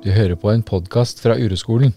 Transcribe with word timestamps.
Du 0.00 0.08
hører 0.10 0.36
på 0.40 0.50
en 0.52 0.62
podkast 0.64 1.20
fra 1.22 1.34
Ureskolen. 1.36 1.92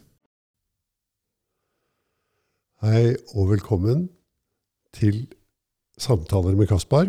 Hei 2.84 3.14
og 3.32 3.48
velkommen 3.54 4.08
til 4.96 5.22
Samtaler 6.02 6.58
med 6.60 6.68
Kaspar. 6.68 7.08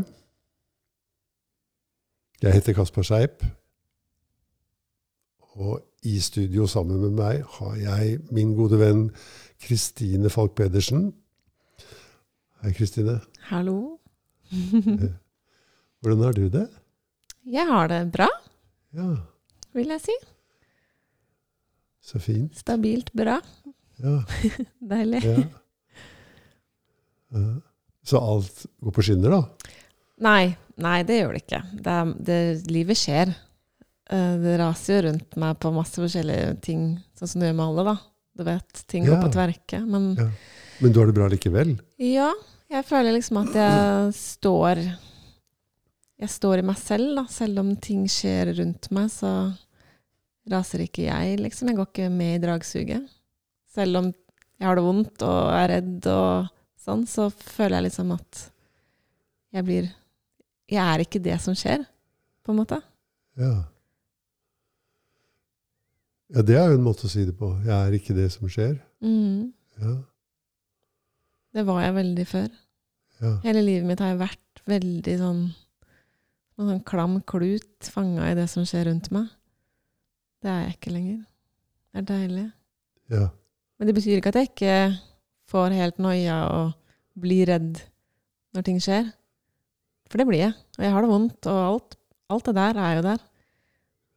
Jeg 2.45 2.55
heter 2.59 2.77
Kaspar 2.77 3.07
Seip, 3.09 3.43
og 5.57 5.81
i 6.05 6.19
studio 6.23 6.67
sammen 6.71 7.01
med 7.03 7.15
meg 7.19 7.43
har 7.57 7.75
jeg 7.81 8.19
min 8.35 8.53
gode 8.59 8.79
venn 8.79 9.07
Kristine 9.65 10.31
Falk 10.31 10.55
Pedersen. 10.59 11.09
Hei, 12.63 12.73
Kristine. 12.77 13.19
Hallo. 13.51 13.97
Hvordan 16.05 16.23
har 16.29 16.37
du 16.37 16.47
det? 16.53 16.69
Jeg 17.45 17.67
har 17.69 17.89
det 17.91 18.05
bra, 18.15 18.29
Ja, 18.95 19.09
vil 19.75 19.91
jeg 19.91 20.01
si. 20.05 20.15
Så 22.05 22.21
fint. 22.21 22.53
Stabilt 22.61 23.13
bra. 23.17 23.39
Ja, 24.03 24.19
Deilig. 24.93 25.23
ja. 25.25 25.45
ja. 27.35 27.45
Så 28.05 28.21
alt 28.21 28.67
går 28.85 28.93
på 28.93 29.03
skinner, 29.07 29.33
da? 29.33 29.71
Nei, 30.25 30.51
nei, 30.77 30.99
det 31.09 31.17
gjør 31.23 31.33
det 31.37 31.41
ikke. 31.47 31.61
Det, 31.87 31.95
det, 32.29 32.39
livet 32.71 32.99
skjer. 33.01 33.31
Eh, 34.13 34.35
Det 34.43 34.59
raser 34.61 34.99
jo 34.99 35.05
rundt 35.09 35.39
meg 35.41 35.57
på 35.63 35.73
masse 35.73 35.97
forskjellige 36.03 36.59
ting, 36.67 36.83
sånn 37.17 37.31
som 37.33 37.41
det 37.41 37.49
gjør 37.49 37.57
med 37.63 37.65
alle, 37.71 37.87
da. 37.89 37.97
Du 38.37 38.45
vet, 38.45 38.83
ting 38.91 39.07
Ja. 39.07 39.15
går 39.15 39.25
på 39.25 39.33
tverke. 39.39 39.81
Men 39.87 40.11
Ja. 40.21 40.29
Men 40.83 40.93
du 40.93 40.99
har 41.01 41.07
det 41.07 41.15
bra 41.17 41.29
likevel? 41.31 41.79
ja, 42.03 42.33
jeg 42.69 42.85
føler 42.85 43.15
liksom 43.15 43.37
at 43.47 43.55
jeg 43.55 44.13
står 44.35 44.81
Jeg 46.21 46.29
står 46.31 46.59
i 46.59 46.63
meg 46.67 46.77
selv, 46.79 47.15
da. 47.17 47.25
Selv 47.31 47.59
om 47.63 47.75
ting 47.77 48.05
skjer 48.11 48.53
rundt 48.59 48.91
meg, 48.95 49.09
så 49.11 49.31
raser 50.51 50.83
ikke 50.85 51.07
jeg, 51.07 51.39
liksom. 51.41 51.69
Jeg 51.71 51.77
går 51.79 51.89
ikke 51.91 52.09
med 52.13 52.35
i 52.37 52.43
dragsuget. 52.47 53.07
Selv 53.75 53.97
om 54.03 54.11
jeg 54.13 54.69
har 54.69 54.77
det 54.79 54.85
vondt 54.87 55.23
og 55.27 55.39
er 55.57 55.69
redd 55.77 56.07
og 56.13 56.51
sånn, 56.85 57.07
så 57.09 57.29
føler 57.33 57.79
jeg 57.81 57.87
liksom 57.89 58.13
at 58.15 58.43
jeg 59.55 59.65
blir 59.67 59.89
Jeg 60.71 60.81
er 60.81 61.03
ikke 61.05 61.21
det 61.23 61.37
som 61.45 61.55
skjer, 61.55 61.83
på 62.45 62.53
en 62.53 62.59
måte. 62.63 62.79
Ja. 63.37 63.65
Ja, 66.35 66.43
det 66.43 66.57
er 66.57 66.71
jo 66.73 66.79
en 66.79 66.87
måte 66.87 67.05
å 67.07 67.11
si 67.13 67.25
det 67.29 67.35
på. 67.39 67.51
Jeg 67.67 67.75
er 67.75 67.95
ikke 67.99 68.17
det 68.17 68.31
som 68.33 68.49
skjer. 68.51 68.79
Mm. 69.05 69.53
Ja, 69.83 69.93
Det 71.55 71.63
var 71.69 71.83
jeg 71.85 71.95
veldig 71.95 72.27
før. 72.27 72.49
ja. 73.21 73.35
Hele 73.45 73.63
livet 73.63 73.87
mitt 73.87 74.01
har 74.03 74.15
jeg 74.15 74.23
vært 74.25 74.63
veldig 74.67 75.19
sånn 75.21 75.43
en 76.59 76.69
sånn 76.71 76.83
klam 76.87 77.21
klut 77.27 77.83
fanga 77.91 78.31
i 78.31 78.35
det 78.39 78.49
som 78.51 78.65
skjer 78.67 78.87
rundt 78.89 79.11
meg. 79.15 79.29
Det 80.45 80.53
er 80.53 80.61
jeg 80.67 80.77
ikke 80.77 80.93
lenger. 80.93 81.19
Det 81.95 82.03
er 82.03 82.07
deilig. 82.13 82.47
ja. 83.15 83.27
Men 83.79 83.89
det 83.89 83.95
betyr 83.97 84.21
ikke 84.21 84.31
at 84.31 84.37
jeg 84.39 84.49
ikke 84.53 84.75
får 85.51 85.75
helt 85.75 85.97
noia 85.99 86.37
og 86.53 86.75
blir 87.19 87.49
redd 87.51 87.81
når 88.55 88.67
ting 88.67 88.79
skjer. 88.83 89.09
For 90.11 90.21
det 90.21 90.27
blir 90.29 90.45
jeg. 90.45 90.53
Og 90.79 90.85
jeg 90.85 90.93
har 90.95 91.03
det 91.03 91.11
vondt, 91.11 91.49
og 91.51 91.61
alt, 91.65 91.97
alt 92.31 92.51
det 92.51 92.55
der 92.55 92.79
er 92.85 92.93
jo 92.99 93.03
der. 93.09 93.25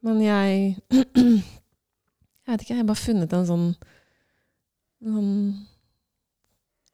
Men 0.06 0.20
jeg 0.22 0.76
Jeg 2.48 2.54
vet 2.54 2.62
ikke, 2.62 2.74
jeg 2.74 2.80
har 2.80 2.88
bare 2.88 3.02
funnet 3.02 3.34
en 3.36 3.48
sånn 3.48 3.66
en 5.04 5.16
sånn 5.16 5.32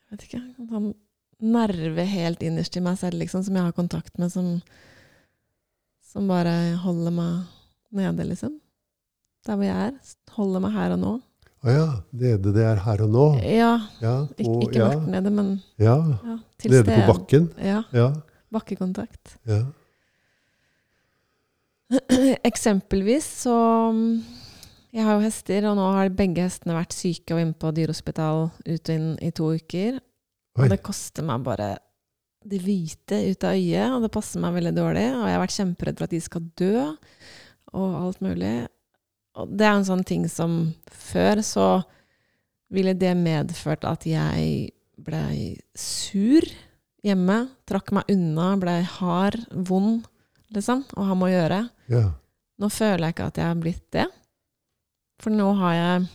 Jeg 0.01 0.15
vet 0.15 0.25
ikke 0.27 0.41
En 0.41 0.71
sånn 0.73 0.89
nerve 1.45 2.07
helt 2.09 2.43
innerst 2.47 2.79
i 2.79 2.83
meg 2.83 2.97
selv, 2.99 3.21
liksom, 3.21 3.43
som 3.45 3.57
jeg 3.59 3.67
har 3.67 3.77
kontakt 3.77 4.17
med, 4.17 4.33
som, 4.33 4.55
som 6.01 6.31
bare 6.31 6.79
holder 6.81 7.13
meg 7.13 7.99
nede, 7.99 8.25
liksom. 8.31 8.55
Der 9.47 9.57
hvor 9.57 9.65
jeg 9.65 9.87
er. 9.89 9.93
Holder 10.37 10.61
meg 10.65 10.73
her 10.73 10.93
og 10.97 10.99
nå. 11.03 11.15
Å 11.65 11.73
ja. 11.73 11.85
Nede 12.13 12.53
det 12.53 12.65
er 12.65 12.77
her 12.85 13.03
og 13.07 13.11
nå. 13.15 13.27
Ja, 13.45 13.73
Ja. 14.01 14.15
ikke, 14.39 14.51
og- 14.51 14.63
ikke 14.69 14.79
ja. 14.81 14.89
mørkt 14.91 15.09
nede, 15.15 15.31
men 15.33 15.63
Ja. 15.79 15.97
ja, 16.25 16.39
til 16.59 16.71
Nede 16.71 16.85
på 16.85 17.07
bakken. 17.13 17.51
Ja, 17.63 17.83
Ja. 17.93 18.13
bakkekontakt. 18.53 19.37
ja. 19.47 19.63
Eksempelvis 22.45 23.27
så 23.45 23.55
mm, 23.93 24.23
Jeg 24.95 25.05
har 25.05 25.17
jo 25.19 25.25
hester, 25.27 25.67
og 25.69 25.77
nå 25.79 25.87
har 25.97 26.09
begge 26.15 26.45
hestene 26.47 26.77
vært 26.77 26.95
syke 26.95 27.35
og 27.35 27.41
inne 27.43 27.57
på 27.59 27.73
dyrehospital 27.75 28.45
ut 28.51 28.89
og 28.89 28.95
inn 28.95 29.09
i 29.27 29.31
to 29.35 29.49
uker. 29.59 29.97
Oi. 30.55 30.63
Og 30.63 30.71
det 30.71 30.79
koster 30.87 31.27
meg 31.27 31.43
bare 31.43 31.73
det 32.47 32.61
hvite 32.63 33.19
ut 33.33 33.45
av 33.49 33.57
øyet, 33.57 33.91
og 33.97 34.05
det 34.05 34.13
passer 34.15 34.39
meg 34.45 34.55
veldig 34.55 34.75
dårlig. 34.77 35.07
Og 35.17 35.25
jeg 35.27 35.35
har 35.35 35.43
vært 35.43 35.57
kjemperedd 35.57 35.99
for 35.99 36.05
at 36.07 36.15
de 36.15 36.21
skal 36.23 36.45
dø, 36.61 36.85
og 37.75 37.97
alt 38.05 38.21
mulig. 38.23 38.53
Og 39.41 39.51
det 39.51 39.67
er 39.67 39.75
en 39.75 39.87
sånn 39.87 40.05
ting 40.07 40.29
som 40.31 40.75
før 40.91 41.43
så 41.45 41.69
ville 42.75 42.95
det 42.99 43.13
medført 43.19 43.87
at 43.87 44.07
jeg 44.07 44.71
blei 44.95 45.55
sur 45.79 46.45
hjemme. 47.05 47.39
Trakk 47.69 47.93
meg 47.97 48.11
unna, 48.15 48.55
blei 48.61 48.81
hard, 48.97 49.41
vond, 49.69 50.05
liksom, 50.55 50.85
og 50.95 51.15
med 51.19 51.29
å 51.29 51.33
gjøre. 51.33 51.63
Ja. 51.93 52.05
Nå 52.63 52.71
føler 52.71 53.09
jeg 53.09 53.17
ikke 53.17 53.31
at 53.33 53.41
jeg 53.41 53.51
har 53.51 53.61
blitt 53.61 53.87
det. 53.95 54.07
For 55.23 55.35
nå 55.35 55.49
har 55.59 55.75
jeg 55.79 56.07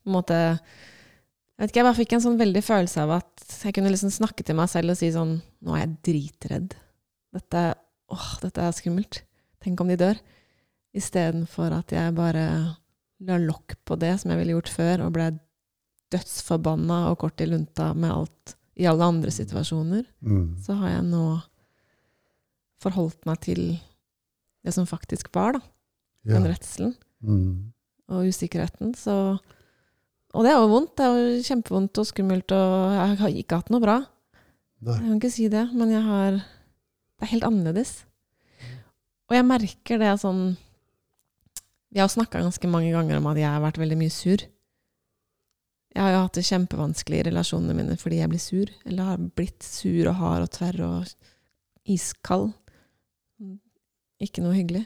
på 0.00 0.08
en 0.10 0.16
måte 0.16 0.36
Jeg 0.40 1.66
vet 1.66 1.70
ikke, 1.70 1.78
jeg 1.78 1.86
bare 1.86 1.98
fikk 1.98 2.12
en 2.16 2.22
sånn 2.24 2.38
veldig 2.40 2.60
følelse 2.64 3.02
av 3.04 3.10
at 3.18 3.44
jeg 3.66 3.74
kunne 3.76 3.90
liksom 3.92 4.10
snakke 4.14 4.42
til 4.46 4.56
meg 4.58 4.70
selv 4.72 4.94
og 4.94 4.98
si 4.98 5.10
sånn 5.12 5.36
Nå 5.60 5.74
er 5.76 5.82
jeg 5.84 5.96
dritredd. 6.08 6.76
Dette, 7.36 7.64
åh, 8.10 8.30
dette 8.42 8.64
er 8.64 8.74
skummelt. 8.74 9.20
Tenk 9.62 9.82
om 9.82 9.90
de 9.92 9.98
dør. 10.00 10.18
Istedenfor 10.96 11.72
at 11.78 11.92
jeg 11.94 12.14
bare 12.16 12.44
la 13.20 13.36
lokk 13.38 13.76
på 13.86 13.98
det 14.00 14.14
som 14.20 14.30
jeg 14.32 14.40
ville 14.40 14.56
gjort 14.56 14.72
før, 14.72 15.04
og 15.06 15.12
ble 15.14 15.28
dødsforbanna 16.10 17.10
og 17.12 17.18
kort 17.22 17.40
i 17.40 17.46
lunta 17.46 17.92
med 17.94 18.10
alt 18.10 18.54
i 18.80 18.86
alle 18.88 19.04
andre 19.04 19.30
situasjoner 19.30 20.04
Mm. 20.24 20.56
så 20.64 20.74
har 20.80 20.88
jeg 20.96 21.04
nå 21.10 21.42
forholdt 22.80 23.26
meg 23.28 23.40
til 23.44 23.62
det 24.64 24.72
som 24.74 24.86
faktisk 24.88 25.30
var, 25.36 25.52
da. 25.58 25.60
ja. 26.24 26.34
Den 26.38 26.46
redselen 26.52 26.94
Mm. 27.22 27.72
og 28.08 28.26
usikkerheten. 28.26 28.94
Så 28.96 29.38
Og 30.32 30.44
det 30.44 30.52
er 30.52 30.60
jo 30.60 30.68
vondt. 30.68 30.94
Det 30.96 31.04
er 31.04 31.16
jo 31.18 31.42
kjempevondt 31.42 31.98
og 31.98 32.06
skummelt, 32.06 32.52
og 32.52 32.92
jeg 32.94 33.18
har 33.18 33.28
ikke 33.34 33.56
hatt 33.56 33.70
noe 33.70 33.80
bra. 33.80 33.96
Nei. 34.80 34.94
Jeg 34.94 35.02
kan 35.02 35.18
ikke 35.20 35.30
si 35.32 35.48
det, 35.48 35.74
men 35.74 35.90
jeg 35.90 36.02
har 36.02 36.30
Det 36.32 37.22
er 37.22 37.26
helt 37.26 37.42
annerledes. 37.44 38.04
Og 39.28 39.34
jeg 39.36 39.44
merker 39.44 39.98
det 39.98 40.20
sånn 40.20 40.56
Vi 41.90 42.00
har 42.00 42.08
snakka 42.08 42.40
ganske 42.42 42.68
mange 42.70 42.92
ganger 42.94 43.18
om 43.18 43.26
at 43.32 43.38
jeg 43.40 43.50
har 43.50 43.62
vært 43.64 43.80
veldig 43.82 43.98
mye 43.98 44.14
sur. 44.14 44.42
Jeg 45.90 46.04
har 46.04 46.12
jo 46.14 46.20
hatt 46.22 46.36
det 46.38 46.46
kjempevanskelig 46.46 47.18
i 47.18 47.24
relasjonene 47.26 47.74
mine 47.74 47.96
fordi 47.98 48.20
jeg 48.20 48.30
blir 48.30 48.42
sur. 48.42 48.70
Eller 48.86 49.08
har 49.08 49.24
blitt 49.40 49.66
sur 49.66 50.10
og 50.12 50.18
hard 50.20 50.46
og 50.46 50.52
tverr 50.54 50.78
og 50.86 51.90
iskald. 51.90 52.52
Ikke 54.22 54.44
noe 54.44 54.54
hyggelig. 54.54 54.84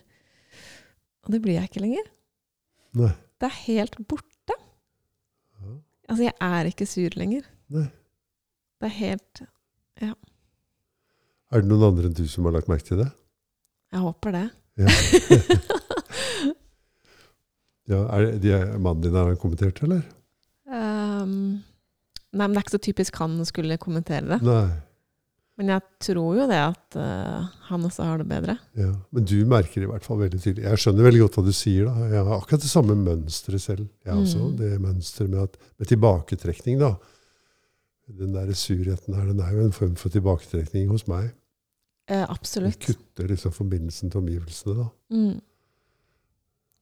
Og 1.27 1.35
det 1.35 1.43
blir 1.45 1.59
jeg 1.59 1.69
ikke 1.69 1.85
lenger. 1.85 2.09
Nei. 2.97 3.13
Det 3.43 3.51
er 3.51 3.61
helt 3.67 3.99
borte. 4.09 4.57
Ja. 5.61 5.77
Altså, 6.09 6.23
jeg 6.25 6.35
er 6.49 6.71
ikke 6.71 6.89
sur 6.89 7.19
lenger. 7.21 7.45
Nei. 7.75 7.89
Det 8.81 8.91
er 8.91 8.97
helt 9.01 9.45
Ja. 10.03 10.15
Er 11.55 11.63
det 11.63 11.69
noen 11.71 11.85
andre 11.87 12.09
enn 12.09 12.17
du 12.17 12.25
som 12.27 12.49
har 12.49 12.57
lagt 12.57 12.69
merke 12.73 12.89
til 12.89 12.99
det? 13.05 13.11
Jeg 13.95 14.03
håper 14.03 14.35
det. 14.35 14.47
Ja. 14.81 14.89
ja 17.91 18.01
er 18.17 18.27
det, 18.27 18.41
de, 18.45 18.57
mannen 18.79 19.05
din 19.05 19.17
har 19.19 19.37
kommentert, 19.41 19.83
eller? 19.85 20.03
Um, 20.65 21.61
nei, 22.33 22.47
men 22.47 22.55
det 22.55 22.61
er 22.61 22.67
ikke 22.67 22.79
så 22.79 22.85
typisk 22.89 23.21
han 23.21 23.39
skulle 23.49 23.81
kommentere 23.83 24.27
det. 24.35 24.41
Nei. 24.47 24.67
Men 25.55 25.71
jeg 25.71 25.85
tror 26.03 26.39
jo 26.41 26.47
det 26.51 26.59
at 26.59 26.97
uh, 26.99 27.51
han 27.69 27.85
også 27.87 28.07
har 28.09 28.19
det 28.19 28.27
bedre. 28.27 28.57
Ja. 28.79 28.91
Men 29.15 29.27
du 29.31 29.37
merker 29.47 29.85
i 29.85 29.91
hvert 29.91 30.03
fall 30.07 30.19
veldig 30.25 30.41
tydelig. 30.43 30.65
Jeg 30.67 30.83
skjønner 30.83 31.07
veldig 31.07 31.21
godt 31.23 31.39
hva 31.39 31.45
du 31.47 31.53
sier. 31.55 31.87
da. 31.87 32.09
Jeg 32.11 32.27
har 32.27 32.41
akkurat 32.41 32.65
det 32.65 32.73
samme 32.73 32.97
mønsteret 32.99 33.63
selv. 33.63 33.87
Jeg 34.03 34.17
også. 34.19 34.49
Mm. 34.49 34.57
Det 34.59 34.71
mønsteret 34.83 35.31
med, 35.31 35.61
med 35.79 35.93
tilbaketrekning, 35.93 36.83
da. 36.83 36.97
Den 38.19 38.35
der 38.35 38.51
surheten 38.59 39.15
her, 39.15 39.31
den 39.31 39.41
er 39.41 39.55
jo 39.55 39.69
en 39.69 39.77
form 39.77 39.95
for 40.01 40.13
tilbaketrekning 40.13 40.91
hos 40.91 41.07
meg. 41.09 41.31
Eh, 42.11 42.25
absolutt. 42.27 42.83
Du 42.83 42.93
kutter 42.93 43.31
liksom 43.31 43.55
forbindelsen 43.55 44.11
til 44.11 44.25
omgivelsene, 44.25 44.75
da. 44.83 44.89
Mm. 45.15 45.39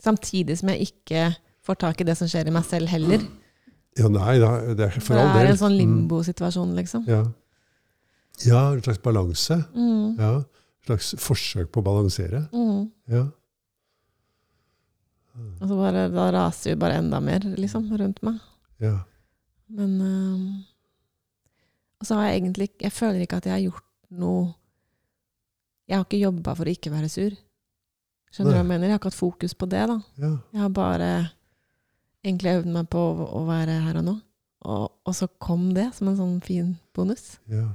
Samtidig 0.00 0.58
som 0.58 0.68
jeg 0.72 0.88
ikke 0.88 1.36
får 1.62 1.74
tak 1.78 2.00
i 2.00 2.04
det 2.04 2.16
som 2.18 2.28
skjer 2.28 2.48
i 2.48 2.50
meg 2.54 2.64
selv 2.64 2.88
heller. 2.88 3.20
Ja, 3.98 4.08
nei, 4.08 4.38
det 4.40 4.48
er, 4.48 4.74
det 4.74 4.88
for 5.02 5.14
det 5.14 5.20
all 5.22 5.34
del. 5.36 5.46
er 5.46 5.50
en 5.52 5.56
sånn 5.60 5.74
Mm. 5.76 5.78
limbo-situasjon, 5.82 6.74
liksom. 6.74 7.04
Ja. 7.06 7.22
ja, 8.46 8.72
en 8.72 8.80
slags 8.82 8.98
balanse. 9.02 9.58
Mm. 9.74 10.16
Ja. 10.18 10.32
en 10.38 10.86
slags 10.86 11.14
forsøk 11.18 11.70
på 11.70 11.82
å 11.82 11.84
balansere. 11.84 12.48
Mm. 12.52 12.90
Ja. 13.12 13.26
Og 15.60 15.68
så 15.68 15.76
bare, 15.78 16.08
da 16.12 16.26
raser 16.34 16.74
jo 16.74 16.80
bare 16.82 16.98
enda 17.00 17.20
mer, 17.24 17.40
liksom, 17.56 17.86
rundt 17.98 18.22
meg. 18.22 18.40
ja. 18.80 18.98
Men 19.72 19.92
øh, 20.04 20.40
Og 22.00 22.04
så 22.06 22.14
har 22.18 22.26
jeg 22.28 22.42
egentlig 22.42 22.66
Jeg 22.82 22.92
føler 22.92 23.20
ikke 23.24 23.36
at 23.38 23.46
jeg 23.46 23.52
har 23.54 23.62
gjort 23.70 23.84
noe 24.10 24.50
Jeg 25.88 25.96
har 25.96 26.04
ikke 26.04 26.18
jobba 26.20 26.52
for 26.58 26.68
å 26.68 26.74
ikke 26.74 26.90
være 26.92 27.08
sur. 27.08 27.32
Skjønner 28.32 28.50
du 28.50 28.56
hva 28.56 28.62
jeg 28.62 28.68
mener? 28.70 28.86
Jeg 28.88 28.94
har 28.96 29.00
ikke 29.02 29.10
hatt 29.12 29.18
fokus 29.18 29.54
på 29.60 29.66
det, 29.68 29.82
da. 29.90 29.96
Ja. 30.22 30.30
Jeg 30.56 30.60
har 30.62 30.72
bare 30.72 31.08
egentlig 32.24 32.54
øvd 32.58 32.68
meg 32.72 32.88
på 32.92 32.98
å, 33.12 33.26
å 33.40 33.42
være 33.48 33.74
her 33.84 33.98
og 34.00 34.06
nå. 34.08 34.14
Og, 34.62 34.84
og 35.04 35.14
så 35.18 35.26
kom 35.42 35.72
det 35.76 35.88
som 35.96 36.08
en 36.08 36.16
sånn 36.20 36.36
fin 36.44 36.74
bonus. 36.96 37.38
ja. 37.52 37.68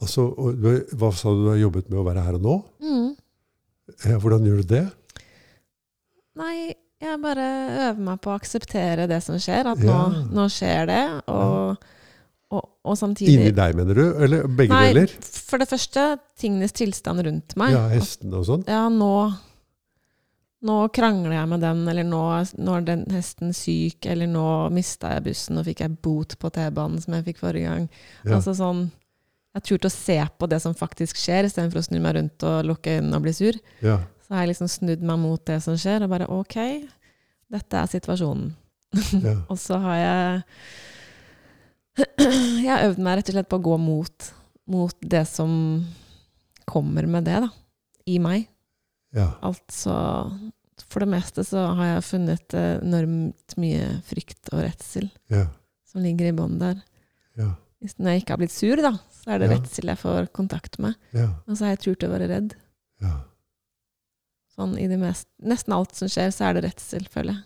Altså, 0.00 0.22
og, 0.32 0.62
hva 0.96 1.10
sa 1.12 1.28
du 1.28 1.42
du 1.44 1.48
har 1.50 1.58
jobbet 1.60 1.90
med 1.92 1.98
å 2.00 2.04
være 2.06 2.22
her 2.24 2.38
og 2.38 2.44
nå? 2.46 2.52
Mm. 2.80 3.10
Hvordan 4.22 4.46
gjør 4.48 4.62
du 4.62 4.70
det? 4.70 4.86
Nei, 6.40 6.72
jeg 7.04 7.18
bare 7.20 7.48
øver 7.90 8.00
meg 8.06 8.20
på 8.24 8.30
å 8.32 8.36
akseptere 8.40 9.04
det 9.10 9.18
som 9.26 9.36
skjer. 9.36 9.68
At 9.74 9.82
Ja. 9.84 9.98
nå, 10.08 10.22
nå 10.32 10.46
skjer 10.48 10.88
det, 10.88 11.02
og, 11.28 11.84
og, 12.50 12.64
og 12.82 12.96
samtidig 12.98 13.36
Inni 13.36 13.52
deg, 13.54 13.76
mener 13.78 13.94
du? 13.94 14.02
Eller 14.24 14.48
begge 14.48 14.74
Nei, 14.74 14.88
deler? 14.90 15.12
for 15.22 15.62
det 15.62 15.68
første 15.70 16.06
tingenes 16.40 16.74
tilstand 16.74 17.22
rundt 17.26 17.54
meg. 17.60 17.76
Ja, 17.76 17.84
hestene 17.92 18.40
og 18.40 18.48
sånn? 18.48 18.66
Ja, 18.70 18.88
nå 18.92 19.12
Nå 20.60 20.74
krangler 20.92 21.32
jeg 21.32 21.48
med 21.48 21.62
den, 21.64 21.78
eller 21.88 22.04
nå, 22.04 22.18
nå 22.60 22.72
er 22.76 22.82
den 22.84 23.04
hesten 23.14 23.54
syk, 23.56 24.04
eller 24.12 24.28
nå 24.28 24.42
mista 24.76 25.14
jeg 25.14 25.22
bussen 25.30 25.56
og 25.56 25.64
fikk 25.64 25.78
jeg 25.80 25.94
bot 26.04 26.34
på 26.36 26.50
T-banen 26.52 27.00
som 27.00 27.16
jeg 27.16 27.24
fikk 27.30 27.40
forrige 27.40 27.70
gang. 27.70 27.86
Ja. 28.26 28.34
Altså 28.36 28.52
sånn 28.58 28.82
Jeg 29.56 29.62
turte 29.64 29.70
turt 29.70 29.88
å 29.88 29.92
se 29.94 30.18
på 30.36 30.48
det 30.52 30.58
som 30.60 30.76
faktisk 30.76 31.16
skjer, 31.16 31.48
istedenfor 31.48 31.80
å 31.80 31.86
snu 31.86 31.96
meg 32.04 32.18
rundt 32.18 32.44
og 32.44 32.68
lukke 32.68 32.98
øynene 32.98 33.16
og 33.16 33.24
bli 33.24 33.32
sur. 33.38 33.56
ja. 33.80 34.02
Så 34.20 34.36
har 34.36 34.44
jeg 34.44 34.52
liksom 34.52 34.68
snudd 34.70 35.00
meg 35.02 35.18
mot 35.18 35.42
det 35.48 35.56
som 35.64 35.74
skjer, 35.80 36.04
og 36.04 36.12
bare 36.12 36.28
OK, 36.30 36.54
dette 37.50 37.80
er 37.80 37.88
situasjonen. 37.90 38.52
ja. 39.16 39.40
Og 39.50 39.56
så 39.58 39.80
har 39.82 39.96
jeg 39.98 40.44
Jeg 42.64 42.70
har 42.70 42.86
øvd 42.88 43.00
meg 43.02 43.18
rett 43.18 43.30
og 43.32 43.36
slett 43.36 43.50
på 43.50 43.58
å 43.60 43.64
gå 43.64 43.76
mot, 43.80 44.30
mot 44.70 44.96
det 45.00 45.24
som 45.28 45.50
kommer 46.70 47.08
med 47.10 47.26
det, 47.26 47.40
da. 47.46 47.50
I 48.10 48.18
meg. 48.22 48.46
ja. 49.14 49.26
Altså 49.44 49.94
For 50.88 51.04
det 51.04 51.10
meste 51.12 51.44
så 51.46 51.66
har 51.78 51.90
jeg 51.94 52.06
funnet 52.08 52.54
enormt 52.56 53.56
mye 53.60 53.88
frykt 54.08 54.50
og 54.54 54.64
redsel 54.64 55.10
ja. 55.30 55.44
som 55.86 56.02
ligger 56.02 56.30
i 56.30 56.36
bånn 56.36 56.58
der. 56.62 56.80
ja. 57.38 57.52
Når 57.80 58.12
jeg 58.12 58.20
ikke 58.20 58.34
har 58.34 58.40
blitt 58.42 58.52
sur, 58.52 58.80
da, 58.84 58.90
så 59.22 59.30
er 59.32 59.40
det 59.40 59.46
redsel 59.54 59.88
jeg 59.88 60.00
får 60.02 60.26
kontakt 60.36 60.76
med. 60.82 60.98
ja. 61.16 61.30
Og 61.46 61.56
så 61.56 61.64
har 61.64 61.76
jeg 61.76 61.84
turt 61.86 62.04
å 62.08 62.12
være 62.12 62.30
redd. 62.32 62.56
ja. 63.04 63.18
Sånn 64.56 64.74
i 64.76 64.88
det 64.90 64.98
mest, 65.00 65.28
nesten 65.40 65.72
alt 65.72 65.94
som 65.96 66.10
skjer, 66.10 66.32
så 66.34 66.48
er 66.48 66.58
det 66.58 66.66
redsel, 66.66 67.06
føler 67.08 67.38
jeg. 67.38 67.44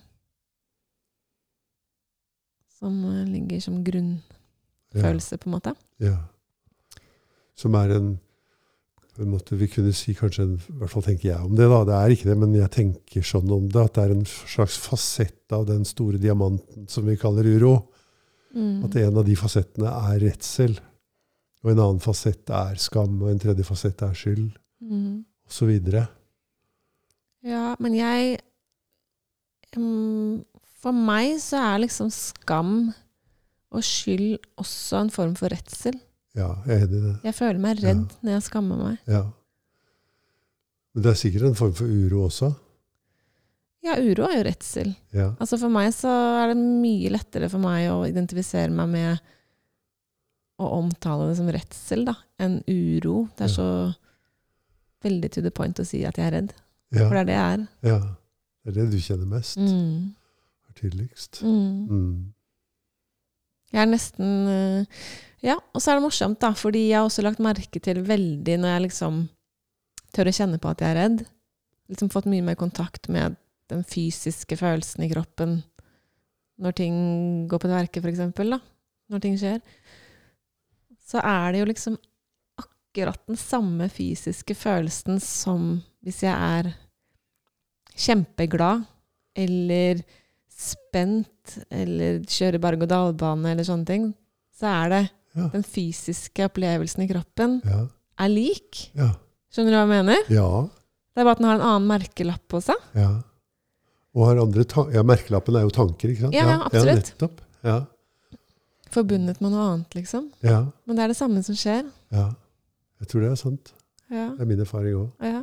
Som 2.85 3.01
eh, 3.09 3.25
ligger 3.33 3.65
som 3.65 3.81
grunnfølelse, 3.87 5.41
på 5.41 5.49
en 5.49 5.57
måte. 5.57 5.73
Ja. 6.05 6.19
Som 7.57 7.75
er 7.81 7.97
en 7.97 8.13
på 9.15 9.23
en 9.23 9.31
måte 9.31 9.55
Vi 9.55 9.69
kunne 9.71 9.93
si 9.95 10.11
kanskje 10.19 10.43
en, 10.43 10.55
I 10.59 10.79
hvert 10.81 10.91
fall 10.91 11.05
tenker 11.07 11.29
jeg 11.29 11.47
om 11.47 11.53
det, 11.55 11.69
da. 11.71 11.77
Det 11.87 11.95
er 11.95 12.13
ikke 12.17 12.27
det, 12.33 12.35
men 12.41 12.55
jeg 12.59 12.71
tenker 12.75 13.23
sånn 13.23 13.53
om 13.55 13.69
det. 13.71 13.85
At 13.87 13.95
det 13.95 14.03
er 14.09 14.15
en 14.17 14.25
slags 14.27 14.75
fasett 14.83 15.55
av 15.55 15.69
den 15.69 15.85
store 15.87 16.19
diamanten 16.19 16.89
som 16.91 17.07
vi 17.07 17.15
kaller 17.21 17.47
uro. 17.47 17.77
Mm. 18.55 18.83
At 18.89 18.97
en 18.99 19.21
av 19.23 19.29
de 19.29 19.37
fasettene 19.39 19.93
er 20.11 20.19
redsel. 20.25 20.75
Og 21.63 21.71
en 21.71 21.79
annen 21.85 22.03
fasett 22.03 22.51
er 22.51 22.75
skam, 22.83 23.15
og 23.23 23.31
en 23.31 23.39
tredje 23.41 23.65
fasett 23.71 24.03
er 24.03 24.19
skyld, 24.19 24.51
Mm. 24.85 25.23
osv. 25.49 25.71
Ja, 27.47 27.77
men 27.81 27.95
jeg 27.97 28.35
mm, 29.79 30.43
For 30.85 30.93
meg 30.97 31.39
så 31.41 31.61
er 31.73 31.81
liksom 31.85 32.11
skam 32.13 32.75
og 33.75 33.83
skyld 33.87 34.37
også 34.61 35.01
en 35.01 35.11
form 35.15 35.33
for 35.39 35.51
redsel. 35.55 35.97
Ja, 36.37 36.51
jeg 36.67 36.77
er 36.83 36.85
enig 36.87 36.99
i 36.99 37.05
det. 37.07 37.15
Jeg 37.29 37.35
føler 37.39 37.61
meg 37.63 37.81
redd 37.83 38.05
når 38.21 38.37
jeg 38.37 38.45
skammer 38.49 38.79
meg. 38.81 38.99
Ja. 39.11 39.23
Men 40.95 41.03
det 41.07 41.11
er 41.15 41.19
sikkert 41.19 41.47
en 41.49 41.57
form 41.59 41.73
for 41.79 41.91
uro 41.91 42.25
også. 42.29 42.53
Ja, 43.85 43.97
uro 44.01 44.25
er 44.29 44.39
jo 44.39 44.45
redsel. 44.47 44.93
Ja. 45.13 45.31
Altså 45.43 45.59
For 45.61 45.73
meg 45.73 45.91
så 45.97 46.11
er 46.43 46.53
det 46.55 46.59
mye 46.63 47.11
lettere 47.13 47.51
for 47.53 47.61
meg 47.63 47.89
å 47.93 47.99
identifisere 48.09 48.71
meg 48.73 48.89
med 48.95 49.31
å 50.63 50.69
omtale 50.79 51.27
det 51.33 51.37
som 51.41 51.51
redsel, 51.53 52.05
da, 52.07 52.15
enn 52.41 52.61
uro. 52.71 53.25
Det 53.37 53.49
er 53.49 53.51
Ja. 53.51 53.55
så 53.57 53.69
veldig 55.05 55.31
to 55.35 55.43
the 55.43 55.51
point 55.51 55.79
å 55.83 55.85
si 55.87 56.05
at 56.07 56.17
jeg 56.17 56.27
er 56.31 56.37
redd. 56.39 56.53
Ja. 56.95 57.09
For 57.09 57.15
det 57.15 57.21
er 57.25 57.25
det 57.33 57.35
jeg 57.41 57.53
er. 57.59 57.67
ja. 57.91 57.99
Det 58.65 58.71
er 58.73 58.77
det 58.81 58.91
du 58.95 59.01
kjenner 59.03 59.27
mest. 59.29 59.59
Mm. 59.61 60.15
Er 60.75 60.81
tidligst. 60.81 61.43
Mm. 61.43 61.87
Mm. 61.89 62.35
Jeg 63.75 63.83
er 63.83 63.91
nesten 63.91 64.35
eh, 64.51 65.05
Ja, 65.45 65.59
og 65.75 65.83
så 65.83 65.93
er 65.93 65.99
det 65.99 66.07
morsomt, 66.07 66.41
da, 66.41 66.55
fordi 66.57 66.89
jeg 66.89 66.99
har 66.99 67.07
også 67.07 67.25
lagt 67.25 67.43
merke 67.43 67.81
til 67.83 68.01
veldig 68.07 68.59
når 68.61 68.75
jeg 68.75 68.85
liksom 68.87 69.25
tør 70.15 70.31
å 70.31 70.35
kjenne 70.35 70.61
på 70.63 70.71
at 70.71 70.83
jeg 70.83 70.95
er 70.95 71.01
redd. 71.03 71.25
Liksom 71.93 72.11
fått 72.13 72.29
mye 72.31 72.45
mer 72.47 72.57
kontakt 72.57 73.11
med 73.13 73.37
den 73.73 73.85
fysiske 73.85 74.57
følelsen 74.61 75.05
i 75.05 75.11
kroppen 75.13 75.59
når 76.63 76.77
ting 76.79 76.97
går 77.51 77.61
på 77.61 77.69
tverke, 77.69 78.01
for 78.01 78.13
eksempel, 78.13 78.55
da. 78.55 78.61
Når 79.11 79.23
ting 79.25 79.37
skjer. 79.41 79.61
Så 81.05 81.21
er 81.21 81.53
det 81.53 81.61
jo 81.61 81.69
liksom 81.69 81.97
akkurat 82.61 83.21
den 83.27 83.39
samme 83.41 83.89
fysiske 83.93 84.55
følelsen 84.57 85.19
som 85.21 85.83
hvis 86.05 86.23
jeg 86.25 86.35
er 86.35 86.71
kjempeglad 87.95 88.85
eller 89.35 90.03
spent 90.57 91.59
eller 91.71 92.21
kjører 92.31 92.61
berg-og-dal-bane 92.63 93.51
eller 93.53 93.67
sånne 93.67 93.87
ting, 93.89 94.15
så 94.55 94.67
er 94.85 94.89
det 94.95 95.03
Ja. 95.35 95.49
den 95.51 95.63
fysiske 95.67 96.45
opplevelsen 96.47 97.03
i 97.03 97.09
kroppen 97.11 97.61
Ja. 97.65 97.89
er 98.19 98.29
lik. 98.29 98.91
Ja. 98.95 99.11
Skjønner 99.53 99.71
du 99.71 99.77
hva 99.77 99.87
jeg 99.87 100.05
mener? 100.05 100.23
ja. 100.31 100.69
Det 101.15 101.21
er 101.21 101.25
bare 101.25 101.33
at 101.33 101.39
den 101.39 101.47
har 101.47 101.55
en 101.61 101.67
annen 101.67 101.89
merkelapp 101.89 102.49
på 102.49 102.61
seg. 102.63 102.77
Ja. 102.95 103.23
Og 104.15 104.27
har 104.27 104.39
andre 104.43 104.65
ja, 104.93 105.03
merkelappen 105.03 105.55
er 105.57 105.63
jo 105.63 105.71
tanker, 105.71 106.09
ikke 106.11 106.21
sant? 106.23 106.35
Ja, 106.35 106.47
ja, 106.47 106.57
absolutt. 106.65 106.87
Ja, 106.87 106.95
nettopp. 106.95 107.41
Ja. 107.63 107.87
Forbundet 108.95 109.41
med 109.43 109.51
noe 109.53 109.65
annet, 109.73 109.95
liksom. 109.95 110.29
Ja, 110.43 110.65
Men 110.87 110.97
det 110.97 111.05
er 111.05 111.09
det 111.09 111.17
samme 111.19 111.43
som 111.45 111.55
skjer. 111.55 111.85
ja. 112.13 112.33
Jeg 113.01 113.09
tror 113.11 113.21
det 113.21 113.31
er 113.33 113.37
sant. 113.37 113.73
Ja, 114.11 114.31
Det 114.31 114.41
er 114.41 114.47
min 114.47 114.61
erfaring 114.61 114.95
òg. 114.95 115.11
ja. 115.21 115.43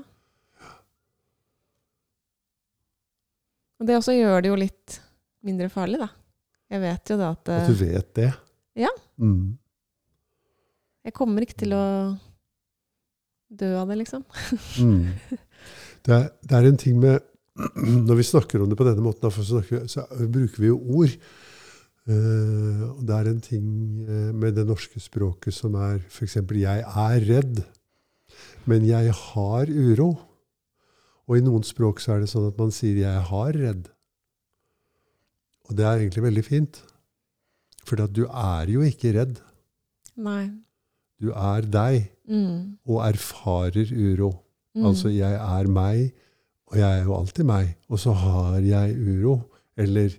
Og 3.81 3.87
det 3.89 3.97
også 3.97 4.13
gjør 4.13 4.43
det 4.45 4.51
jo 4.51 4.57
litt 4.61 4.99
mindre 5.41 5.67
farlig, 5.73 5.97
da. 6.03 6.11
Jeg 6.71 6.83
vet 6.83 7.11
jo 7.11 7.17
da 7.17 7.31
at 7.33 7.49
At 7.49 7.71
du 7.71 7.79
vet 7.81 8.11
det. 8.15 8.29
Ja. 8.77 8.91
Mm. 9.19 9.57
jeg 11.03 11.13
kommer 11.13 11.43
ikke 11.43 11.57
til 11.59 11.73
å 11.75 11.85
dø 13.51 13.71
av 13.81 13.89
det, 13.89 13.97
liksom. 13.99 14.23
Mm. 14.79 15.09
Det, 16.01 16.15
er, 16.15 16.29
det 16.41 16.55
er 16.57 16.67
en 16.69 16.79
ting 16.81 17.01
med 17.01 17.19
Når 18.07 18.15
vi 18.17 18.23
snakker 18.25 18.61
om 18.63 18.69
det 18.71 18.77
på 18.79 18.87
denne 18.87 19.03
måten, 19.03 19.27
så, 19.29 19.59
vi, 19.67 19.81
så 19.91 20.05
bruker 20.07 20.63
vi 20.63 20.69
jo 20.71 20.79
ord. 20.79 21.17
Uh, 22.09 22.85
og 22.95 23.03
det 23.05 23.17
er 23.17 23.27
en 23.29 23.41
ting 23.45 23.65
eh, 24.07 24.31
med 24.33 24.55
det 24.57 24.63
norske 24.65 24.97
språket 25.03 25.53
som 25.53 25.75
er 25.77 25.99
f.eks.: 26.07 26.39
Jeg 26.57 26.81
er 26.81 27.27
redd, 27.27 27.61
men 28.65 28.87
jeg 28.87 29.13
har 29.13 29.69
uro. 29.69 30.15
Og 31.31 31.37
i 31.39 31.43
noen 31.45 31.63
språk 31.63 32.01
så 32.03 32.17
er 32.17 32.25
det 32.25 32.27
sånn 32.27 32.49
at 32.49 32.57
man 32.59 32.73
sier 32.75 32.97
'jeg 32.99 33.21
har 33.29 33.53
redd'. 33.55 33.87
Og 35.69 35.77
det 35.77 35.85
er 35.85 35.99
egentlig 35.99 36.23
veldig 36.23 36.43
fint. 36.43 36.81
For 37.85 37.95
du 37.95 38.25
er 38.27 38.67
jo 38.67 38.81
ikke 38.81 39.13
redd. 39.15 39.39
Nei. 40.17 40.51
Du 41.21 41.31
er 41.31 41.61
deg, 41.61 42.11
Mm. 42.27 42.77
og 42.85 43.03
erfarer 43.07 43.91
uro. 43.91 44.43
Mm. 44.75 44.85
Altså, 44.85 45.09
jeg 45.09 45.33
er 45.33 45.67
meg, 45.67 46.13
og 46.67 46.77
jeg 46.77 46.99
er 46.99 47.03
jo 47.03 47.15
alltid 47.15 47.43
meg. 47.45 47.75
Og 47.89 47.99
så 47.99 48.13
har 48.13 48.59
jeg 48.59 48.95
uro, 48.95 49.41
eller 49.77 50.09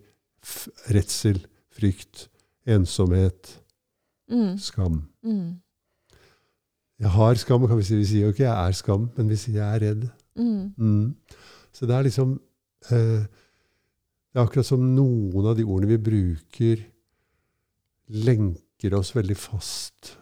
redsel, 0.90 1.46
frykt, 1.70 2.28
ensomhet, 2.66 3.60
mm. 4.30 4.58
skam. 4.58 5.08
Mm. 5.24 5.60
Jeg 7.00 7.10
har 7.10 7.34
skam, 7.34 7.66
kan 7.66 7.76
vi 7.76 7.82
si. 7.82 7.96
Vi 7.96 8.04
sier 8.04 8.26
jo 8.26 8.32
ikke 8.32 8.44
'jeg 8.44 8.68
er 8.68 8.72
skam', 8.72 9.10
men 9.16 9.28
vi 9.28 9.36
sier 9.36 9.54
'jeg 9.54 9.74
er 9.74 9.94
redd'. 9.94 10.10
Mm. 10.38 10.72
Mm. 10.78 11.38
Så 11.72 11.86
det 11.88 11.96
er 11.96 12.06
liksom 12.06 12.30
eh, 12.90 13.24
Det 14.32 14.40
er 14.40 14.46
akkurat 14.46 14.66
som 14.66 14.84
noen 14.96 15.48
av 15.50 15.58
de 15.58 15.66
ordene 15.66 15.90
vi 15.90 15.98
bruker, 16.00 16.84
lenker 18.24 18.94
oss 18.96 19.12
veldig 19.16 19.36
fast 19.36 20.14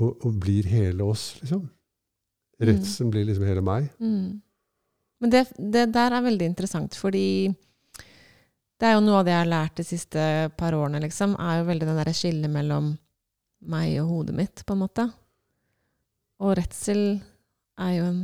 og, 0.00 0.24
og 0.24 0.38
blir 0.40 0.64
hele 0.72 1.04
oss, 1.04 1.34
liksom. 1.42 1.66
Redselen 2.62 3.10
blir 3.12 3.26
liksom 3.28 3.44
hele 3.44 3.64
meg. 3.64 3.90
Mm. 4.00 4.40
Men 5.22 5.30
det, 5.30 5.44
det 5.58 5.86
der 5.94 6.16
er 6.16 6.24
veldig 6.24 6.48
interessant, 6.48 6.96
fordi 6.98 7.52
det 8.80 8.88
er 8.88 8.96
jo 8.96 9.04
noe 9.04 9.20
av 9.20 9.26
det 9.26 9.34
jeg 9.34 9.42
har 9.44 9.50
lært 9.50 9.76
de 9.78 9.86
siste 9.86 10.22
par 10.58 10.74
årene, 10.74 11.02
liksom, 11.04 11.36
er 11.38 11.60
jo 11.60 11.68
veldig 11.68 11.88
den 11.88 11.98
derre 12.00 12.14
skillet 12.16 12.50
mellom 12.50 12.94
meg 13.70 13.92
og 14.02 14.08
hodet 14.10 14.34
mitt, 14.34 14.64
på 14.66 14.74
en 14.74 14.82
måte. 14.82 15.04
Og 16.42 16.56
redsel 16.58 17.02
er 17.78 17.92
jo 17.94 18.06
en 18.08 18.22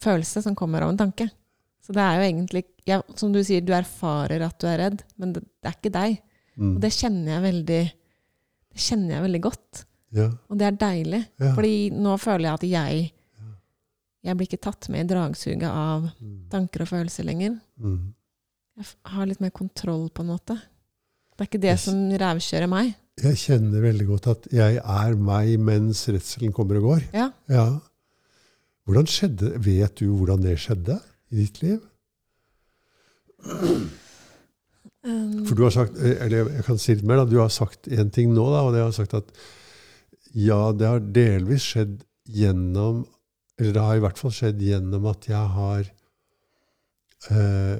følelse 0.00 0.42
som 0.44 0.54
kommer 0.54 0.82
av 0.86 0.90
en 0.92 0.98
tanke. 1.00 1.28
Så 1.82 1.92
det 1.96 2.02
er 2.04 2.18
jo 2.20 2.26
egentlig 2.28 2.64
ja, 2.86 3.00
Som 3.16 3.32
du 3.32 3.40
sier, 3.44 3.60
du 3.64 3.72
erfarer 3.72 4.42
at 4.44 4.58
du 4.60 4.66
er 4.68 4.78
redd, 4.78 5.02
men 5.18 5.32
det, 5.32 5.42
det 5.62 5.70
er 5.70 5.76
ikke 5.78 5.92
deg. 5.94 6.18
Mm. 6.56 6.74
Og 6.76 6.80
det 6.82 6.90
kjenner 6.92 7.32
jeg 7.32 7.42
veldig 7.46 7.80
Det 8.70 8.80
kjenner 8.84 9.14
jeg 9.16 9.22
veldig 9.24 9.40
godt. 9.42 9.84
Ja, 10.12 10.26
Og 10.50 10.58
det 10.58 10.66
er 10.66 10.76
deilig. 10.78 11.20
ja. 11.40 11.54
Fordi 11.54 11.90
nå 11.94 12.16
føler 12.20 12.44
jeg 12.48 12.54
at 12.54 12.66
jeg 12.70 13.12
Jeg 14.22 14.36
blir 14.36 14.46
ikke 14.50 14.60
tatt 14.66 14.88
med 14.92 15.00
i 15.06 15.14
dragsuget 15.14 15.64
av 15.70 16.10
Mm. 16.20 16.48
tanker 16.50 16.82
og 16.82 16.88
følelser 16.88 17.24
lenger. 17.24 17.58
Mm. 17.80 18.12
Jeg 18.76 18.86
har 19.04 19.26
litt 19.26 19.40
mer 19.40 19.50
kontroll, 19.50 20.10
på 20.10 20.20
en 20.22 20.28
måte. 20.28 20.54
Det 21.36 21.40
er 21.40 21.48
ikke 21.48 21.60
det 21.62 21.70
jeg, 21.70 21.78
som 21.78 21.96
rævkjører 22.20 22.68
meg. 22.68 22.94
Jeg 23.22 23.36
kjenner 23.36 23.80
veldig 23.80 24.06
godt 24.06 24.26
at 24.28 24.46
jeg 24.52 24.76
er 24.76 25.14
meg 25.16 25.58
mens 25.58 26.06
redselen 26.08 26.52
kommer 26.52 26.76
og 26.76 26.82
går. 26.82 27.02
Ja. 27.14 27.30
Ja. 27.48 27.80
Hvordan 28.90 29.06
skjedde, 29.06 29.52
Vet 29.62 30.00
du 30.00 30.08
hvordan 30.18 30.42
det 30.42 30.56
skjedde 30.58 30.96
i 31.30 31.44
ditt 31.44 31.60
liv? 31.62 31.78
Um, 35.06 35.46
For 35.46 35.54
du 35.54 35.62
har 35.62 35.70
sagt, 35.70 35.94
eh, 35.96 36.18
eller 36.24 36.50
jeg 36.50 36.64
kan 36.66 36.80
si 36.80 36.96
litt 36.96 37.06
mer 37.06 37.22
da, 37.22 37.28
du 37.30 37.38
har 37.38 37.52
sagt 37.54 37.86
en 37.86 38.10
ting 38.10 38.34
nå, 38.34 38.48
da, 38.50 38.64
og 38.66 38.74
det 38.74 38.82
har 38.82 38.90
sagt 38.96 39.14
at 39.14 39.30
ja, 40.34 40.72
det 40.74 40.90
har 40.90 41.06
delvis 41.14 41.70
skjedd 41.70 42.02
gjennom 42.30 43.06
Eller 43.58 43.72
det 43.76 43.84
har 43.86 43.96
i 43.98 44.02
hvert 44.02 44.18
fall 44.18 44.34
skjedd 44.34 44.60
gjennom 44.64 45.06
at 45.10 45.26
jeg 45.28 45.54
har 45.54 45.88
eh, 47.30 47.78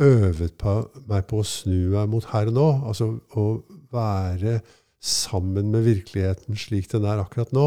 øvet 0.00 0.54
på, 0.58 0.74
meg 1.10 1.26
på 1.30 1.42
å 1.42 1.46
snu 1.46 1.92
meg 1.92 2.08
mot 2.10 2.26
her 2.32 2.48
og 2.48 2.56
nå. 2.56 2.68
Altså 2.88 3.10
å 3.36 3.44
være 3.92 4.62
sammen 5.04 5.68
med 5.72 5.84
virkeligheten 5.84 6.56
slik 6.56 6.88
den 6.92 7.04
er 7.04 7.20
akkurat 7.20 7.52
nå. 7.52 7.66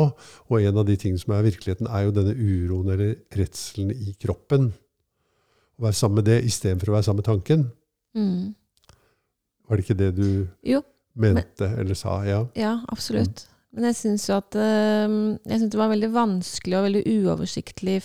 Og 0.49 0.61
en 0.61 0.79
av 0.81 0.87
de 0.87 0.95
tingene 0.97 1.21
som 1.21 1.35
er 1.35 1.45
virkeligheten, 1.45 1.89
er 1.89 2.07
jo 2.07 2.15
denne 2.15 2.33
uroen 2.33 2.93
eller 2.95 3.15
redselen 3.37 3.93
i 3.93 4.15
kroppen. 4.17 4.71
Å 5.77 5.85
være 5.85 5.99
sammen 5.99 6.23
med 6.23 6.29
det 6.31 6.39
istedenfor 6.49 6.89
å 6.89 6.97
være 6.97 7.09
sammen 7.09 7.21
med 7.21 7.29
tanken. 7.29 7.67
mm. 8.17 8.55
Var 9.67 9.75
det 9.75 9.83
ikke 9.83 9.99
det 9.99 10.13
du 10.15 10.27
Jo, 10.63 10.79
mente 11.19 11.67
eller 11.75 11.97
sa? 11.99 12.21
Ja. 12.23 12.45
ja, 12.55 12.77
absolutt. 12.87 13.43
Men 13.75 13.89
jeg 13.89 13.97
syns 13.99 14.29
jo 14.29 14.37
at 14.37 14.55
eh, 14.55 15.15
Jeg 15.43 15.59
synes 15.59 15.73
det 15.73 15.81
var 15.81 15.91
veldig 15.91 16.09
vanskelig 16.13 16.77
og 16.79 16.85
veldig 16.87 17.01
uoversiktlig 17.17 17.97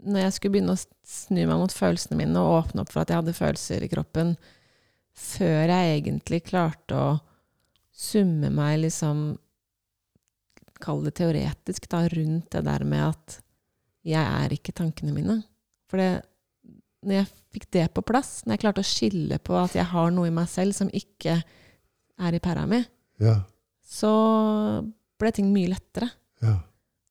når 0.00 0.22
jeg 0.24 0.32
skulle 0.32 0.54
begynne 0.54 0.72
å 0.72 0.80
snu 1.04 1.40
meg 1.42 1.58
mot 1.60 1.74
følelsene 1.74 2.16
mine 2.16 2.40
og 2.40 2.54
åpne 2.62 2.80
opp 2.80 2.92
for 2.94 3.02
at 3.02 3.10
jeg 3.12 3.20
hadde 3.20 3.36
følelser 3.36 3.84
i 3.84 3.90
kroppen, 3.92 4.30
før 5.12 5.72
jeg 5.74 5.98
egentlig 5.98 6.40
klarte 6.46 6.96
å 6.96 7.10
summe 8.00 8.48
meg 8.54 8.78
liksom 8.86 9.36
Kall 10.80 11.02
det 11.04 11.12
teoretisk, 11.18 11.84
da, 11.92 12.06
rundt 12.08 12.46
det 12.54 12.62
der 12.64 12.84
med 12.88 13.02
at 13.10 13.34
jeg 14.08 14.24
er 14.24 14.54
ikke 14.54 14.72
tankene 14.72 15.12
mine. 15.12 15.34
For 15.92 16.00
det, 16.00 16.22
når 17.04 17.18
jeg 17.18 17.26
fikk 17.52 17.66
det 17.76 17.82
på 17.92 18.04
plass, 18.08 18.30
når 18.46 18.54
jeg 18.56 18.62
klarte 18.62 18.80
å 18.80 18.88
skille 18.88 19.36
på 19.44 19.58
at 19.60 19.74
jeg 19.76 19.84
har 19.90 20.08
noe 20.16 20.30
i 20.30 20.32
meg 20.32 20.48
selv 20.48 20.72
som 20.78 20.88
ikke 20.96 21.34
er 21.36 22.36
i 22.36 22.40
pæra 22.40 22.64
mi, 22.70 22.80
Ja. 23.20 23.42
så 23.84 24.08
ble 25.20 25.32
ting 25.36 25.50
mye 25.52 25.68
lettere. 25.74 26.08
Ja. 26.40 26.54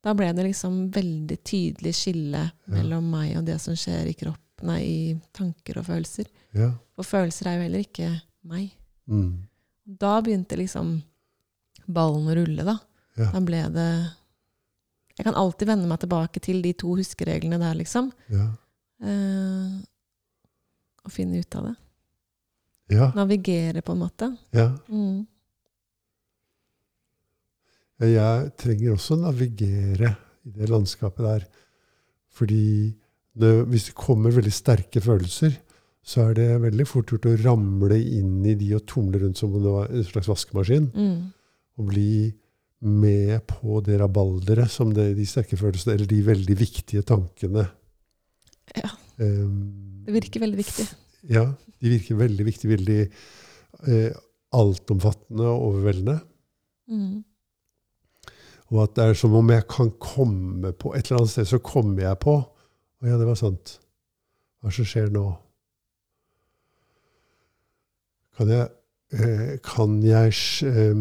Da 0.01 0.15
ble 0.17 0.31
det 0.33 0.47
liksom 0.47 0.87
veldig 0.95 1.37
tydelig 1.45 1.93
skille 1.99 2.47
mellom 2.73 3.05
meg 3.11 3.35
og 3.37 3.45
det 3.45 3.59
som 3.61 3.75
skjer 3.77 4.09
i 4.09 4.15
kroppen, 4.17 4.65
nei, 4.65 4.79
i 4.81 5.21
tanker 5.37 5.77
og 5.77 5.85
følelser. 5.91 6.25
Ja. 6.57 6.71
For 6.97 7.05
følelser 7.05 7.51
er 7.51 7.59
jo 7.59 7.67
heller 7.67 7.85
ikke 7.85 8.09
meg. 8.49 8.71
Mm. 9.05 9.45
Da 9.89 10.19
begynte 10.21 10.57
liksom 10.59 10.99
ballen 11.89 12.29
å 12.29 12.35
rulle, 12.37 12.65
da. 12.67 12.77
Ja. 13.17 13.31
Da 13.33 13.41
ble 13.43 13.63
det 13.73 13.89
Jeg 15.17 15.25
kan 15.25 15.35
alltid 15.35 15.67
vende 15.67 15.87
meg 15.89 15.99
tilbake 15.99 16.39
til 16.39 16.61
de 16.63 16.71
to 16.79 16.93
huskereglene 16.95 17.57
der, 17.59 17.75
liksom. 17.75 18.11
Ja. 18.31 18.45
Eh, 19.03 19.73
og 21.03 21.11
finne 21.11 21.41
ut 21.41 21.57
av 21.59 21.65
det. 21.67 21.75
Ja. 22.95 23.09
Navigere, 23.17 23.83
på 23.83 23.93
en 23.95 24.01
måte. 24.05 24.31
ja. 24.55 24.71
Mm. 24.87 25.27
Jeg 27.99 28.51
trenger 28.55 28.93
også 28.93 29.17
å 29.17 29.23
navigere 29.25 30.13
i 30.47 30.53
det 30.55 30.69
landskapet 30.71 31.25
der. 31.25 31.41
Fordi 32.31 32.95
det, 33.35 33.49
hvis 33.67 33.89
det 33.89 33.95
kommer 33.99 34.31
veldig 34.31 34.53
sterke 34.55 35.01
følelser, 35.03 35.57
så 36.09 36.23
er 36.25 36.37
det 36.39 36.47
veldig 36.63 36.85
fort 36.89 37.11
gjort 37.13 37.27
å 37.29 37.35
ramle 37.43 37.97
inn 38.01 38.39
i 38.47 38.55
de 38.57 38.71
og 38.77 38.85
tumle 38.89 39.19
rundt 39.21 39.37
som 39.37 39.53
en 39.53 40.05
slags 40.07 40.29
vaskemaskin. 40.29 40.87
Mm. 40.95 41.27
Og 41.77 41.89
bli 41.91 42.13
med 42.79 43.43
på 43.49 43.81
det 43.85 43.99
rabalderet 44.01 44.71
som 44.71 44.93
det, 44.95 45.11
de 45.17 45.27
sterke 45.27 45.59
følelsene, 45.59 45.97
eller 45.97 46.09
de 46.09 46.21
veldig 46.25 46.55
viktige 46.57 47.03
tankene. 47.05 47.67
Ja. 48.73 48.89
Um, 49.19 50.01
Det 50.07 50.15
virker 50.15 50.41
veldig 50.45 50.59
viktig. 50.61 50.85
Ja, 51.29 51.45
de 51.79 51.91
virker 51.93 52.17
veldig 52.17 52.45
viktige, 52.47 52.71
veldig 52.73 52.99
eh, 53.91 54.15
altomfattende 54.55 55.45
og 55.51 55.65
overveldende. 55.67 56.15
Mm. 56.89 57.19
Og 58.69 58.81
at 58.85 58.95
det 58.95 59.05
er 59.05 59.19
som 59.19 59.35
om 59.37 59.51
jeg 59.53 59.65
kan 59.69 59.91
komme 60.01 60.71
på 60.77 60.95
Et 60.95 61.05
eller 61.05 61.19
annet 61.19 61.31
sted 61.33 61.47
så 61.49 61.59
kommer 61.61 62.03
jeg 62.03 62.17
på 62.21 62.33
Å 62.37 63.07
ja, 63.07 63.17
det 63.17 63.25
var 63.27 63.37
sant. 63.37 63.75
Hva 64.59 64.69
det 64.69 64.75
som 64.79 64.89
skjer 64.89 65.13
nå? 65.13 65.27
Kan 68.39 68.47
jeg, 68.53 68.69
eh, 69.11 69.57
kan 69.59 69.97
jeg 69.99 70.31
eh, 70.63 70.99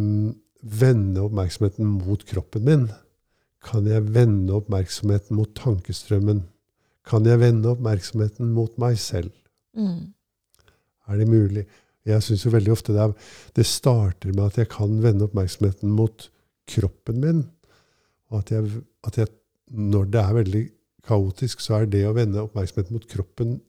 vende 0.58 1.22
oppmerksomheten 1.22 1.86
mot 1.86 2.24
kroppen 2.26 2.64
min? 2.66 2.86
Kan 3.62 3.86
jeg 3.86 4.08
vende 4.10 4.56
oppmerksomheten 4.56 5.38
mot 5.38 5.52
tankestrømmen? 5.54 6.40
Kan 7.06 7.28
jeg 7.30 7.38
vende 7.38 7.70
oppmerksomheten 7.70 8.50
mot 8.56 8.74
meg 8.82 8.98
selv? 8.98 9.30
Mm. 9.78 10.10
Er 11.06 11.20
det 11.20 11.28
mulig? 11.30 11.64
Jeg 12.08 12.24
syns 12.26 12.42
jo 12.42 12.50
veldig 12.50 12.72
ofte 12.74 12.96
det, 12.96 13.04
er, 13.06 13.30
det 13.54 13.66
starter 13.70 14.34
med 14.34 14.48
at 14.48 14.58
jeg 14.58 14.72
kan 14.72 14.98
vende 15.04 15.28
oppmerksomheten 15.28 15.94
mot 15.94 16.26
kroppen 16.74 17.22
min. 17.22 17.44
Og 18.32 18.42
at 18.42 18.50
jeg, 18.56 18.82
at 19.06 19.20
jeg, 19.22 19.30
når 19.70 20.10
det 20.10 20.24
er 20.24 20.38
veldig 20.40 20.64
kaotisk, 21.06 21.62
så 21.62 21.78
er 21.78 21.86
det 21.92 22.02
å 22.08 22.16
vende 22.18 22.42
oppmerksomheten 22.42 22.98
mot 22.98 23.06
kroppen 23.14 23.60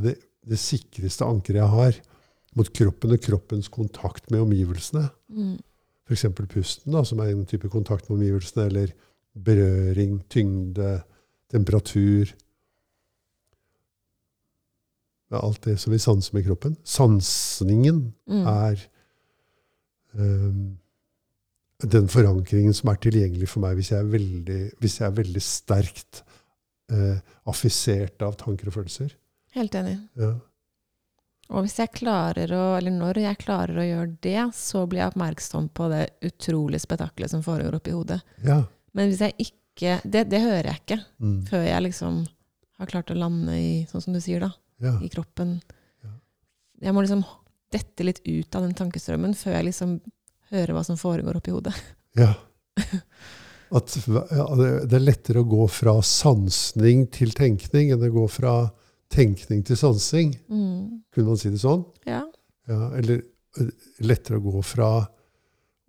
det, 0.00 0.16
det 0.48 0.58
sikreste 0.60 1.28
ankeret 1.28 1.60
jeg 1.60 1.74
har. 1.76 2.00
Mot 2.58 2.70
kroppen 2.74 3.14
og 3.14 3.20
kroppens 3.22 3.68
kontakt 3.70 4.30
med 4.30 4.42
omgivelsene. 4.42 5.04
Mm. 5.30 5.58
F.eks. 6.10 6.24
pusten, 6.50 6.92
da, 6.92 7.04
som 7.06 7.20
er 7.22 7.30
en 7.30 7.44
type 7.46 7.68
kontakt 7.70 8.08
med 8.10 8.18
omgivelsene. 8.18 8.66
Eller 8.66 8.94
berøring, 9.38 10.16
tyngde, 10.32 11.02
temperatur. 11.52 12.32
Det 15.30 15.38
er 15.38 15.44
alt 15.46 15.62
det 15.62 15.76
som 15.78 15.92
vi 15.94 16.00
sanser 16.02 16.34
med 16.34 16.46
kroppen. 16.48 16.76
Sansningen 16.84 18.12
Mm. 18.26 18.46
er 18.46 18.80
um, 20.18 20.78
den 21.86 22.08
forankringen 22.08 22.74
som 22.74 22.90
er 22.90 22.98
tilgjengelig 23.00 23.48
for 23.48 23.62
meg 23.62 23.76
hvis 23.78 23.92
jeg 23.92 24.00
er 24.02 24.10
veldig, 24.10 24.60
hvis 24.82 24.98
jeg 25.00 25.06
er 25.06 25.14
veldig 25.16 25.42
sterkt 25.42 26.24
uh, 26.92 27.18
affisert 27.46 28.22
av 28.26 28.34
tanker 28.36 28.66
og 28.66 28.74
følelser. 28.80 29.14
Helt 29.54 29.74
enig. 29.74 29.96
Ja. 30.18 30.34
Og 31.50 31.64
hvis 31.66 31.78
jeg 31.80 31.90
klarer 31.98 32.52
å, 32.54 32.64
eller 32.78 32.94
når 32.94 33.18
jeg 33.24 33.38
klarer 33.42 33.80
å 33.80 33.86
gjøre 33.86 34.12
det, 34.22 34.42
så 34.54 34.84
blir 34.86 35.02
jeg 35.02 35.10
oppmerksom 35.12 35.68
på 35.74 35.88
det 35.90 36.04
utrolige 36.28 36.84
spetakkelet 36.84 37.32
som 37.32 37.42
foregår 37.42 37.74
oppi 37.80 37.94
hodet. 37.96 38.20
ja. 38.46 38.62
Men 38.92 39.06
hvis 39.10 39.20
jeg 39.22 39.34
ikke 39.38 40.00
Det, 40.04 40.24
det 40.28 40.40
hører 40.42 40.66
jeg 40.66 40.80
ikke 40.82 40.96
Mm. 41.22 41.46
før 41.46 41.62
jeg 41.64 41.82
liksom 41.82 42.26
har 42.78 42.86
klart 42.90 43.10
å 43.10 43.14
lande 43.16 43.52
i, 43.54 43.86
sånn 43.88 44.02
som 44.02 44.12
du 44.12 44.20
sier, 44.20 44.40
da, 44.40 44.50
ja. 44.82 44.98
i 45.00 45.08
kroppen. 45.08 45.60
Ja. 46.04 46.10
Jeg 46.82 46.92
må 46.94 47.00
liksom 47.04 47.22
dette 47.72 48.04
litt 48.04 48.20
ut 48.26 48.54
av 48.56 48.62
den 48.66 48.74
tankestrømmen 48.74 49.32
før 49.38 49.52
jeg 49.56 49.64
liksom 49.70 50.00
hører 50.50 50.74
hva 50.74 50.84
som 50.84 50.96
foregår 51.00 51.36
oppi 51.38 51.50
hodet. 51.54 51.74
ja. 52.18 52.34
At 53.70 53.86
det 53.94 54.96
er 54.96 55.04
lettere 55.04 55.40
å 55.44 55.48
gå 55.48 55.68
fra 55.70 55.94
sansning 56.02 57.06
til 57.14 57.30
tenkning 57.30 57.92
enn 57.94 58.02
å 58.02 58.10
gå 58.10 58.24
fra 58.28 58.54
tenkning 59.10 59.64
til 59.66 59.76
sansing. 59.78 60.34
Mm. 60.48 61.02
Kunne 61.14 61.32
man 61.32 61.40
si 61.40 61.50
det 61.50 61.60
sånn? 61.62 61.82
Ja. 62.06 62.22
Ja, 62.70 62.90
eller 63.00 63.22
eh, 63.58 63.70
lettere 64.06 64.38
å 64.38 64.44
gå 64.44 64.62
fra 64.64 64.90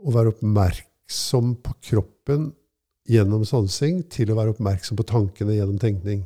å 0.01 0.13
være 0.15 0.31
oppmerksom 0.33 1.55
på 1.61 1.75
kroppen 1.91 2.49
gjennom 3.11 3.43
sansing 3.45 4.01
til 4.09 4.31
å 4.31 4.37
være 4.39 4.55
oppmerksom 4.55 4.97
på 4.97 5.05
tankene 5.09 5.57
gjennom 5.59 5.77
tenkning. 5.81 6.23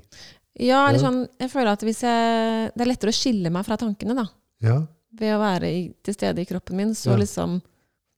ja, 0.60 0.86
eller 0.88 1.00
sånn 1.02 1.28
Jeg 1.40 1.50
føler 1.52 1.72
at 1.74 1.82
hvis 1.84 2.02
jeg 2.06 2.72
Det 2.76 2.82
er 2.84 2.88
lettere 2.88 3.12
å 3.12 3.16
skille 3.16 3.50
meg 3.52 3.66
fra 3.68 3.76
tankene, 3.78 4.16
da. 4.16 4.26
Ja, 4.64 4.86
Ved 5.16 5.32
å 5.36 5.40
være 5.40 5.68
i, 5.72 5.82
til 6.04 6.14
stede 6.14 6.42
i 6.42 6.46
kroppen 6.46 6.76
min, 6.76 6.94
så 6.96 7.12
Ja. 7.12 7.18
liksom 7.18 7.62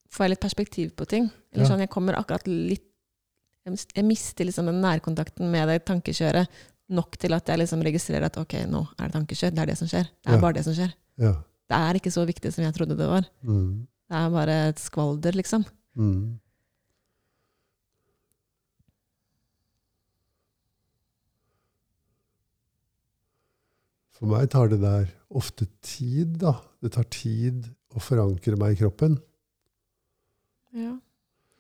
får 0.10 0.24
jeg 0.26 0.30
litt 0.32 0.42
perspektiv 0.42 0.92
på 0.96 1.06
ting. 1.08 1.30
Eller 1.54 1.66
Ja. 1.66 1.70
sånn, 1.70 1.80
jeg 1.80 1.90
kommer 1.90 2.14
akkurat 2.18 2.46
litt 2.48 2.84
jeg 3.96 4.06
mister 4.06 4.46
liksom 4.46 4.66
den 4.66 4.82
nærkontakten 4.82 5.50
med 5.52 5.68
det 5.68 5.86
tankekjøret 5.86 6.48
nok 6.90 7.18
til 7.20 7.34
at 7.36 7.46
jeg 7.52 7.60
liksom 7.60 7.82
registrerer 7.84 8.26
at 8.30 8.38
ok, 8.40 8.54
nå 8.72 8.82
er 9.00 9.08
det 9.10 9.14
tankekjør. 9.18 9.52
Det 9.56 9.60
er 9.60 9.66
det 9.72 9.78
som 9.78 9.88
skjer. 9.92 10.08
Det 10.24 10.32
er 10.32 10.38
Ja. 10.38 10.42
bare 10.42 10.54
det 10.54 10.64
som 10.66 10.74
skjer. 10.74 10.94
ja. 11.18 11.34
Det 11.68 11.76
er 11.76 11.94
ikke 12.00 12.12
så 12.16 12.24
viktig 12.26 12.54
som 12.54 12.64
jeg 12.64 12.74
trodde 12.74 12.96
det 12.96 13.08
var. 13.10 13.26
Mm. 13.44 13.88
Det 14.08 14.16
er 14.16 14.30
bare 14.32 14.54
et 14.70 14.80
skvalder, 14.80 15.34
liksom. 15.36 15.66
Mm. 15.98 16.40
For 24.18 24.30
meg 24.32 24.48
tar 24.54 24.72
det 24.72 24.80
der 24.82 25.10
ofte 25.38 25.68
tid, 25.86 26.38
da. 26.42 26.56
Det 26.82 26.94
tar 26.96 27.06
tid 27.14 27.68
å 27.98 28.02
forankre 28.02 28.58
meg 28.60 28.76
i 28.76 28.80
kroppen. 28.82 29.20
Ja. 30.78 30.96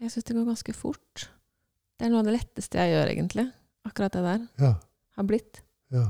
Jeg 0.01 0.13
syns 0.13 0.27
det 0.29 0.35
går 0.37 0.47
ganske 0.51 0.73
fort. 0.77 1.27
Det 1.97 2.05
er 2.07 2.11
noe 2.13 2.21
av 2.21 2.27
det 2.29 2.35
letteste 2.37 2.77
jeg 2.81 2.93
gjør, 2.93 3.11
egentlig. 3.13 3.47
Akkurat 3.87 4.13
det 4.13 4.23
der 4.25 4.47
Ja. 4.61 4.73
Har 5.17 5.27
blitt. 5.27 5.61
Ja. 5.93 6.05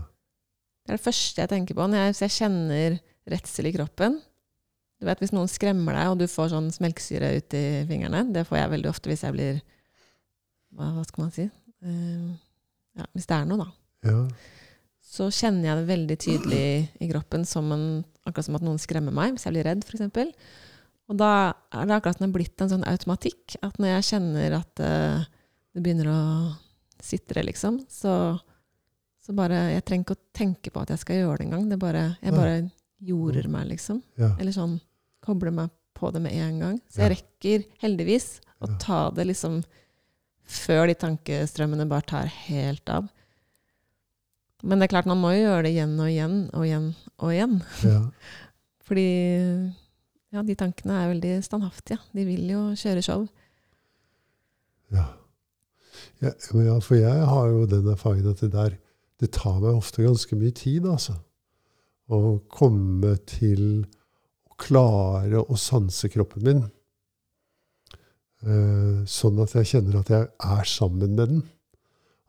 Det 0.88 0.94
er 0.94 1.00
det 1.00 1.04
første 1.04 1.44
jeg 1.44 1.52
tenker 1.52 1.78
på 1.78 1.86
når 1.88 2.08
jeg, 2.08 2.18
jeg 2.24 2.36
kjenner 2.38 2.98
redsel 3.28 3.70
i 3.70 3.76
kroppen. 3.76 4.20
Du 4.98 5.06
vet 5.06 5.20
Hvis 5.22 5.34
noen 5.36 5.50
skremmer 5.52 5.94
deg, 5.98 6.12
og 6.12 6.22
du 6.22 6.26
får 6.32 6.54
sånn 6.54 6.70
smelkesyre 6.74 7.36
ut 7.38 7.54
i 7.54 7.66
fingrene 7.86 8.24
Det 8.34 8.48
får 8.48 8.58
jeg 8.58 8.72
veldig 8.72 8.90
ofte 8.90 9.12
hvis 9.12 9.22
jeg 9.28 9.36
blir 9.36 9.60
Hva, 10.74 10.88
hva 10.96 11.04
skal 11.06 11.22
man 11.22 11.34
si? 11.36 11.46
Uh, 11.86 12.32
ja, 12.98 13.06
hvis 13.14 13.28
det 13.30 13.36
er 13.36 13.46
noe, 13.46 13.62
da. 13.62 13.68
Ja. 14.10 14.22
Så 15.06 15.28
kjenner 15.34 15.70
jeg 15.70 15.80
det 15.80 15.92
veldig 15.92 16.16
tydelig 16.20 16.64
i 16.98 17.10
kroppen, 17.12 17.46
som 17.46 17.70
en, 17.76 17.86
akkurat 18.26 18.48
som 18.48 18.58
at 18.58 18.66
noen 18.66 18.82
skremmer 18.82 19.14
meg. 19.14 19.36
Hvis 19.36 19.46
jeg 19.46 19.54
blir 19.54 19.68
redd, 19.70 19.86
f.eks. 19.86 20.34
Og 21.08 21.20
da 21.22 21.30
er 21.72 21.86
det 21.88 21.96
akkurat 21.96 22.18
som 22.18 22.26
det 22.26 22.32
er 22.32 22.36
blitt 22.36 22.64
en 22.64 22.72
sånn 22.74 22.88
automatikk. 22.90 23.60
At 23.64 23.78
når 23.78 23.94
jeg 23.94 24.08
kjenner 24.10 24.58
at 24.58 24.82
uh, 24.82 25.22
det 25.78 25.84
begynner 25.86 26.10
å 26.10 26.20
sitre, 27.06 27.46
liksom, 27.46 27.84
så, 27.94 28.16
så 29.28 29.34
bare 29.36 29.58
Jeg 29.74 29.84
trenger 29.84 30.06
ikke 30.06 30.16
å 30.16 30.26
tenke 30.40 30.72
på 30.72 30.84
at 30.86 30.94
jeg 30.94 31.02
skal 31.02 31.18
gjøre 31.20 31.42
det 31.42 31.48
engang. 31.50 31.66
Det 31.68 31.78
jeg 32.24 32.32
bare 32.32 32.54
jorder 33.04 33.50
meg, 33.52 33.68
liksom. 33.74 34.00
Ja. 34.16 34.32
Eller 34.40 34.56
sånn 34.56 34.78
kobler 35.26 35.52
meg 35.52 35.74
på 35.98 36.12
det 36.16 36.22
med 36.24 36.38
en 36.38 36.62
gang. 36.64 36.78
Så 36.88 37.04
jeg 37.04 37.18
rekker 37.18 37.66
heldigvis 37.84 38.38
å 38.64 38.70
ta 38.80 39.10
det 39.12 39.28
liksom 39.28 39.60
før 40.48 40.88
de 40.88 40.96
tankestrømmene 40.96 41.90
bare 41.92 42.08
tar 42.08 42.32
helt 42.48 42.88
av. 42.94 43.10
Men 44.64 44.80
det 44.80 44.88
er 44.88 44.94
klart, 44.96 45.10
man 45.12 45.20
må 45.22 45.34
jo 45.36 45.44
gjøre 45.44 45.68
det 45.68 45.74
igjen 45.76 45.98
og 46.00 46.08
igjen 46.10 46.38
og 46.56 46.64
igjen 46.66 46.88
og 47.18 47.34
igjen. 47.36 47.60
ja. 47.84 48.02
Fordi 48.88 49.04
ja, 50.32 50.40
de 50.48 50.54
tankene 50.56 50.96
er 50.96 51.10
veldig 51.12 51.34
standhaftige. 51.44 52.00
De 52.16 52.24
vil 52.24 52.46
jo 52.54 52.62
kjøre 52.80 53.04
show. 53.04 53.26
Ja. 54.96 55.10
Ja, 56.24 56.32
ja, 56.64 56.78
for 56.80 56.96
jeg 56.96 57.26
har 57.28 57.50
jo 57.52 57.66
den 57.68 57.90
erfaringen 57.92 58.32
at 58.32 58.40
det 58.46 58.54
der 58.54 58.78
Det 59.18 59.32
tar 59.34 59.60
meg 59.64 59.74
ofte 59.74 60.06
ganske 60.06 60.38
mye 60.38 60.54
tid, 60.56 60.86
altså. 60.86 61.18
Å 62.08 62.38
komme 62.54 63.16
til 63.28 63.64
å 64.48 64.58
klare 64.62 65.42
å 65.42 65.58
sanse 65.60 66.10
kroppen 66.14 66.46
min. 66.46 66.66
Eh, 68.46 69.04
sånn 69.10 69.40
at 69.44 69.56
jeg 69.58 69.72
kjenner 69.74 70.00
at 70.00 70.12
jeg 70.14 70.30
er 70.30 70.70
sammen 70.70 71.16
med 71.18 71.34
den. 71.34 71.42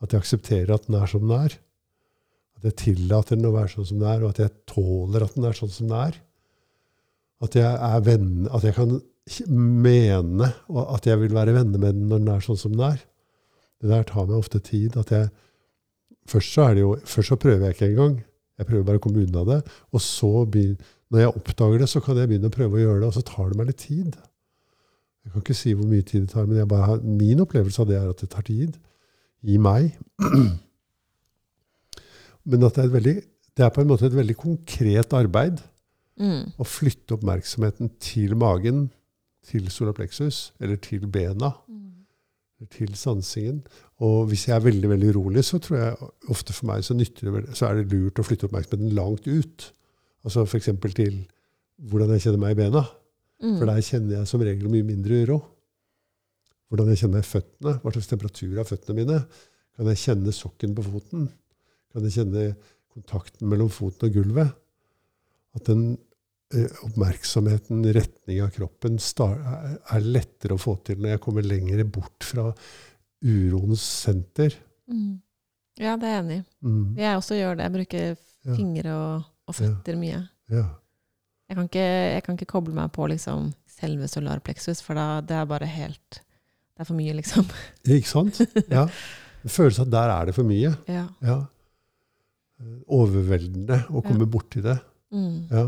At 0.03 0.15
jeg 0.15 0.25
aksepterer 0.25 0.75
at 0.75 0.89
den 0.89 0.97
er 0.99 1.11
som 1.11 1.27
den 1.27 1.37
er. 1.37 1.59
At 2.59 2.71
jeg 2.71 2.79
tillater 2.83 3.39
den 3.39 3.51
å 3.51 3.55
være 3.55 3.75
sånn 3.75 3.91
som 3.91 4.01
den 4.01 4.11
er, 4.11 4.25
og 4.25 4.33
at 4.33 4.43
jeg 4.43 4.55
tåler 4.71 5.27
at 5.27 5.37
den 5.37 5.47
er 5.47 5.59
sånn 5.59 5.75
som 5.75 5.91
den 5.91 6.01
er. 6.09 6.19
At 7.45 7.55
jeg 7.55 7.69
er 7.69 8.03
venn, 8.07 8.49
at 8.51 8.65
jeg 8.67 8.75
kan 8.75 8.97
mene 9.53 10.49
at 10.73 11.07
jeg 11.07 11.21
vil 11.21 11.35
være 11.37 11.55
venner 11.59 11.81
med 11.81 11.99
den 11.99 12.09
når 12.09 12.23
den 12.23 12.33
er 12.33 12.45
sånn 12.45 12.59
som 12.59 12.75
den 12.75 12.87
er. 12.89 13.03
Det 13.79 13.91
der 13.93 14.07
tar 14.09 14.27
meg 14.27 14.41
ofte 14.41 14.61
tid. 14.65 14.97
at 14.97 15.13
jeg, 15.13 15.29
Først 16.29 16.55
så, 16.55 16.67
jo, 16.77 16.95
først 17.09 17.33
så 17.33 17.39
prøver 17.41 17.69
jeg 17.69 17.77
ikke 17.77 17.91
engang. 17.93 18.19
Jeg 18.59 18.69
prøver 18.69 18.85
bare 18.85 19.01
å 19.01 19.05
komme 19.05 19.23
unna 19.25 19.45
det. 19.49 19.59
Og 19.95 20.03
så, 20.05 20.31
når 20.45 21.23
jeg 21.23 21.33
oppdager 21.41 21.79
det, 21.81 21.89
så 21.89 22.03
kan 22.05 22.19
jeg 22.21 22.29
begynne 22.31 22.51
å 22.51 22.55
prøve 22.55 22.77
å 22.77 22.83
gjøre 22.83 23.01
det, 23.01 23.09
og 23.09 23.17
så 23.17 23.25
tar 23.25 23.49
det 23.49 23.59
meg 23.61 23.71
litt 23.71 23.81
tid. 23.85 24.19
Jeg 25.25 25.33
kan 25.33 25.45
ikke 25.45 25.57
si 25.57 25.73
hvor 25.77 25.89
mye 25.89 26.05
tid 26.09 26.27
det 26.27 26.33
tar, 26.35 26.47
men 26.49 26.61
jeg 26.61 26.69
bare 26.69 26.89
har, 26.91 27.03
min 27.05 27.41
opplevelse 27.45 27.83
av 27.83 27.89
det 27.91 27.97
er 28.01 28.11
at 28.13 28.21
det 28.25 28.31
tar 28.33 28.45
tid. 28.49 28.77
I 29.49 29.57
meg. 29.63 29.93
Men 32.49 32.65
at 32.65 32.75
det 32.75 32.81
er, 32.81 32.87
et 32.89 32.95
veldig, 32.95 33.13
det 33.55 33.65
er 33.67 33.73
på 33.75 33.83
en 33.85 33.91
måte 33.91 34.07
et 34.09 34.17
veldig 34.17 34.35
konkret 34.41 35.13
arbeid 35.15 35.61
Mm. 36.19 36.49
å 36.59 36.65
flytte 36.67 37.15
oppmerksomheten 37.15 37.93
til 38.03 38.35
magen, 38.35 38.89
til 39.47 39.69
solarplexus, 39.71 40.53
eller 40.59 40.75
til 40.83 41.07
bena, 41.07 41.53
eller 42.59 42.71
til 42.75 42.95
sansingen. 42.99 43.61
Og 44.07 44.29
hvis 44.31 44.47
jeg 44.47 44.55
er 44.55 44.63
veldig 44.63 44.93
veldig 44.93 45.11
urolig, 45.15 45.43
så 45.47 45.59
tror 45.63 45.79
jeg 45.79 46.09
ofte 46.31 46.55
for 46.55 46.71
meg 46.71 46.85
så, 46.87 46.95
det, 46.95 47.09
så 47.59 47.67
er 47.67 47.81
det 47.81 47.91
lurt 47.91 48.21
å 48.21 48.27
flytte 48.27 48.47
oppmerksomheten 48.47 48.95
langt 48.95 49.27
ut. 49.27 49.67
Altså 50.27 50.45
f.eks. 50.47 50.71
til 50.95 51.21
hvordan 51.91 52.15
jeg 52.15 52.27
kjenner 52.27 52.43
meg 52.43 52.55
i 52.55 52.61
bena. 52.61 52.85
Mm. 53.43 53.57
For 53.59 53.67
der 53.71 53.85
kjenner 53.87 54.21
jeg 54.21 54.31
som 54.31 54.43
regel 54.43 54.71
mye 54.71 54.87
mindre 54.87 55.23
uro. 55.25 55.39
Hvordan 56.69 56.91
jeg 56.93 57.03
kjenner 57.03 57.27
føttene, 57.27 57.79
hva 57.83 57.93
slags 57.95 58.11
temperatur 58.11 58.59
av 58.61 58.71
føttene 58.71 58.99
mine. 59.01 59.21
Kan 59.79 59.91
jeg 59.91 60.03
kjenne 60.03 60.35
sokken 60.37 60.75
på 60.77 60.85
foten? 60.87 61.29
Kan 61.95 62.07
jeg 62.07 62.21
kjenne 62.21 62.51
kontakten 62.93 63.51
mellom 63.51 63.71
foten 63.73 64.07
og 64.09 64.15
gulvet? 64.15 64.53
At 65.59 65.67
den 65.71 65.85
eh, 66.55 66.71
oppmerksomheten, 66.87 67.83
retning 67.97 68.43
av 68.45 68.53
kroppen, 68.55 68.99
er, 68.99 69.79
er 69.81 70.07
lettere 70.07 70.55
å 70.55 70.63
få 70.63 70.77
til 70.87 71.01
når 71.01 71.17
jeg 71.17 71.25
kommer 71.25 71.47
lenger 71.47 71.83
bort 71.89 72.27
fra 72.27 72.51
uroens 73.25 73.83
senter. 74.05 74.55
Mm. 74.91 75.21
Ja, 75.79 75.97
det 75.97 76.09
er 76.09 76.15
jeg 76.17 76.25
enig 76.25 76.37
i. 76.41 76.45
Mm. 76.67 76.85
Jeg 76.99 77.17
også 77.21 77.37
gjør 77.39 77.57
det. 77.59 77.65
Jeg 77.69 77.73
bruker 77.79 78.07
Ja. 78.49 78.55
fingre 78.55 78.93
og, 78.95 79.23
og 79.51 79.55
føtter 79.59 79.97
mye. 79.99 80.21
Ja. 80.51 80.65
Jeg 81.49 81.57
kan, 81.57 81.65
ikke, 81.69 81.83
jeg 82.15 82.23
kan 82.25 82.37
ikke 82.39 82.47
koble 82.53 82.75
meg 82.77 82.91
på 82.93 83.07
liksom, 83.11 83.51
selve 83.69 84.07
solarpleksus, 84.09 84.81
for 84.85 84.95
da, 84.99 85.21
det 85.21 85.37
er 85.37 85.45
bare 85.49 85.67
helt 85.67 86.21
Det 86.21 86.85
er 86.85 86.89
for 86.89 86.95
mye, 86.99 87.13
liksom. 87.19 87.47
Ikke 87.89 88.09
sant? 88.09 88.39
Ja. 88.71 88.85
Det 89.43 89.51
føles 89.51 89.79
at 89.83 89.91
der 89.91 90.11
er 90.15 90.27
det 90.31 90.35
for 90.37 90.47
mye. 90.47 90.71
Ja. 90.89 91.07
Ja. 91.23 91.41
Overveldende 92.91 93.83
å 93.95 94.03
komme 94.03 94.27
borti 94.31 94.63
det. 94.65 94.79
Mm. 95.15 95.47
Ja. 95.51 95.65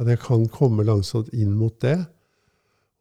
At 0.00 0.08
jeg 0.08 0.20
kan 0.22 0.46
komme 0.52 0.84
langsomt 0.88 1.28
inn 1.36 1.52
mot 1.56 1.76
det. 1.84 1.96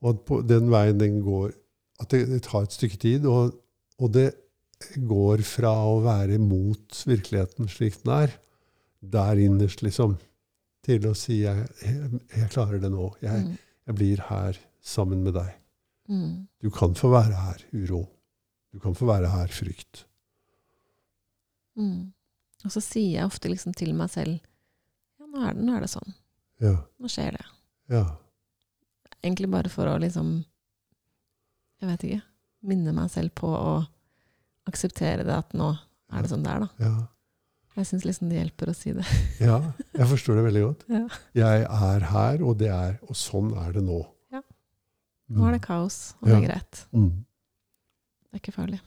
Og 0.04 0.14
at 0.14 0.24
på 0.28 0.42
den 0.48 0.70
veien 0.72 1.00
den 1.00 1.20
går 1.24 1.54
At 2.00 2.10
det, 2.14 2.26
det 2.30 2.42
tar 2.48 2.64
et 2.68 2.76
stykke 2.76 2.98
tid. 3.02 3.26
Og, 3.30 3.54
og 4.00 4.12
det 4.16 4.30
går 5.10 5.42
fra 5.44 5.74
å 5.90 5.98
være 6.06 6.38
mot 6.40 7.02
virkeligheten 7.10 7.68
slik 7.72 7.98
den 8.04 8.14
er, 8.16 8.36
der 9.04 9.40
innerst, 9.44 9.82
liksom, 9.84 10.18
til 10.88 11.06
å 11.10 11.14
si 11.18 11.42
jeg, 11.44 11.66
jeg, 11.84 12.22
jeg 12.38 12.52
klarer 12.56 12.80
det 12.84 12.92
nå. 12.94 13.10
Jeg, 13.24 13.44
Mm. 13.50 13.58
jeg 13.90 13.96
blir 14.00 14.22
her 14.30 14.58
sammen 14.86 15.24
med 15.26 15.34
deg. 15.36 15.52
Mm. 16.10 16.48
Du 16.62 16.70
kan 16.74 16.94
få 16.98 17.10
være 17.12 17.36
her, 17.36 17.64
uro. 17.74 18.04
Du 18.72 18.80
kan 18.80 18.94
få 18.96 19.08
være 19.10 19.30
her, 19.34 19.48
frykt. 19.54 20.06
Mm. 21.80 22.12
Og 22.66 22.72
så 22.74 22.82
sier 22.84 23.20
jeg 23.20 23.26
ofte 23.30 23.50
liksom 23.52 23.74
til 23.78 23.94
meg 23.96 24.10
selv 24.12 24.40
Ja, 25.20 25.26
nå 25.30 25.44
er 25.48 25.54
det, 25.56 25.64
nå 25.64 25.76
er 25.78 25.86
det 25.86 25.92
sånn. 25.94 26.16
Ja. 26.64 26.74
Nå 27.00 27.08
skjer 27.12 27.38
det. 27.38 27.46
Ja. 27.94 28.04
Egentlig 29.24 29.50
bare 29.52 29.72
for 29.72 29.88
å 29.92 29.98
liksom 30.02 30.42
Jeg 31.80 31.90
vet 31.94 32.04
ikke. 32.10 32.22
Minne 32.70 32.92
meg 32.96 33.10
selv 33.14 33.32
på 33.40 33.48
å 33.56 33.72
akseptere 34.70 35.24
det 35.26 35.34
at 35.36 35.54
nå 35.58 35.70
er 36.12 36.26
det 36.26 36.30
sånn 36.32 36.44
det 36.44 36.52
er, 36.52 36.66
da. 36.66 36.70
Ja. 36.84 36.94
Jeg 37.80 37.88
syns 37.88 38.04
liksom 38.04 38.28
det 38.32 38.40
hjelper 38.42 38.72
å 38.72 38.76
si 38.76 38.92
det. 38.98 39.06
ja. 39.48 39.60
Jeg 39.96 40.08
forstår 40.10 40.40
det 40.40 40.46
veldig 40.50 40.64
godt. 40.66 40.86
Ja. 40.92 41.04
Jeg 41.38 41.66
er 41.70 42.06
her, 42.12 42.44
og 42.44 42.58
det 42.60 42.72
er, 42.74 42.98
og 43.08 43.16
sånn 43.16 43.54
er 43.62 43.72
det 43.78 43.84
nå. 43.86 44.02
Ja. 44.34 44.42
Nå 45.32 45.48
er 45.48 45.56
det 45.56 45.62
kaos, 45.64 46.00
og 46.20 46.28
det 46.28 46.34
Ja. 46.36 46.40
er 46.42 46.48
greit. 46.50 46.82
Mm. 46.92 47.12
Det 48.30 48.36
er 48.36 48.42
ikke 48.44 48.56
farlig. 48.58 48.82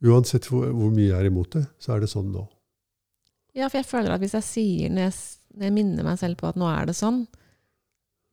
Uansett 0.00 0.48
hvor, 0.48 0.66
hvor 0.72 0.90
mye 0.96 1.10
jeg 1.10 1.18
er 1.20 1.28
imot 1.28 1.52
det, 1.58 1.66
så 1.78 1.94
er 1.94 2.00
det 2.02 2.08
sånn 2.10 2.32
nå. 2.32 2.46
Ja, 3.54 3.68
for 3.68 3.78
jeg 3.80 3.86
føler 3.90 4.14
at 4.14 4.22
hvis 4.22 4.34
jeg 4.38 4.46
sier, 4.46 4.90
når 4.90 5.06
jeg, 5.10 5.14
når 5.54 5.66
jeg 5.68 5.74
minner 5.76 6.06
meg 6.06 6.18
selv 6.20 6.38
på 6.40 6.48
at 6.48 6.58
nå 6.60 6.66
er 6.72 6.88
det 6.88 6.96
sånn, 6.98 7.22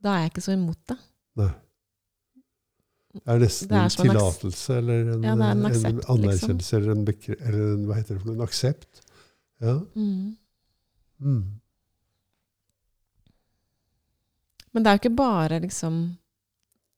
da 0.01 0.13
er 0.15 0.25
jeg 0.25 0.31
ikke 0.33 0.45
så 0.47 0.53
imot 0.55 0.79
det. 0.91 0.97
Nei. 1.41 1.49
Det 3.23 3.33
er 3.35 3.41
nesten 3.43 3.69
Det 3.71 3.77
er 3.77 3.87
en 3.87 3.95
tillatelse 4.01 4.77
eller 4.77 5.11
en, 5.13 5.23
Ja, 5.23 5.33
en 5.33 5.43
en 5.45 5.65
aksept, 5.69 5.95
liksom. 5.95 6.13
anerkjennelse 6.15 6.77
eller, 6.77 6.91
en 6.91 7.07
eller 7.07 7.63
en, 7.73 7.85
hva 7.87 7.97
heter 7.99 8.15
det 8.15 8.21
for 8.21 8.29
noe, 8.29 8.37
en 8.37 8.45
aksept. 8.47 9.01
Ja. 9.63 9.75
Mm. 9.95 10.37
Mm. 11.19 11.43
Men 14.73 14.83
det 14.83 14.89
er 14.89 14.97
jo 14.97 15.01
ikke 15.03 15.17
bare 15.17 15.59
liksom 15.63 15.99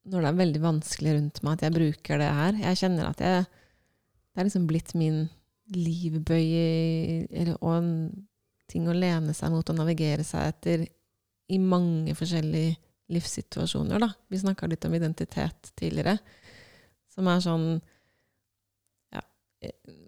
når 0.10 0.24
det 0.24 0.30
er 0.30 0.40
veldig 0.40 0.62
vanskelig 0.64 1.16
rundt 1.16 1.42
meg 1.46 1.58
at 1.58 1.66
jeg 1.68 1.76
bruker 1.76 2.22
det 2.22 2.30
her. 2.40 2.62
Jeg 2.64 2.80
kjenner 2.82 3.10
at 3.12 3.22
jeg 3.24 3.46
Det 4.30 4.42
er 4.42 4.48
liksom 4.48 4.68
blitt 4.70 4.94
min 4.96 5.18
livbøye 5.76 7.28
eller, 7.30 7.58
og 7.60 7.74
en 7.76 7.90
ting 8.70 8.88
å 8.88 8.94
lene 8.96 9.34
seg 9.36 9.52
mot 9.52 9.70
og 9.70 9.76
navigere 9.76 10.24
seg 10.24 10.54
etter 10.54 10.86
i 11.50 11.58
mange 11.60 12.14
forskjellige 12.16 12.78
livssituasjoner. 13.10 14.00
Da. 14.02 14.12
Vi 14.30 14.40
snakka 14.40 14.70
litt 14.70 14.86
om 14.86 14.96
identitet 14.96 15.72
tidligere, 15.80 16.18
som 17.14 17.28
er 17.28 17.44
sånn 17.44 17.68
ja, 19.14 19.24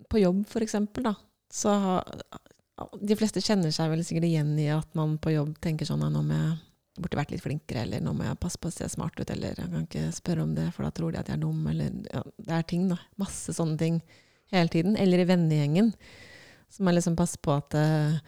På 0.10 0.22
jobb, 0.22 0.44
for 0.50 0.64
eksempel, 0.64 1.10
da, 1.10 1.16
så 1.52 1.76
har 1.84 2.12
De 3.02 3.18
fleste 3.18 3.44
kjenner 3.44 3.74
seg 3.74 3.92
vel 3.92 4.04
sikkert 4.06 4.30
igjen 4.30 4.54
i 4.62 4.70
at 4.74 4.90
man 4.98 5.18
på 5.22 5.34
jobb 5.34 5.56
tenker 5.62 5.90
sånn 5.90 6.06
at 6.06 6.14
nå 6.14 6.24
må 6.26 6.38
jeg 6.38 7.02
burde 7.02 7.18
vært 7.18 7.32
litt 7.34 7.44
flinkere, 7.44 7.86
eller 7.86 8.02
nå 8.04 8.14
må 8.14 8.26
jeg 8.26 8.40
passe 8.42 8.60
på 8.62 8.70
å 8.70 8.74
se 8.74 8.88
smart 8.92 9.18
ut, 9.20 9.30
eller 9.32 9.56
jeg 9.56 9.70
kan 9.72 9.86
ikke 9.86 10.08
spørre 10.16 10.44
om 10.44 10.56
det, 10.58 10.68
for 10.76 10.86
da 10.86 10.92
tror 10.96 11.14
de 11.14 11.22
at 11.22 11.30
jeg 11.32 11.40
er 11.40 11.44
dum, 11.44 11.62
eller 11.72 11.94
ja, 12.12 12.24
Det 12.38 12.58
er 12.58 12.66
ting, 12.68 12.90
da. 12.92 12.98
Masse 13.22 13.56
sånne 13.56 13.78
ting 13.80 14.02
hele 14.52 14.72
tiden. 14.74 14.98
Eller 15.00 15.24
i 15.24 15.30
vennegjengen. 15.30 15.94
som 16.72 16.88
jeg 16.88 16.96
liksom 16.96 17.16
passe 17.20 17.40
på 17.44 17.52
at 17.52 17.76
eh, 17.76 18.20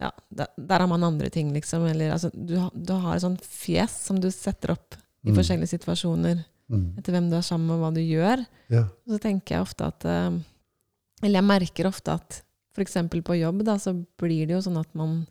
Ja, 0.00 0.12
der, 0.30 0.46
der 0.56 0.78
har 0.84 0.86
man 0.90 1.02
andre 1.02 1.28
ting, 1.34 1.48
liksom. 1.52 1.86
Eller 1.90 2.12
altså, 2.14 2.30
du, 2.34 2.54
du 2.74 2.92
har 3.02 3.16
et 3.16 3.24
sånt 3.24 3.42
fjes 3.42 3.96
som 4.06 4.20
du 4.22 4.28
setter 4.30 4.76
opp 4.76 4.94
i 5.26 5.32
Mm. 5.32 5.34
forskjellige 5.36 5.72
situasjoner 5.74 6.44
Mm. 6.70 6.98
etter 6.98 7.12
hvem 7.14 7.30
du 7.30 7.34
er 7.36 7.42
sammen 7.42 7.66
med, 7.66 7.76
og 7.78 7.80
hva 7.82 7.94
du 7.96 8.00
gjør. 8.04 8.42
Ja. 8.70 8.82
Og 9.06 9.14
så 9.16 9.18
tenker 9.24 9.54
jeg 9.56 9.62
ofte 9.64 9.86
at 9.88 10.04
eh, 10.04 10.36
Eller 11.22 11.40
jeg 11.40 11.48
merker 11.48 11.88
ofte 11.88 12.12
at 12.14 12.42
f.eks. 12.76 12.94
på 13.24 13.38
jobb, 13.40 13.64
da, 13.64 13.74
så 13.80 13.94
blir 14.20 14.46
det 14.46 14.52
jo 14.54 14.60
sånn 14.62 14.78
at 14.78 14.94
man 14.94 15.26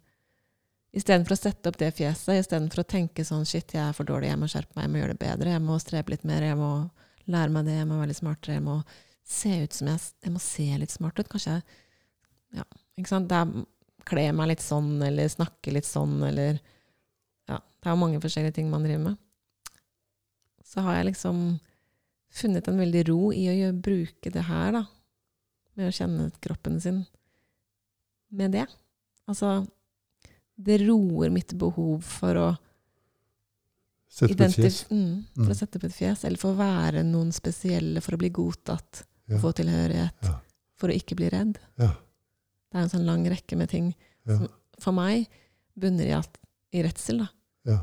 Istedenfor 0.98 1.36
å 1.36 1.38
sette 1.38 1.70
opp 1.70 1.78
det 1.78 1.92
fjeset, 1.94 2.40
istedenfor 2.42 2.82
å 2.82 2.88
tenke 2.90 3.24
sånn 3.28 3.46
Shit, 3.46 3.74
jeg 3.76 3.84
er 3.84 3.94
for 3.94 4.08
dårlig, 4.08 4.32
jeg 4.32 4.40
må 4.42 4.48
skjerpe 4.50 4.74
meg, 4.76 4.88
jeg 4.88 4.92
må 4.94 5.02
gjøre 5.02 5.14
det 5.14 5.20
bedre, 5.22 5.54
jeg 5.54 5.62
må 5.68 5.78
strebe 5.84 6.14
litt 6.16 6.24
mer, 6.26 6.42
jeg 6.48 6.58
må 6.58 6.70
lære 7.28 7.54
meg 7.54 7.66
det, 7.68 7.76
jeg 7.78 7.88
må 7.90 8.00
være 8.00 8.10
litt 8.12 8.20
smartere, 8.22 8.56
jeg 8.58 8.66
må 8.66 8.78
se 9.28 9.52
ut 9.64 9.74
som 9.78 9.88
jeg 9.92 10.00
Jeg 10.24 10.34
må 10.34 10.40
se 10.42 10.68
litt 10.82 10.92
smart 10.96 11.20
ut. 11.20 11.30
Kanskje 11.30 11.58
Ja, 12.56 12.64
ikke 12.98 13.12
sant. 13.12 13.28
Det 13.30 13.36
er 13.38 13.66
kle 14.08 14.26
meg 14.36 14.48
litt 14.54 14.64
sånn, 14.64 14.96
eller 15.06 15.30
snakke 15.32 15.74
litt 15.76 15.88
sånn, 15.88 16.20
eller 16.28 16.60
Ja, 17.48 17.60
det 17.60 17.88
er 17.88 17.94
jo 17.96 18.02
mange 18.02 18.20
forskjellige 18.24 18.54
ting 18.58 18.70
man 18.72 18.84
driver 18.84 19.04
med. 19.12 19.18
Så 20.68 20.82
har 20.84 20.98
jeg 20.98 21.14
liksom 21.14 21.60
funnet 22.30 22.68
en 22.68 22.78
veldig 22.82 23.04
ro 23.08 23.32
i 23.32 23.46
å 23.48 23.56
gjøre, 23.56 23.82
bruke 23.82 24.32
det 24.34 24.44
her, 24.50 24.72
da. 24.76 24.82
Med 25.78 25.88
å 25.88 25.96
kjenne 25.96 26.32
kroppen 26.44 26.80
sin 26.84 27.06
med 28.32 28.52
det. 28.52 28.66
Altså 29.30 29.66
Det 30.60 30.80
roer 30.88 31.30
mitt 31.30 31.54
behov 31.54 32.02
for 32.04 32.34
å 32.36 32.48
Sette 34.10 34.34
på 34.40 34.44
et 34.48 34.56
fjes. 34.56 34.80
Mm, 34.90 35.26
for 35.36 35.44
Mm. 35.44 35.52
å 35.52 35.56
sette 35.56 35.80
på 35.80 35.86
et 35.86 35.94
fjes, 35.94 36.24
eller 36.26 36.38
for 36.42 36.54
å 36.54 36.58
være 36.58 37.04
noen 37.06 37.32
spesielle, 37.32 38.02
for 38.02 38.16
å 38.16 38.18
bli 38.18 38.30
godtatt, 38.30 39.04
Ja. 39.30 39.38
få 39.38 39.54
tilhørighet, 39.54 40.12
Ja. 40.24 40.40
for 40.76 40.88
å 40.90 40.94
ikke 40.96 41.16
bli 41.16 41.30
redd. 41.30 41.60
Ja. 41.78 41.94
Det 42.78 42.84
er 42.84 42.86
en 42.86 42.92
sånn 42.94 43.08
lang 43.10 43.24
rekke 43.26 43.58
med 43.58 43.70
ting. 43.72 43.88
Ja. 44.30 44.38
For 44.84 44.94
meg 44.94 45.24
bunner 45.78 46.06
i, 46.06 46.12
at, 46.14 46.36
i 46.78 46.84
redsel. 46.86 47.24
da. 47.24 47.30
Ja. 47.66 47.78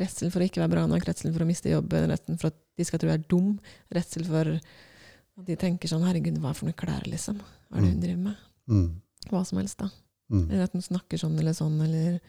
Redsel 0.00 0.32
for 0.34 0.42
å 0.42 0.46
ikke 0.48 0.58
være 0.64 0.72
bra 0.74 0.86
nok, 0.90 1.04
redsel 1.06 1.30
for 1.32 1.44
å 1.44 1.46
miste 1.46 1.70
jobben, 1.70 2.08
redsel 2.10 2.36
for 2.40 2.50
at 2.50 2.56
de 2.74 2.84
skal 2.88 2.98
tro 2.98 3.12
jeg 3.12 3.20
er 3.20 3.28
dum, 3.30 3.52
redsel 3.94 4.24
for 4.26 4.50
at 4.56 5.44
de 5.46 5.54
tenker 5.58 5.86
sånn 5.90 6.02
'herregud, 6.02 6.38
hva 6.42 6.50
er 6.50 6.54
for 6.58 6.66
noe 6.66 6.74
klær', 6.74 7.06
liksom? 7.06 7.38
Hva 7.70 7.78
er 7.78 7.80
det 7.82 7.90
hun 7.90 7.94
Mm. 7.94 8.00
driver 8.02 8.22
med? 8.24 8.36
Mm. 8.68 9.00
Hva 9.30 9.44
som 9.46 9.58
helst, 9.58 9.78
da. 9.78 9.90
Mm. 10.30 10.50
Eller 10.50 10.62
at 10.64 10.72
hun 10.72 10.82
snakker 10.82 11.18
sånn 11.18 11.38
eller 11.38 11.52
sånn, 11.52 11.80
eller 11.80 12.20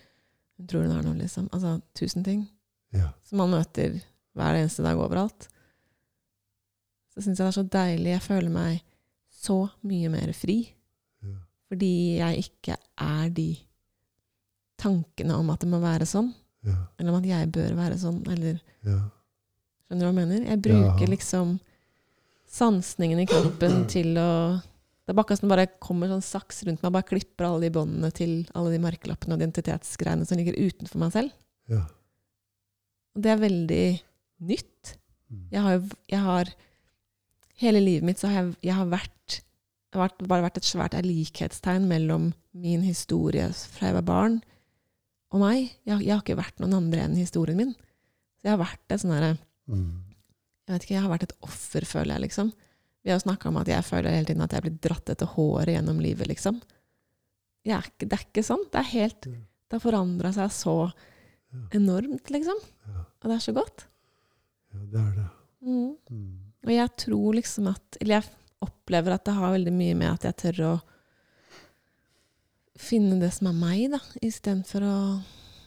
hun 0.57 0.67
tror 0.67 0.83
hun 0.85 0.97
er 0.97 1.01
noe, 1.03 1.17
liksom. 1.17 1.49
Altså 1.49 1.81
tusen 1.95 2.23
ting 2.23 2.47
Ja. 2.93 3.13
som 3.23 3.37
man 3.39 3.49
møter 3.49 4.01
hver 4.35 4.53
eneste 4.61 4.83
dag 4.83 4.97
overalt. 4.97 5.47
Så 7.15 7.23
syns 7.23 7.37
jeg 7.39 7.45
det 7.47 7.57
er 7.57 7.61
så 7.63 7.69
deilig. 7.69 8.11
Jeg 8.13 8.21
føler 8.21 8.51
meg 8.51 8.81
så 9.31 9.69
mye 9.83 10.09
mer 10.11 10.33
fri. 10.33 10.73
Fordi 11.75 12.17
jeg 12.21 12.45
ikke 12.45 12.77
er 13.03 13.31
de 13.35 13.49
tankene 14.79 15.35
om 15.35 15.49
at 15.51 15.59
det 15.59 15.67
må 15.67 15.81
være 15.83 16.07
sånn. 16.07 16.29
Ja. 16.63 16.77
Eller 16.97 17.11
om 17.11 17.17
at 17.19 17.27
jeg 17.27 17.49
bør 17.51 17.75
være 17.75 17.97
sånn. 17.99 18.21
Eller 18.31 18.61
Ja. 18.85 19.01
Skjønner 19.85 19.99
du 19.99 20.05
hva 20.05 20.13
jeg 20.13 20.15
mener? 20.15 20.45
Jeg 20.49 20.61
bruker 20.61 21.03
Ja. 21.05 21.11
liksom 21.11 21.59
sansningen 22.47 23.19
i 23.19 23.25
kroppen 23.27 23.87
til 23.87 24.15
å 24.17 24.61
Det 25.05 25.11
er 25.11 25.13
bare 25.13 25.25
akkurat 25.25 25.39
som 25.39 25.49
det 25.49 25.79
kommer 25.79 26.07
sånn 26.07 26.23
saks 26.23 26.63
rundt 26.65 26.81
meg, 26.81 26.91
bare 26.91 27.03
klipper 27.03 27.45
alle 27.45 27.61
de 27.61 27.69
båndene 27.69 28.11
til 28.11 28.47
alle 28.55 28.71
de 28.71 28.79
merkelappene 28.79 29.33
og 29.35 29.39
identitetsgreiene 29.39 30.25
som 30.25 30.35
ligger 30.35 30.57
utenfor 30.57 30.97
meg 30.97 31.11
selv. 31.11 31.31
Ja. 31.69 31.85
Og 33.15 33.21
det 33.21 33.29
er 33.29 33.37
veldig 33.37 34.01
nytt. 34.41 34.97
Mm. 35.29 35.47
Jeg 35.51 35.61
har, 35.61 35.79
jeg 36.09 36.19
har 36.19 36.45
Hele 37.57 37.79
livet 37.79 38.03
mitt 38.03 38.17
så 38.17 38.27
har 38.27 38.43
jeg, 38.43 38.55
jeg 38.63 38.73
har 38.73 38.85
vært 38.87 39.41
det 39.95 40.01
har 40.03 40.27
bare 40.27 40.43
vært 40.43 40.59
et 40.59 40.67
svært 40.67 40.97
likhetstegn 41.05 41.87
mellom 41.87 42.29
min 42.51 42.83
historie 42.83 43.47
fra 43.71 43.89
jeg 43.89 43.97
var 43.97 44.05
barn, 44.07 44.37
og 45.33 45.41
meg. 45.41 45.71
Jeg, 45.87 46.03
jeg 46.03 46.13
har 46.13 46.21
ikke 46.23 46.37
vært 46.39 46.59
noen 46.61 46.75
andre 46.77 47.05
enn 47.07 47.15
historien 47.17 47.57
min. 47.59 47.73
Så 48.39 48.47
jeg 48.47 48.53
har 48.53 48.61
vært 48.61 48.93
et 48.93 49.03
sånn 49.03 49.15
herre 49.15 49.35
Mm. 49.65 50.03
Jeg 50.65 50.73
vet 50.75 50.83
ikke, 50.85 50.93
jeg 50.93 51.01
har 51.01 51.09
vært 51.09 51.23
et 51.25 51.31
offer, 51.41 51.85
føler 51.89 52.11
jeg, 52.13 52.23
liksom. 52.27 52.51
Vi 53.01 53.09
har 53.09 53.17
snakka 53.17 53.49
om 53.49 53.55
at 53.57 53.69
jeg 53.69 53.81
føler 53.81 54.13
hele 54.13 54.27
tiden 54.29 54.43
at 54.45 54.53
jeg 54.53 54.61
blir 54.61 54.75
dratt 54.77 55.09
etter 55.09 55.31
håret 55.31 55.71
gjennom 55.73 56.01
livet, 56.01 56.29
liksom. 56.29 56.59
Er 57.65 57.81
ikke, 57.81 58.05
det 58.05 58.13
er 58.13 58.25
ikke 58.27 58.43
sånn. 58.45 58.61
Det 58.69 58.77
er 58.77 58.91
helt 58.91 59.25
Det 59.25 59.73
har 59.73 59.81
forandra 59.81 60.29
seg 60.35 60.53
så 60.53 60.75
enormt, 61.73 62.29
liksom. 62.29 62.61
Og 62.93 63.25
det 63.25 63.39
er 63.39 63.41
så 63.41 63.55
godt. 63.57 63.87
ja, 64.69 64.85
det 64.93 65.01
er 65.01 65.11
det. 65.17 65.27
Mm. 65.65 65.93
Mm. 66.13 66.33
Og 66.65 66.71
jeg 66.75 66.89
tror 67.01 67.33
liksom 67.33 67.67
at 67.71 67.97
Eller 68.01 68.19
jeg 68.19 68.27
opplever 68.65 69.15
at 69.15 69.25
det 69.27 69.33
har 69.37 69.53
veldig 69.55 69.73
mye 69.73 69.95
med 69.97 70.11
at 70.11 70.27
jeg 70.29 70.37
tør 70.43 70.61
å 70.67 70.73
finne 72.75 73.17
det 73.21 73.31
som 73.33 73.47
er 73.49 73.55
meg, 73.57 73.85
da, 73.93 73.99
istedenfor 74.25 74.83
å 74.85 74.95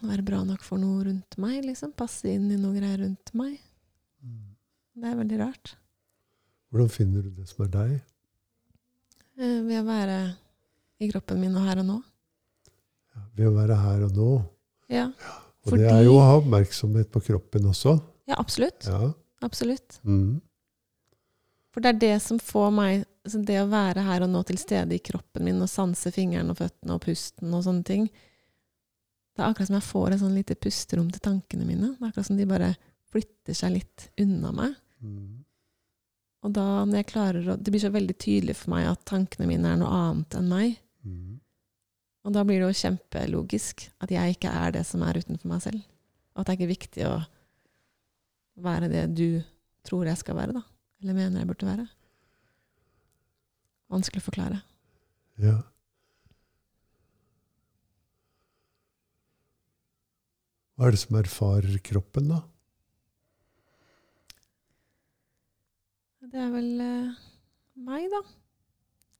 være 0.08 0.24
bra 0.26 0.42
nok 0.46 0.62
for 0.66 0.78
noe 0.80 1.06
rundt 1.08 1.38
meg, 1.40 1.62
liksom. 1.66 1.94
Passe 1.96 2.28
inn 2.30 2.50
i 2.52 2.58
noe 2.60 2.76
greier 2.76 3.00
rundt 3.02 3.32
meg. 3.38 3.56
Mm. 4.22 4.42
Det 4.98 5.08
er 5.10 5.16
veldig 5.22 5.38
rart. 5.40 5.72
Hvordan 6.70 6.92
finner 6.92 7.24
du 7.24 7.30
det 7.38 7.48
som 7.48 7.64
er 7.64 7.72
deg? 7.72 7.94
Eh, 9.38 9.60
Ved 9.64 9.80
å 9.80 9.86
være 9.88 10.18
i 11.00 11.08
kroppen 11.10 11.40
min 11.40 11.56
og 11.56 11.64
her 11.66 11.80
og 11.80 11.86
nå. 11.88 11.98
Ja, 13.14 13.22
ved 13.38 13.48
å 13.48 13.54
være 13.56 13.76
her 13.82 14.04
og 14.08 14.16
nå. 14.18 14.30
Ja, 14.92 15.06
Og 15.64 15.72
Fordi- 15.74 15.82
det 15.84 15.90
er 15.92 16.04
jo 16.04 16.14
å 16.16 16.20
ha 16.24 16.36
oppmerksomhet 16.38 17.10
på 17.12 17.20
kroppen 17.20 17.66
også. 17.68 18.00
ja 18.28 18.36
absolutt. 18.38 18.86
Ja. 18.86 19.12
Absolutt. 19.42 19.98
Mm. 20.04 20.40
For 21.74 21.84
det 21.84 21.90
er 21.90 22.00
det 22.02 22.16
som 22.24 22.40
får 22.42 22.70
meg 22.74 23.04
altså 23.28 23.42
Det 23.44 23.58
å 23.60 23.68
være 23.68 24.06
her 24.06 24.24
og 24.24 24.30
nå 24.32 24.40
til 24.48 24.56
stede 24.60 24.96
i 24.96 25.02
kroppen 25.04 25.44
min 25.44 25.60
og 25.60 25.68
sanse 25.68 26.08
fingrene 26.14 26.54
og 26.54 26.62
føttene 26.62 26.94
og 26.96 27.02
pusten 27.04 27.52
og 27.52 27.64
sånne 27.66 27.84
ting 27.84 28.06
Det 28.08 29.42
er 29.42 29.50
akkurat 29.50 29.68
som 29.68 29.76
jeg 29.76 29.88
får 29.90 30.14
et 30.14 30.22
sånn 30.22 30.38
lite 30.38 30.56
pusterom 30.56 31.10
til 31.12 31.22
tankene 31.22 31.66
mine. 31.68 31.92
Det 31.92 32.00
er 32.00 32.08
akkurat 32.08 32.30
som 32.30 32.38
de 32.38 32.46
bare 32.48 32.70
flytter 33.12 33.56
seg 33.56 33.76
litt 33.76 34.08
unna 34.20 34.50
meg. 34.52 34.72
Mm. 35.04 35.44
Og 36.44 36.54
da 36.56 36.64
når 36.86 37.00
jeg 37.00 37.10
klarer 37.12 37.52
å 37.52 37.58
Det 37.60 37.72
blir 37.74 37.82
så 37.82 37.92
veldig 37.94 38.16
tydelig 38.18 38.56
for 38.58 38.72
meg 38.74 38.88
at 38.90 39.04
tankene 39.08 39.46
mine 39.50 39.70
er 39.70 39.78
noe 39.80 39.92
annet 39.92 40.38
enn 40.40 40.50
meg. 40.50 40.80
Mm. 41.06 41.36
Og 42.26 42.34
da 42.34 42.44
blir 42.44 42.60
det 42.60 42.68
jo 42.68 42.80
kjempelogisk 42.82 43.86
at 44.04 44.10
jeg 44.12 44.36
ikke 44.36 44.52
er 44.52 44.74
det 44.74 44.84
som 44.88 45.04
er 45.06 45.20
utenfor 45.20 45.52
meg 45.52 45.62
selv. 45.64 45.84
Og 46.34 46.42
at 46.42 46.48
det 46.48 46.54
er 46.54 46.58
ikke 46.58 46.74
viktig 46.74 47.06
å 47.08 47.14
være 48.62 48.90
det 48.92 49.04
du 49.14 49.28
tror 49.86 50.10
jeg 50.10 50.20
skal 50.20 50.36
være, 50.38 50.58
da. 50.58 50.64
Eller 51.02 51.14
mener 51.14 51.40
jeg 51.42 51.48
burde 51.48 51.66
være. 51.68 51.86
Vanskelig 53.92 54.22
å 54.22 54.26
forklare. 54.28 54.60
Ja. 55.40 55.56
Hva 60.78 60.88
er 60.88 60.94
det 60.94 61.00
som 61.02 61.18
erfarer 61.18 61.78
kroppen, 61.82 62.28
da? 62.30 62.42
Det 66.28 66.42
er 66.44 66.50
vel 66.52 66.82
eh, 66.84 67.22
meg, 67.88 68.10
da. 68.12 68.20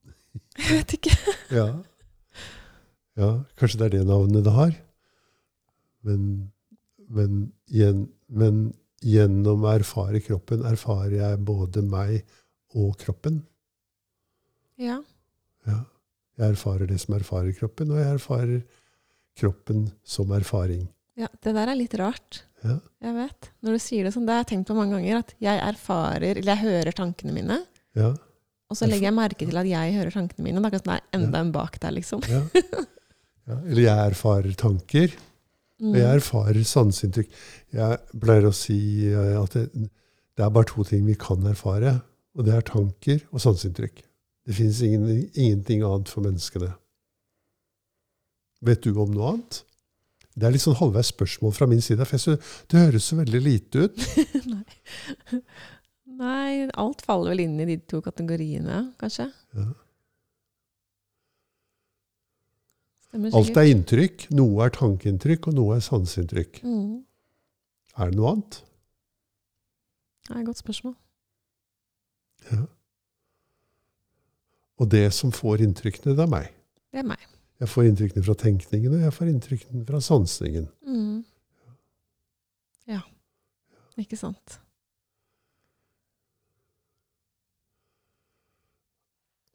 Jeg 0.59 0.81
vet 0.81 0.97
ikke. 0.99 1.15
Ja. 1.59 1.65
ja, 3.17 3.29
kanskje 3.57 3.79
det 3.79 3.85
er 3.87 3.93
det 3.95 4.03
navnet 4.05 4.45
det 4.45 4.53
har. 4.53 4.75
Men, 6.05 6.21
men, 7.09 7.39
igjen 7.73 8.05
men 8.29 8.67
gjennom 9.05 9.63
å 9.65 9.71
erfare 9.77 10.19
kroppen 10.23 10.65
erfarer 10.67 11.15
jeg 11.19 11.39
både 11.47 11.83
meg 11.85 12.19
og 12.77 12.97
kroppen. 13.01 13.41
Ja. 14.79 14.99
Ja. 15.67 15.79
Jeg 16.39 16.53
erfarer 16.55 16.87
det 16.87 16.99
som 17.03 17.15
erfarer 17.17 17.51
kroppen, 17.57 17.91
og 17.91 17.99
jeg 17.99 18.13
erfarer 18.15 18.61
kroppen 19.39 19.89
som 20.03 20.31
erfaring. 20.35 20.87
ja. 21.19 21.27
Det 21.43 21.53
der 21.55 21.67
er 21.71 21.75
litt 21.75 21.95
rart. 21.99 22.43
Ja. 22.63 22.77
Jeg 23.03 23.15
vet. 23.15 23.49
Når 23.63 23.75
du 23.75 23.79
sier 23.79 24.03
det 24.07 24.13
sånn, 24.15 24.25
det 24.27 24.35
har 24.35 24.43
jeg 24.43 24.51
tenkt 24.53 24.67
på 24.71 24.75
mange 24.75 24.97
ganger. 24.97 25.21
At 25.23 25.33
jeg 25.39 25.59
erfarer, 25.63 26.37
eller 26.39 26.51
jeg 26.53 26.63
hører 26.63 26.95
tankene 26.95 27.35
mine. 27.35 27.59
Ja. 27.95 28.13
Og 28.69 28.77
så 28.77 28.87
legger 28.87 29.07
jeg 29.09 29.15
merke 29.17 29.47
til 29.47 29.57
at 29.57 29.67
jeg 29.67 29.93
hører 29.95 30.13
tankene 30.13 30.45
mine. 30.45 30.61
Det 30.69 30.81
er 30.83 31.05
enda 31.15 31.39
en 31.41 31.51
bak 31.55 31.79
der, 31.81 31.95
liksom. 31.95 32.23
Ja. 32.29 32.43
Ja. 33.49 33.55
Eller 33.65 33.81
jeg 33.81 34.11
erfarer 34.11 34.53
tanker, 34.59 35.15
Mm. 35.79 35.93
og 35.93 35.97
jeg 35.99 36.19
erfarer 36.19 36.65
sanseinntrykk. 36.67 37.31
Jeg 37.75 38.19
pleier 38.19 38.49
å 38.49 38.55
si 38.55 38.79
eh, 39.07 39.35
at 39.39 39.55
det, 39.55 39.69
det 40.35 40.43
er 40.43 40.51
bare 40.55 40.67
to 40.67 40.83
ting 40.87 41.05
vi 41.07 41.15
kan 41.19 41.45
erfare, 41.47 42.01
og 42.35 42.45
det 42.47 42.55
er 42.55 42.67
tanker 42.67 43.23
og 43.31 43.43
sanseinntrykk. 43.43 44.03
Det 44.47 44.57
finnes 44.57 44.81
ingen, 44.83 45.07
ingenting 45.33 45.83
annet 45.87 46.11
for 46.11 46.25
menneskene. 46.25 46.73
Vet 48.65 48.83
du 48.83 48.91
om 48.99 49.11
noe 49.13 49.33
annet? 49.33 49.61
Det 50.39 50.47
er 50.47 50.53
litt 50.55 50.63
sånn 50.63 50.77
halvveis 50.79 51.11
spørsmål 51.11 51.53
fra 51.55 51.67
min 51.67 51.83
side, 51.83 52.03
for 52.07 52.15
jeg 52.15 52.25
synes 52.25 52.55
det 52.71 52.85
høres 52.85 53.09
så 53.11 53.17
veldig 53.19 53.41
lite 53.43 53.85
ut. 53.87 54.07
Nei. 54.53 55.43
Nei, 56.19 56.67
alt 56.79 57.03
faller 57.07 57.31
vel 57.31 57.45
inn 57.45 57.59
i 57.63 57.67
de 57.69 57.77
to 57.87 58.01
kategoriene, 58.03 58.89
kanskje. 58.99 59.29
Ja. 59.55 59.69
Alt 63.13 63.57
er 63.57 63.69
inntrykk. 63.71 64.27
Noe 64.37 64.65
er 64.67 64.73
tankeinntrykk, 64.75 65.49
og 65.49 65.55
noe 65.57 65.77
er 65.77 65.85
sanseinntrykk. 65.85 66.61
Mm. 66.61 66.99
Er 67.97 68.11
det 68.11 68.19
noe 68.19 68.35
annet? 68.35 68.59
Det 70.27 70.35
er 70.35 70.43
et 70.43 70.49
godt 70.51 70.61
spørsmål. 70.61 70.93
Ja. 72.51 72.61
Og 74.79 74.91
det 74.93 75.07
som 75.13 75.33
får 75.35 75.65
inntrykkene, 75.65 76.13
det 76.15 76.23
er 76.23 76.31
meg. 76.31 76.53
Det 76.93 77.01
er 77.01 77.09
meg. 77.09 77.25
Jeg 77.59 77.67
får 77.73 77.89
inntrykkene 77.89 78.23
fra 78.23 78.37
tenkningen, 78.39 78.93
og 78.95 79.01
jeg 79.03 79.15
får 79.17 79.31
inntrykkene 79.33 79.85
fra 79.89 79.99
sansingen. 79.99 80.69
Mm. 80.87 81.25
Ja. 82.87 83.01
Ikke 83.99 84.19
sant. 84.19 84.59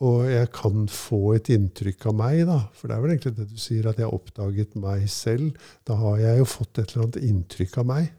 Og 0.00 0.24
jeg 0.28 0.48
kan 0.52 0.86
få 0.90 1.34
et 1.36 1.48
inntrykk 1.54 2.06
av 2.10 2.14
meg, 2.18 2.46
da. 2.48 2.58
For 2.74 2.88
det 2.90 2.96
er 2.96 3.00
vel 3.04 3.10
egentlig 3.14 3.36
det 3.36 3.46
du 3.52 3.56
sier, 3.56 3.86
at 3.88 3.96
jeg 4.00 4.04
har 4.08 4.14
oppdaget 4.16 4.74
meg 4.76 5.06
selv. 5.08 5.54
Da 5.86 5.94
har 6.00 6.18
jeg 6.18 6.38
jo 6.42 6.44
fått 6.50 6.78
et 6.82 6.92
eller 6.94 7.04
annet 7.06 7.20
inntrykk 7.30 7.78
av 7.78 7.86
meg. 7.86 8.10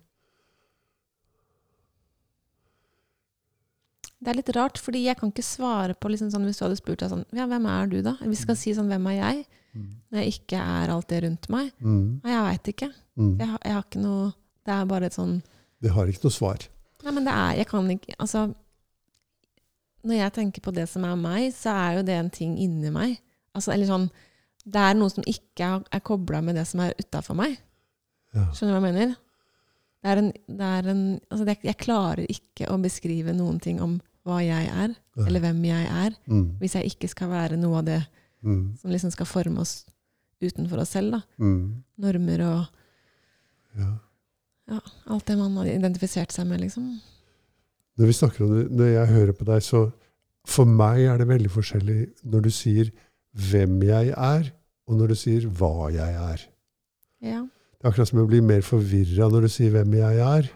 Det 4.26 4.32
er 4.32 4.38
litt 4.40 4.50
rart, 4.56 4.80
fordi 4.82 5.04
jeg 5.06 5.18
kan 5.20 5.30
ikke 5.30 5.44
svare 5.46 5.94
på 6.00 6.10
liksom 6.10 6.32
sånn, 6.34 6.46
Hvis 6.48 6.58
du 6.58 6.64
hadde 6.66 6.78
spurt 6.80 7.02
deg 7.04 7.12
sånn 7.12 7.26
Ja, 7.36 7.46
hvem 7.52 7.66
er 7.70 7.90
du, 7.92 7.98
da? 8.02 8.16
Jeg 8.24 8.38
skal 8.40 8.58
si 8.58 8.72
sånn 8.74 8.88
Hvem 8.90 9.10
er 9.12 9.18
jeg? 9.20 9.44
Når 9.76 10.22
jeg 10.24 10.32
ikke 10.38 10.56
er 10.64 10.92
alt 10.94 11.10
det 11.12 11.18
rundt 11.26 11.50
meg. 11.52 11.74
Mm. 11.84 12.22
Nei, 12.24 12.32
jeg 12.32 12.44
veit 12.46 12.70
ikke. 12.72 12.88
Mm. 13.20 13.34
Jeg, 13.42 13.48
har- 13.52 13.60
jeg 13.68 13.74
har 13.76 13.84
ikke 13.84 14.02
noe 14.06 14.30
Det 14.66 14.72
er 14.74 14.86
bare 14.88 15.06
et 15.12 15.18
sånn 15.18 15.34
Det 15.84 15.92
har 15.92 16.08
ikke 16.08 16.24
noe 16.24 16.32
svar. 16.38 16.64
Nei, 17.04 17.12
men 17.12 17.26
det 17.28 17.34
er 17.36 17.52
Jeg 17.60 17.68
kan 17.68 17.92
ikke 17.92 18.16
Altså 18.18 18.46
Når 20.06 20.20
jeg 20.20 20.34
tenker 20.36 20.62
på 20.62 20.74
det 20.76 20.86
som 20.92 21.04
er 21.08 21.16
meg, 21.18 21.52
så 21.58 21.74
er 21.74 21.98
jo 22.00 22.04
det 22.08 22.16
en 22.20 22.30
ting 22.30 22.58
inni 22.62 22.92
meg. 22.94 23.18
Altså, 23.56 23.74
eller 23.74 23.88
sånn 23.90 24.10
Det 24.66 24.82
er 24.82 24.96
noe 24.98 25.10
som 25.14 25.24
ikke 25.30 25.68
er, 25.94 26.00
kobla 26.02 26.40
med 26.42 26.56
det 26.58 26.64
som 26.68 26.80
er 26.82 26.94
utafor 26.98 27.36
meg. 27.38 27.58
Ja. 28.34 28.48
Skjønner 28.52 28.74
du 28.74 28.80
hva 28.82 28.90
jeg 28.90 28.96
mener? 28.96 29.16
Det 30.02 30.10
er 30.12 30.18
en, 30.22 30.32
det 30.58 30.70
er 30.70 30.90
en 30.90 31.04
Altså, 31.32 31.46
det, 31.46 31.58
jeg 31.64 31.78
klarer 31.78 32.26
ikke 32.30 32.68
å 32.74 32.80
beskrive 32.82 33.34
noen 33.38 33.60
ting 33.62 33.80
om 33.82 34.00
hva 34.26 34.40
jeg 34.42 34.66
er, 34.74 34.96
ja. 35.18 35.26
eller 35.28 35.40
hvem 35.44 35.60
jeg 35.66 35.86
er, 35.86 36.16
Mm. 36.28 36.58
hvis 36.60 36.74
jeg 36.74 36.86
ikke 36.96 37.10
skal 37.10 37.30
være 37.30 37.58
noe 37.62 37.78
av 37.78 37.86
det 37.86 38.02
Mm. 38.44 38.78
som 38.78 38.92
liksom 38.92 39.12
skal 39.12 39.26
forme 39.26 39.60
oss 39.62 39.86
utenfor 40.42 40.80
oss 40.82 40.90
selv. 40.90 41.12
da. 41.12 41.22
Mm. 41.40 41.84
Normer 41.98 42.42
og 42.42 42.68
Ja. 43.78 43.98
ja, 44.68 44.80
alt 45.08 45.26
det 45.26 45.38
man 45.38 45.56
har 45.58 45.66
identifisert 45.66 46.32
seg 46.32 46.48
med, 46.48 46.62
liksom. 46.62 47.00
Når 47.96 48.10
vi 48.10 48.18
snakker 48.18 48.46
om 48.46 48.54
det, 48.56 48.66
når 48.76 48.92
jeg 48.92 49.14
hører 49.14 49.38
på 49.38 49.48
deg, 49.48 49.64
så 49.64 49.86
for 50.46 50.70
meg 50.70 51.06
er 51.10 51.22
det 51.22 51.30
veldig 51.30 51.52
forskjellig 51.54 52.00
når 52.28 52.46
du 52.46 52.52
sier 52.54 52.92
hvem 53.50 53.80
jeg 53.88 54.12
er, 54.14 54.52
og 54.86 55.00
når 55.00 55.14
du 55.14 55.18
sier 55.20 55.48
hva 55.48 55.90
jeg 55.94 56.18
er. 56.22 56.44
Ja. 57.26 57.42
Det 57.46 57.88
er 57.88 57.92
akkurat 57.92 58.12
som 58.12 58.22
jeg 58.22 58.30
blir 58.32 58.46
mer 58.46 58.66
forvirra 58.66 59.30
når 59.32 59.48
du 59.48 59.54
sier 59.56 59.74
hvem 59.74 59.96
jeg 59.98 60.22
er. 60.26 60.52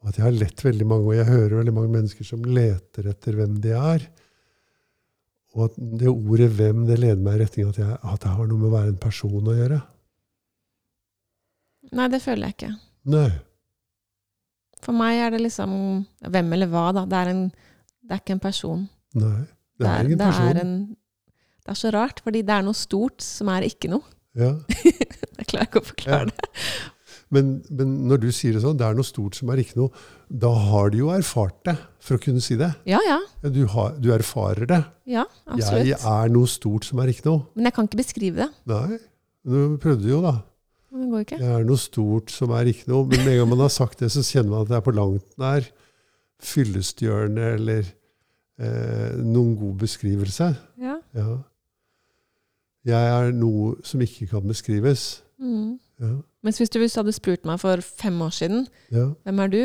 Og 0.00 0.10
at 0.10 0.18
jeg 0.18 0.24
har 0.24 0.36
lett 0.36 0.64
veldig 0.64 0.86
mange, 0.88 1.06
og 1.10 1.18
jeg 1.18 1.28
hører 1.28 1.60
veldig 1.60 1.76
mange 1.76 1.92
mennesker 1.92 2.26
som 2.26 2.44
leter 2.48 3.10
etter 3.12 3.36
hvem 3.36 3.60
de 3.62 3.76
er. 3.76 4.08
Og 5.56 5.66
at 5.66 5.76
det 5.76 6.08
ordet 6.08 6.50
'hvem' 6.54 6.86
det 6.86 6.98
leder 7.02 7.22
meg 7.22 7.36
i 7.36 7.42
retning 7.42 7.66
av 7.66 7.72
at, 7.74 7.78
jeg, 7.82 7.98
at 8.14 8.22
det 8.22 8.32
har 8.36 8.46
noe 8.46 8.58
med 8.58 8.68
å 8.70 8.76
være 8.76 8.92
en 8.94 9.02
person 9.02 9.48
å 9.50 9.56
gjøre. 9.56 9.80
Nei, 11.90 12.08
det 12.08 12.22
føler 12.22 12.46
jeg 12.46 12.56
ikke. 12.56 12.74
Nei. 13.10 13.30
For 14.84 14.96
meg 14.96 15.18
er 15.26 15.34
det 15.34 15.42
liksom 15.44 15.72
hvem 16.32 16.52
eller 16.56 16.70
hva, 16.72 16.86
da. 16.96 17.04
Det 17.10 17.18
er, 17.20 17.32
en, 17.34 17.42
det 18.06 18.16
er 18.16 18.22
ikke 18.22 18.36
en 18.38 18.44
person. 18.46 18.86
Nei. 19.20 19.42
Det 19.80 19.88
er 19.88 20.06
ingen 20.06 20.18
det 20.20 20.26
person. 20.30 20.48
Er 20.52 20.60
en, 20.62 20.72
det 21.64 21.74
er 21.74 21.78
så 21.80 21.90
rart, 21.94 22.20
fordi 22.24 22.42
det 22.46 22.54
er 22.56 22.64
noe 22.66 22.76
stort 22.76 23.22
som 23.24 23.48
er 23.52 23.66
ikke 23.68 23.90
noe. 23.92 24.04
Ja. 24.38 24.54
Jeg 25.40 25.46
klarer 25.50 25.68
ikke 25.68 25.82
å 25.82 25.90
forklare 25.92 26.30
Ja. 26.30 26.32
det. 26.32 26.64
Men, 27.30 27.50
men 27.70 27.90
når 28.10 28.18
du 28.24 28.28
sier 28.34 28.56
det 28.56 28.60
sånn, 28.64 28.74
det 28.80 28.82
er 28.88 28.96
noe 28.98 29.06
stort 29.06 29.36
som 29.38 29.52
er 29.54 29.60
ikke 29.62 29.76
noe, 29.78 29.92
da 30.26 30.48
har 30.50 30.88
du 30.90 30.96
jo 30.98 31.12
erfart 31.14 31.60
det 31.68 31.76
for 32.02 32.18
å 32.18 32.22
kunne 32.24 32.42
si 32.42 32.56
det. 32.58 32.72
Ja, 32.90 32.98
ja. 33.06 33.20
Ja, 33.44 33.52
Du, 33.54 33.60
har, 33.70 33.92
du 34.02 34.08
erfarer 34.10 34.66
det. 34.66 34.80
Ja, 35.06 35.22
absolutt. 35.46 35.86
Jeg 35.92 36.00
er 36.10 36.32
noe 36.34 36.50
stort 36.50 36.88
som 36.88 36.98
er 36.98 37.12
ikke 37.12 37.28
noe. 37.28 37.44
Men 37.54 37.68
jeg 37.68 37.76
kan 37.76 37.86
ikke 37.86 38.00
beskrive 38.02 38.42
det. 38.42 38.48
Nei, 38.72 38.98
du 39.46 39.76
prøvde 39.82 40.10
jo 40.10 40.18
da. 40.26 40.32
Men 40.90 41.02
det 41.04 41.10
går 41.12 41.24
ikke. 41.26 41.38
Det 41.38 41.50
er 41.54 41.64
noe 41.68 41.78
stort 41.80 42.32
som 42.34 42.50
er 42.56 42.70
ikke 42.72 42.88
noe. 42.90 43.06
Men 43.06 43.22
med 43.24 43.32
en 43.34 43.38
gang 43.42 43.50
man 43.52 43.62
har 43.64 43.72
sagt 43.74 44.00
det, 44.02 44.10
så 44.12 44.24
kjenner 44.26 44.50
man 44.50 44.64
at 44.66 44.72
det 44.72 44.78
er 44.80 44.86
på 44.88 44.94
langt 44.96 45.38
nær 45.38 45.68
fyllestgjørende 46.40 47.46
eller 47.58 47.84
eh, 48.60 49.14
noen 49.20 49.54
god 49.60 49.76
beskrivelse. 49.84 50.50
Ja. 50.80 50.96
Ja. 51.16 51.36
Jeg 52.88 53.12
er 53.12 53.30
noe 53.36 53.74
som 53.84 54.00
ikke 54.04 54.26
kan 54.30 54.46
beskrives. 54.48 55.20
Mm. 55.40 55.78
Ja. 56.00 56.14
Mens 56.44 56.56
hvis 56.60 56.72
du 56.72 56.78
hadde 56.80 57.12
spurt 57.12 57.44
meg 57.48 57.60
for 57.60 57.82
fem 57.84 58.16
år 58.24 58.32
siden 58.32 58.62
Ja. 58.88 59.10
hvem 59.24 59.40
er 59.44 59.50
du, 59.52 59.58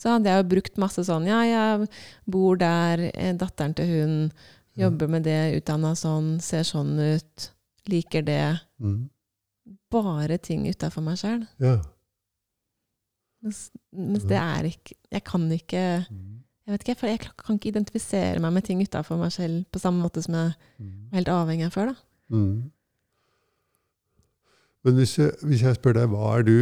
så 0.00 0.14
hadde 0.14 0.30
jeg 0.32 0.40
jo 0.42 0.48
brukt 0.54 0.78
masse 0.80 1.04
sånn 1.04 1.26
Ja, 1.28 1.42
jeg 1.44 1.88
bor 2.24 2.56
der, 2.56 3.10
er 3.12 3.36
datteren 3.36 3.74
til 3.76 3.90
hun, 3.90 4.14
jobber 4.76 5.08
med 5.08 5.24
det, 5.28 5.56
utdanna 5.60 5.92
sånn, 5.96 6.38
ser 6.40 6.64
sånn 6.68 6.96
ut, 7.00 7.50
liker 7.88 8.24
det. 8.24 8.60
Mm. 8.80 9.08
Bare 9.90 10.38
ting 10.38 10.66
utafor 10.68 11.04
meg 11.06 11.20
sjøl. 11.20 11.46
ja. 11.62 11.78
Mens, 13.44 13.70
mens 13.92 14.24
det 14.26 14.38
er 14.40 14.64
ikke 14.64 14.94
Jeg 15.12 15.22
kan 15.22 15.42
ikke 15.52 15.76
Jeg 15.78 16.72
vet 16.72 16.82
ikke, 16.82 16.94
for 16.98 17.06
jeg 17.06 17.20
kan 17.20 17.58
ikke 17.58 17.68
identifisere 17.68 18.40
meg 18.42 18.54
med 18.56 18.64
ting 18.66 18.80
utafor 18.82 19.20
meg 19.20 19.30
selv 19.32 19.64
på 19.70 19.78
samme 19.78 20.02
måte 20.02 20.22
som 20.24 20.34
jeg 20.34 20.48
var 20.50 21.12
helt 21.14 21.28
avhengig 21.30 21.68
av 21.68 21.76
før. 21.76 21.92
da. 21.92 21.94
Mm. 22.34 22.72
Men 24.82 24.94
hvis 24.94 25.18
jeg, 25.18 25.30
hvis 25.42 25.62
jeg 25.62 25.78
spør 25.78 25.94
deg 25.94 26.10
hva 26.10 26.32
er 26.38 26.42
du, 26.46 26.58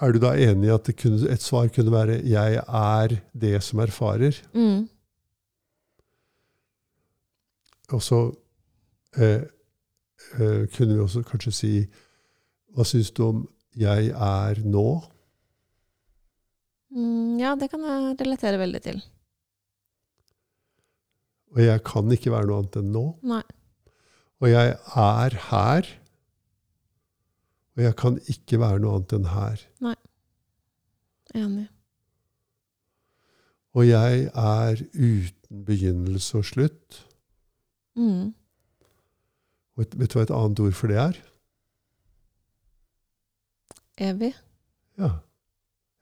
er 0.00 0.12
du 0.12 0.18
da 0.20 0.34
enig 0.36 0.68
i 0.68 0.74
at 0.74 0.90
kunne, 1.00 1.30
et 1.32 1.42
svar 1.42 1.68
kunne 1.72 1.92
være 1.92 2.20
'jeg 2.24 2.60
er 2.68 3.16
det 3.32 3.62
som 3.62 3.80
erfarer'? 3.80 4.42
Mm. 4.52 4.88
Og 7.88 8.02
så 8.02 8.34
eh, 9.16 9.42
eh, 10.40 10.66
kunne 10.76 10.94
vi 10.94 11.00
også 11.00 11.22
kanskje 11.22 11.52
si 11.52 11.86
Hva 12.76 12.84
syns 12.84 13.10
du 13.16 13.22
om 13.24 13.44
'jeg 13.72 14.12
er 14.12 14.60
nå'? 14.60 15.04
Mm, 16.92 17.38
ja, 17.40 17.54
det 17.56 17.70
kan 17.70 17.80
jeg 17.80 18.16
relatere 18.20 18.58
veldig 18.60 18.82
til. 18.82 19.02
Og 21.56 21.60
jeg 21.64 21.82
kan 21.88 22.10
ikke 22.12 22.32
være 22.32 22.48
noe 22.48 22.58
annet 22.62 22.76
enn 22.76 22.92
nå. 22.92 23.04
Nei. 23.24 23.42
Og 24.44 24.50
jeg 24.50 24.74
er 24.76 25.36
her. 25.48 25.88
Og 27.76 27.82
jeg 27.82 27.96
kan 27.96 28.18
ikke 28.28 28.60
være 28.60 28.80
noe 28.84 28.98
annet 28.98 29.14
enn 29.16 29.28
her. 29.32 29.62
Nei. 29.80 29.96
Enig. 31.36 31.68
Og 33.76 33.88
jeg 33.88 34.28
er 34.32 34.82
uten 34.92 35.64
begynnelse 35.64 36.38
og 36.40 36.44
slutt. 36.48 37.00
Mm. 37.96 38.32
Og 39.76 39.84
vet, 39.84 40.12
du 40.12 40.16
hva 40.16 40.24
et 40.24 40.32
annet 40.32 40.62
ord 40.64 40.76
for 40.76 40.92
det 40.92 41.00
er? 41.00 41.18
Evig. 43.98 44.34
Ja. 45.00 45.10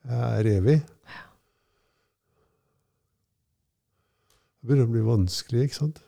Jeg 0.04 0.40
er 0.40 0.48
evig. 0.58 0.78
Det 4.64 4.68
begynner 4.70 4.88
å 4.88 4.92
bli 4.94 5.04
vanskelig, 5.04 5.66
ikke 5.68 5.76
sant? 5.78 6.00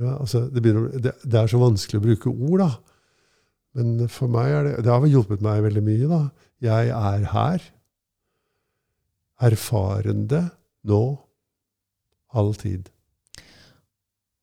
Ja, 0.00 0.16
altså, 0.18 0.44
det, 0.50 0.62
begynner, 0.64 0.88
det, 1.02 1.12
det 1.22 1.38
er 1.40 1.50
så 1.50 1.60
vanskelig 1.60 2.00
å 2.00 2.04
bruke 2.06 2.32
ord, 2.32 2.62
da. 2.62 2.70
Men 3.78 4.08
for 4.10 4.26
meg 4.32 4.50
er 4.50 4.64
det 4.66 4.72
Det 4.82 4.90
har 4.90 5.04
hjulpet 5.06 5.42
meg 5.46 5.60
veldig 5.62 5.82
mye, 5.86 6.08
da. 6.10 6.20
Jeg 6.64 6.90
er 6.94 7.26
her. 7.32 7.66
Erfarende 9.46 10.40
nå. 10.90 11.02
All 12.34 12.52
tid. 12.58 12.90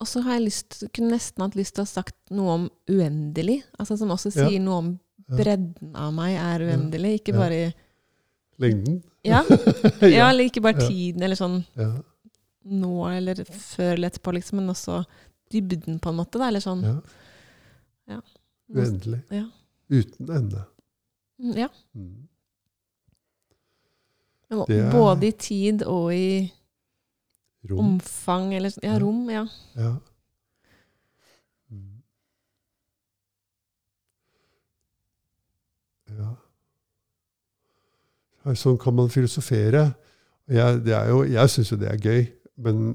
Og 0.01 0.07
så 0.10 0.21
har 0.25 0.38
jeg 0.38 0.45
lyst, 0.47 0.79
kunne 0.93 1.15
nesten 1.15 1.43
hatt 1.43 1.55
lyst 1.57 1.75
til 1.75 1.83
å 1.83 1.88
ha 1.88 1.91
sagt 1.91 2.17
noe 2.36 2.55
om 2.55 2.65
uendelig. 2.91 3.62
Altså 3.79 3.97
Som 3.99 4.12
også 4.13 4.31
Ja. 4.36 4.47
sier 4.47 4.60
noe 4.63 4.77
om 4.83 4.89
Ja. 4.93 5.03
Bredden 5.27 5.95
av 5.95 6.13
meg 6.15 6.35
er 6.39 6.63
uendelig. 6.69 7.19
Ikke 7.21 7.33
bare 7.35 7.59
i 7.67 7.73
Lengden. 8.59 9.03
Ja, 9.27 9.41
ja 10.07 10.29
eller 10.29 10.47
ikke 10.47 10.61
bare 10.63 10.85
tiden, 10.87 11.21
eller 11.21 11.35
sånn 11.35 11.57
nå 12.63 12.93
eller 13.11 13.41
før 13.43 13.93
eller 13.97 14.07
etterpå, 14.07 14.31
liksom, 14.37 14.57
men 14.61 14.69
også 14.71 15.01
dybden, 15.51 15.99
på 15.99 16.09
en 16.13 16.15
måte. 16.15 16.39
Da, 16.39 16.47
eller 16.47 16.63
sånn 16.63 16.81
ja. 18.07 18.21
Uendelig. 18.71 19.19
Ja. 19.31 19.45
Uten 19.91 20.31
ende. 20.31 20.63
Mm, 21.39 21.53
ja. 21.59 21.67
Mm. 21.95 22.27
Er- 24.51 24.91
Både 24.91 25.27
i 25.27 25.31
tid 25.35 25.83
og 25.83 26.13
i 26.15 26.51
Rom. 27.67 27.79
omfang, 27.99 28.53
eller 28.55 28.69
sånn. 28.71 28.83
Ja. 28.87 28.97
rom. 28.99 29.29
Ja. 29.29 29.45
Ja. 29.75 29.91
Mm. 31.71 32.01
Ja. 36.07 36.35
Ja, 38.37 38.37
Sånn 38.55 38.77
kan 38.79 38.95
man 38.95 39.12
filosofere. 39.12 39.89
Jeg, 40.47 40.83
jo, 40.88 41.23
jeg 41.27 41.51
syns 41.51 41.73
jo 41.73 41.77
det 41.81 41.89
er 41.91 41.99
gøy, 41.99 42.21
men 42.63 42.93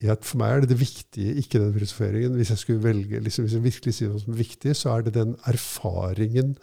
jeg, 0.00 0.16
for 0.24 0.40
meg 0.40 0.54
er 0.54 0.62
det 0.62 0.70
det 0.70 0.80
viktige, 0.80 1.34
ikke 1.42 1.60
den 1.60 1.74
filosoferingen. 1.74 2.36
Hvis 2.38 2.54
jeg 2.54 2.62
skulle 2.62 2.84
velge, 2.84 3.20
liksom, 3.20 3.44
hvis 3.44 3.56
jeg 3.58 3.64
virkelig 3.66 3.96
sier 3.96 4.12
noe 4.12 4.22
som 4.22 4.32
er 4.32 4.40
viktig, 4.40 4.76
så 4.78 4.94
er 4.94 5.04
det 5.04 5.16
den 5.18 5.34
erfaringen 5.50 6.54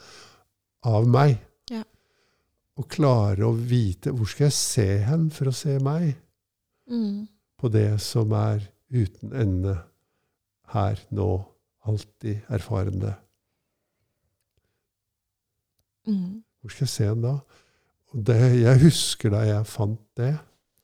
av 0.87 1.05
meg. 1.09 1.37
Ja. 1.69 1.83
Å 2.75 2.83
klare 2.91 3.45
å 3.47 3.53
vite 3.55 4.11
Hvor 4.15 4.27
skal 4.27 4.49
jeg 4.49 4.55
se 4.57 4.87
hen 5.05 5.29
for 5.33 5.51
å 5.51 5.55
se 5.55 5.77
meg? 5.83 6.15
Mm. 6.85 7.27
på 7.57 7.69
det 7.73 8.01
som 8.03 8.31
er 8.37 8.61
uten 8.93 9.33
ende, 9.33 9.79
her, 10.69 10.99
nå, 11.09 11.29
alltid 11.85 12.41
erfarende. 12.51 13.13
Mm. 16.05 16.43
Hvor 16.61 16.73
skal 16.73 16.85
jeg 16.85 16.93
se 16.93 17.07
hen 17.09 17.23
da? 17.23 17.35
Det, 18.15 18.39
jeg 18.61 18.79
husker 18.85 19.33
da 19.33 19.43
jeg 19.43 19.67
fant 19.67 20.01
det. 20.15 20.31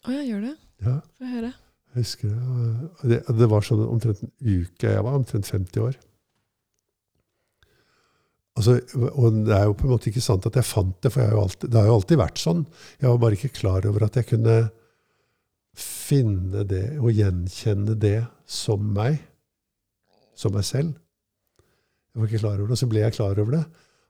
Å 0.03 0.11
ja, 0.11 0.23
gjør 0.27 0.47
det? 0.49 0.55
Ja, 0.83 0.95
Få 1.15 1.27
høre. 1.29 1.51
Jeg 1.91 2.03
husker 2.05 2.31
det. 2.31 2.87
Det, 3.11 3.19
det 3.39 3.47
var 3.51 3.67
sånn 3.67 3.83
omtrent 3.85 4.23
en 4.25 4.31
uke. 4.39 4.87
Jeg 4.87 5.03
var 5.05 5.15
omtrent 5.15 5.47
50 5.47 5.85
år. 5.85 5.99
Altså, 8.59 8.77
og 9.15 9.37
det 9.47 9.55
er 9.55 9.69
jo 9.69 9.75
på 9.79 9.87
en 9.87 9.93
måte 9.93 10.09
ikke 10.11 10.23
sant 10.23 10.45
at 10.49 10.57
jeg 10.59 10.67
fant 10.67 10.97
det, 10.99 11.11
for 11.13 11.23
jeg 11.23 11.31
har 11.31 11.39
alltid, 11.39 11.71
det 11.71 11.79
har 11.79 11.87
jo 11.87 11.95
alltid 11.99 12.19
vært 12.19 12.41
sånn. 12.41 12.65
Jeg 12.99 13.07
var 13.07 13.21
bare 13.23 13.37
ikke 13.39 13.53
klar 13.61 13.87
over 13.87 14.05
at 14.07 14.19
jeg 14.19 14.27
kunne 14.33 14.57
finne 15.81 16.65
det 16.67 16.83
og 16.99 17.15
gjenkjenne 17.15 17.95
det 17.99 18.17
som 18.49 18.83
meg. 18.97 19.21
Som 20.35 20.57
meg 20.57 20.67
selv. 20.67 20.97
Jeg 22.11 22.19
var 22.19 22.27
ikke 22.27 22.43
klar 22.43 22.59
over 22.59 22.67
det. 22.67 22.75
Og 22.75 22.83
så 22.83 22.91
ble 22.91 23.05
jeg 23.05 23.15
klar 23.15 23.39
over 23.39 23.55
det. 23.55 23.63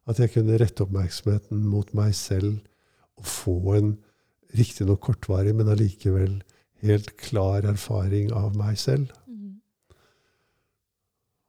At 0.09 0.21
jeg 0.21 0.33
kunne 0.33 0.57
rette 0.57 0.85
oppmerksomheten 0.87 1.61
mot 1.69 1.93
meg 1.97 2.17
selv 2.17 2.57
og 3.21 3.29
få 3.29 3.55
en 3.77 3.93
riktignok 4.57 5.03
kortvarig, 5.05 5.53
men 5.55 5.69
allikevel 5.71 6.41
helt 6.81 7.13
klar 7.21 7.65
erfaring 7.69 8.31
av 8.35 8.57
meg 8.57 8.79
selv. 8.81 9.13
Mm. 9.29 9.61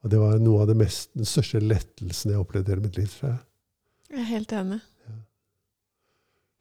Og 0.03 0.13
det 0.13 0.21
var 0.21 0.39
noe 0.43 0.63
av 0.63 0.71
det 0.71 0.77
mest, 0.79 1.11
den 1.17 1.27
største 1.27 1.61
lettelsen 1.63 2.33
jeg 2.33 2.41
opplevde 2.43 2.71
i 2.71 2.75
hele 2.75 2.85
mitt 2.85 2.99
liv, 3.01 3.11
tror 3.11 3.33
jeg. 3.33 3.43
Jeg 4.13 4.21
er 4.21 4.29
helt 4.29 4.55
enig. 4.55 4.79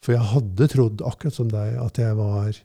For 0.03 0.17
jeg 0.17 0.31
hadde 0.33 0.69
trodd, 0.73 1.03
akkurat 1.07 1.37
som 1.37 1.51
deg, 1.53 1.77
at 1.79 2.01
jeg 2.01 2.19
var 2.19 2.57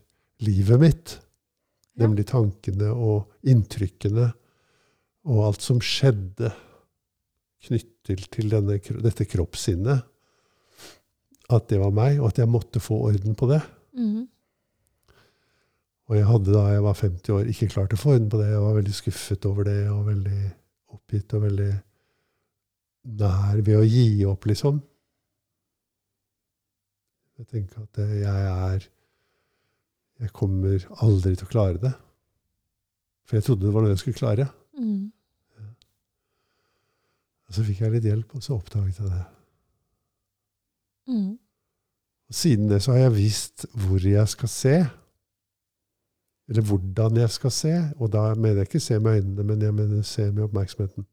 livet 0.42 0.82
mitt. 0.82 1.18
Ja. 1.18 2.06
Nemlig 2.06 2.28
tankene 2.30 2.90
og 2.94 3.28
inntrykkene 3.46 4.30
og 5.28 5.44
alt 5.44 5.62
som 5.62 5.80
skjedde 5.82 6.50
knyttet 7.68 8.28
til 8.34 8.50
denne, 8.50 8.78
dette 8.78 9.26
kroppssinnet. 9.28 10.06
At 11.48 11.68
det 11.70 11.78
var 11.80 11.94
meg, 11.96 12.18
og 12.20 12.28
at 12.30 12.40
jeg 12.42 12.50
måtte 12.50 12.80
få 12.82 12.98
orden 13.08 13.36
på 13.38 13.48
det. 13.50 13.62
Mm. 13.96 14.26
Og 16.08 16.16
jeg 16.16 16.26
hadde 16.28 16.54
da 16.54 16.64
jeg 16.72 16.84
var 16.84 16.96
50 16.96 17.34
år, 17.36 17.48
ikke 17.52 17.70
klart 17.72 17.92
å 17.92 18.00
få 18.00 18.14
orden 18.14 18.28
på 18.32 18.40
det. 18.40 18.50
Jeg 18.52 18.64
var 18.64 18.76
veldig 18.78 18.94
skuffet 18.96 19.48
over 19.48 19.68
det, 19.68 19.80
og 19.92 20.06
veldig 20.08 20.42
oppgitt 20.96 21.34
og 21.36 21.44
veldig 21.44 21.72
nær 23.18 23.60
ved 23.64 23.76
å 23.76 23.86
gi 23.88 24.06
opp, 24.28 24.48
liksom. 24.48 24.80
Jeg 27.38 27.46
tenker 27.52 27.84
at 27.84 28.00
jeg 28.02 28.46
er 28.52 28.88
Jeg 30.18 30.32
kommer 30.34 30.82
aldri 31.04 31.36
til 31.38 31.46
å 31.46 31.50
klare 31.52 31.78
det. 31.78 31.92
For 33.28 33.38
jeg 33.38 33.44
trodde 33.46 33.68
det 33.68 33.70
var 33.70 33.84
noe 33.84 33.92
jeg 33.92 34.00
skulle 34.00 34.18
klare. 34.18 34.48
Mm. 34.74 35.12
Og 37.46 37.54
så 37.54 37.62
fikk 37.62 37.84
jeg 37.84 37.94
litt 37.94 38.08
hjelp, 38.08 38.34
og 38.34 38.42
så 38.42 38.56
oppdaget 38.56 38.98
jeg 38.98 39.12
det. 39.12 39.20
Mm. 41.08 41.36
Siden 42.30 42.68
det 42.68 42.82
så 42.84 42.92
har 42.92 43.06
jeg 43.06 43.16
visst 43.16 43.66
hvor 43.72 44.02
jeg 44.04 44.28
skal 44.28 44.50
se. 44.52 44.76
Eller 46.48 46.64
hvordan 46.64 47.16
jeg 47.16 47.30
skal 47.30 47.52
se. 47.52 47.74
Og 47.96 48.12
da 48.12 48.34
mener 48.34 48.62
jeg 48.62 48.68
ikke 48.68 48.80
se 48.80 48.98
med 48.98 49.20
øynene, 49.20 49.44
men 49.44 49.62
jeg 49.62 49.74
mener 49.74 50.02
se 50.02 50.30
med 50.32 50.42
oppmerksomheten. 50.48 51.06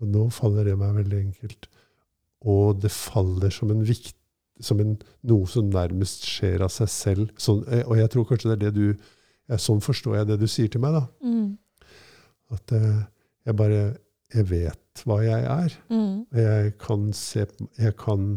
Og 0.00 0.10
nå 0.10 0.28
faller 0.34 0.64
det 0.64 0.76
meg 0.78 0.94
veldig 0.94 1.18
enkelt. 1.20 1.68
Og 2.44 2.82
det 2.82 2.90
faller 2.90 3.50
som 3.54 3.70
en 3.70 3.84
vikt, 3.86 4.16
som 4.60 4.80
en, 4.82 4.96
noe 5.26 5.46
som 5.50 5.70
nærmest 5.72 6.26
skjer 6.28 6.62
av 6.62 6.70
seg 6.74 6.90
selv. 6.92 7.30
Sånn, 7.40 7.64
eh, 7.70 7.82
og 7.86 7.98
jeg 7.98 8.10
tror 8.12 8.26
kanskje 8.28 8.52
det 8.52 8.56
er 8.56 8.64
det 8.70 8.74
du 8.78 9.12
Sånn 9.60 9.82
forstår 9.84 10.14
jeg 10.16 10.26
det 10.30 10.38
du 10.40 10.46
sier 10.48 10.70
til 10.72 10.80
meg, 10.80 10.94
da. 10.96 11.02
Mm. 11.20 11.50
At 12.56 12.72
eh, 12.72 13.02
jeg 13.44 13.56
bare 13.58 13.80
Jeg 14.32 14.46
vet 14.48 14.83
hva 15.02 15.16
jeg 15.24 15.44
er. 15.50 15.74
Mm. 15.90 16.26
Jeg 16.38 16.74
kan, 16.78 17.08
se, 17.16 17.46
jeg 17.80 17.96
kan 17.98 18.28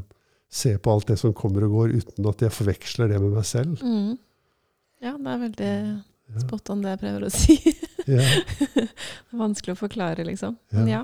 se 0.50 0.74
på 0.82 0.93
alt 0.96 1.08
det 1.12 1.17
som 1.22 1.34
kommer 1.38 1.67
og 1.67 1.76
går, 1.76 1.93
uten 2.02 2.30
at 2.32 2.41
jeg 2.41 2.56
forveksler 2.56 3.12
det 3.13 3.20
med 3.22 3.36
meg 3.38 3.46
selv. 3.46 3.84
Mm. 3.84 4.15
Ja, 5.06 5.13
det 5.17 5.34
er 5.36 5.43
veldig 5.46 5.74
Ja. 6.28 6.39
spot 6.43 6.70
on 6.74 6.82
det 6.84 6.96
jeg 6.96 7.00
prøver 7.06 7.28
å 7.28 7.30
si. 7.32 7.60
Ja. 8.08 8.24
det 8.24 8.86
er 9.34 9.39
vanskelig 9.41 9.74
å 9.76 9.80
forklare, 9.82 10.24
liksom. 10.24 10.54
Men 10.72 10.88
ja. 10.88 11.02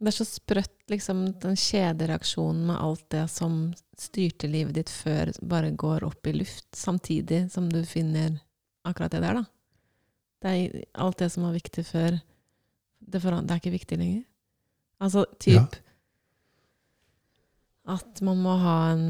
Det 0.00 0.08
er 0.08 0.16
så 0.16 0.24
sprøtt, 0.24 0.78
liksom, 0.88 1.26
den 1.42 1.58
kjedereaksjonen 1.60 2.62
med 2.70 2.78
alt 2.80 3.02
det 3.12 3.26
som 3.28 3.58
styrte 4.00 4.48
livet 4.48 4.78
ditt 4.78 4.88
før, 4.92 5.28
bare 5.44 5.74
går 5.76 6.06
opp 6.08 6.26
i 6.30 6.32
luft, 6.38 6.70
samtidig 6.76 7.42
som 7.52 7.66
du 7.68 7.82
finner 7.84 8.38
akkurat 8.88 9.12
det 9.12 9.20
der, 9.26 9.42
da. 9.42 9.44
Det 10.40 10.50
er 10.50 10.84
alt 11.04 11.18
det 11.20 11.28
som 11.32 11.44
var 11.44 11.52
viktig 11.56 11.84
før, 11.84 12.16
det, 13.00 13.20
foran, 13.20 13.46
det 13.46 13.54
er 13.54 13.60
ikke 13.62 13.76
viktig 13.76 13.98
lenger. 14.00 14.22
Altså 15.00 15.24
typ 15.40 15.76
at 17.90 18.20
man 18.22 18.40
må 18.44 18.56
ha 18.60 18.78
en 18.92 19.04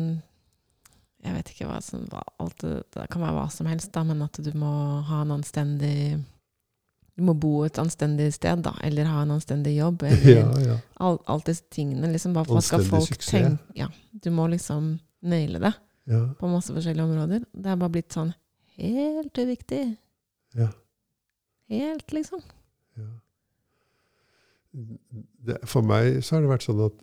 Jeg 1.20 1.34
vet 1.36 1.50
ikke 1.52 1.66
hva 1.68 1.80
som 1.84 2.06
alt 2.14 2.62
det, 2.62 2.76
det 2.94 3.06
kan 3.12 3.20
være 3.20 3.36
hva 3.36 3.48
som 3.52 3.68
helst, 3.68 3.90
da, 3.92 4.04
men 4.08 4.22
at 4.24 4.38
du 4.40 4.50
må 4.56 4.70
ha 5.08 5.20
en 5.24 5.34
anstendig 5.34 6.16
Du 7.18 7.24
må 7.26 7.34
bo 7.36 7.66
et 7.66 7.78
anstendig 7.82 8.30
sted, 8.32 8.62
da, 8.64 8.72
eller 8.86 9.10
ha 9.10 9.24
en 9.26 9.34
anstendig 9.34 9.74
jobb. 9.76 10.04
Eller 10.08 10.38
ja, 10.38 10.46
ja. 10.64 10.76
all, 11.04 11.18
alt 11.28 11.50
disse 11.50 11.66
tingene. 11.68 12.08
Liksom, 12.14 12.32
Bare 12.32 12.48
hva 12.48 12.62
skal 12.64 12.86
folk 12.86 13.10
suksess. 13.10 13.34
tenke? 13.34 13.74
Ja, 13.76 13.90
du 14.12 14.30
må 14.32 14.46
liksom 14.48 14.94
naile 15.20 15.60
det 15.60 15.74
ja, 16.08 16.22
på 16.38 16.48
masse 16.48 16.72
forskjellige 16.72 17.04
områder. 17.04 17.44
Det 17.52 17.68
er 17.68 17.82
bare 17.82 17.92
blitt 17.98 18.16
sånn 18.16 18.32
helt 18.80 19.42
uviktig. 19.42 19.82
ja, 20.56 20.70
Helt, 21.70 22.12
liksom. 22.12 22.42
ja. 22.98 23.08
Det, 25.46 25.56
for 25.70 25.82
meg 25.86 26.20
så 26.22 26.36
har 26.36 26.44
det 26.44 26.50
vært 26.52 26.66
sånn 26.66 26.82
at 26.84 26.98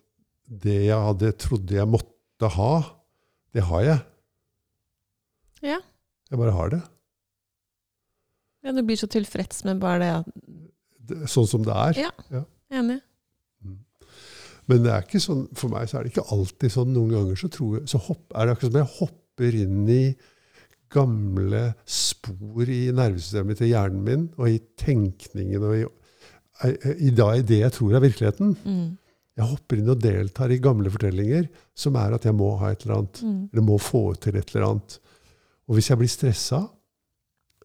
det 0.64 0.76
jeg 0.86 1.00
hadde 1.04 1.32
trodde 1.40 1.76
jeg 1.76 1.88
måtte 1.92 2.48
ha, 2.54 2.70
det 3.56 3.64
har 3.68 3.82
jeg. 3.84 3.98
Ja. 5.66 5.80
Jeg 6.30 6.40
bare 6.40 6.54
har 6.56 6.72
det. 6.76 6.80
ja. 8.64 8.72
Du 8.76 8.82
blir 8.84 8.96
så 9.00 9.08
tilfreds 9.10 9.64
med 9.64 9.80
bare 9.80 9.98
det. 10.02 10.08
at- 10.20 10.32
det 11.08 11.28
sånn 11.32 11.46
som 11.48 11.62
det 11.64 11.72
er. 11.72 12.10
Ja. 12.30 12.44
Enig. 12.70 12.98
Men 14.68 14.82
det 14.84 14.90
er 14.92 15.00
ikke 15.06 15.20
sånn, 15.24 15.46
for 15.56 15.72
meg 15.72 15.88
så 15.88 15.96
er 15.98 16.02
det 16.04 16.12
ikke 16.12 16.26
alltid 16.34 16.70
sånn. 16.74 16.90
Noen 16.92 17.08
ganger 17.14 17.36
så, 17.40 17.48
tror 17.48 17.78
jeg, 17.78 17.88
så 17.88 17.96
hopp, 18.04 18.26
er 18.36 18.44
det 18.44 18.52
akkurat 18.56 18.72
som 18.72 18.80
jeg 18.82 18.96
hopper 18.98 19.54
inn 19.62 19.88
i 19.88 20.02
gamle 20.92 21.62
spor 21.88 22.68
i 22.68 22.88
nervesystemet 22.94 23.60
til 23.60 23.72
hjernen 23.72 24.04
min, 24.06 24.24
og 24.38 24.50
i 24.50 24.60
tenkningen 24.80 25.66
og 25.68 25.76
i, 25.76 25.84
i, 27.08 27.12
da, 27.14 27.32
i 27.36 27.44
det 27.46 27.60
jeg 27.62 27.74
tror 27.76 27.98
er 27.98 28.04
virkeligheten. 28.04 28.56
Mm. 28.64 28.88
Jeg 29.38 29.50
hopper 29.52 29.78
inn 29.78 29.92
og 29.92 30.00
deltar 30.02 30.50
i 30.50 30.58
gamle 30.62 30.90
fortellinger 30.90 31.46
som 31.78 31.96
er 32.00 32.16
at 32.16 32.24
jeg 32.26 32.34
må 32.34 32.50
ha 32.58 32.72
et 32.72 32.82
eller 32.82 33.02
annet. 33.02 33.22
Mm. 33.22 33.38
Eller 33.52 33.66
må 33.68 33.78
få 33.82 34.02
til 34.18 34.38
et 34.40 34.50
eller 34.54 34.66
annet. 34.72 34.98
Og 35.68 35.78
hvis 35.78 35.92
jeg 35.92 36.00
blir 36.00 36.10
stressa 36.10 36.64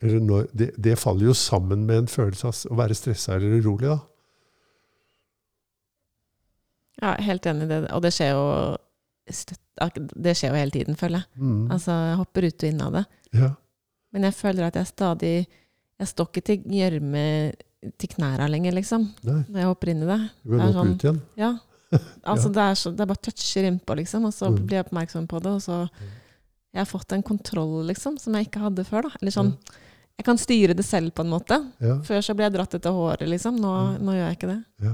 eller 0.04 0.20
når, 0.20 0.48
det, 0.52 0.74
det 0.84 1.00
faller 1.00 1.30
jo 1.30 1.34
sammen 1.38 1.86
med 1.88 2.04
en 2.04 2.10
følelse 2.12 2.50
av 2.50 2.74
å 2.74 2.78
være 2.82 2.98
stressa 2.98 3.38
eller 3.38 3.62
urolig. 3.64 3.94
da. 3.94 4.00
Ja, 7.02 7.14
helt 7.24 7.48
enig 7.48 7.70
i 7.70 7.72
det. 7.72 7.80
Og 7.96 8.04
det 8.04 8.12
skjer 8.16 8.34
jo 8.36 8.44
støtt, 9.32 9.63
det 9.76 10.34
skjer 10.38 10.52
jo 10.54 10.60
hele 10.60 10.72
tiden, 10.72 10.96
føler 10.96 11.24
jeg. 11.24 11.42
Mm. 11.42 11.72
Altså, 11.72 11.92
jeg 12.10 12.18
hopper 12.20 12.46
ut 12.48 12.64
og 12.64 12.70
inn 12.70 12.82
av 12.82 12.92
det. 13.00 13.06
ja. 13.34 13.52
Men 14.14 14.24
jeg 14.28 14.34
føler 14.38 14.68
at 14.68 14.76
jeg 14.78 14.86
stadig 14.86 15.48
Jeg 16.00 16.08
står 16.08 16.28
ikke 16.30 16.42
til 16.46 16.64
gjørme 16.70 17.54
til 17.98 18.10
knæra 18.10 18.46
lenger, 18.50 18.72
liksom. 18.78 19.08
Nei, 19.24 19.40
Når 19.50 19.58
jeg 19.60 19.66
hopper 19.72 19.90
inn 19.90 20.04
i 20.04 20.06
det. 20.06 20.18
du 20.44 20.52
kan 20.58 20.60
hoppe 20.60 20.74
sånn- 20.78 20.92
ut 20.94 21.04
igjen. 21.04 21.22
Ja. 21.38 21.52
Altså, 22.26 22.50
det, 22.54 22.62
er 22.62 22.74
så, 22.76 22.92
det 22.94 23.02
er 23.02 23.10
bare 23.10 23.22
toucher 23.22 23.64
innpå, 23.70 23.96
liksom, 23.98 24.26
og 24.26 24.34
så 24.34 24.50
Mm. 24.50 24.66
blir 24.66 24.78
jeg 24.78 24.86
oppmerksom 24.86 25.28
på 25.28 25.42
det, 25.42 25.52
og 25.52 25.62
så 25.62 25.90
Jeg 26.74 26.80
har 26.82 26.86
fått 26.86 27.12
en 27.14 27.22
kontroll, 27.24 27.86
liksom, 27.86 28.18
som 28.20 28.34
jeg 28.34 28.48
ikke 28.48 28.60
hadde 28.62 28.84
før, 28.86 29.02
da. 29.04 29.10
Eller 29.22 29.32
sånn 29.32 29.58
Jeg 30.18 30.26
kan 30.26 30.38
styre 30.38 30.74
det 30.76 30.86
selv, 30.86 31.12
på 31.14 31.22
en 31.26 31.30
måte. 31.34 31.58
Ja, 31.82 31.98
Før 32.02 32.22
så 32.22 32.36
ble 32.36 32.46
jeg 32.46 32.54
dratt 32.54 32.74
etter 32.76 32.92
håret, 32.94 33.28
liksom. 33.28 33.58
Nå, 33.58 33.74
ja. 33.94 33.98
nå 33.98 34.12
gjør 34.14 34.30
jeg 34.30 34.38
ikke 34.38 34.52
det. 34.54 34.66
ja. 34.82 34.94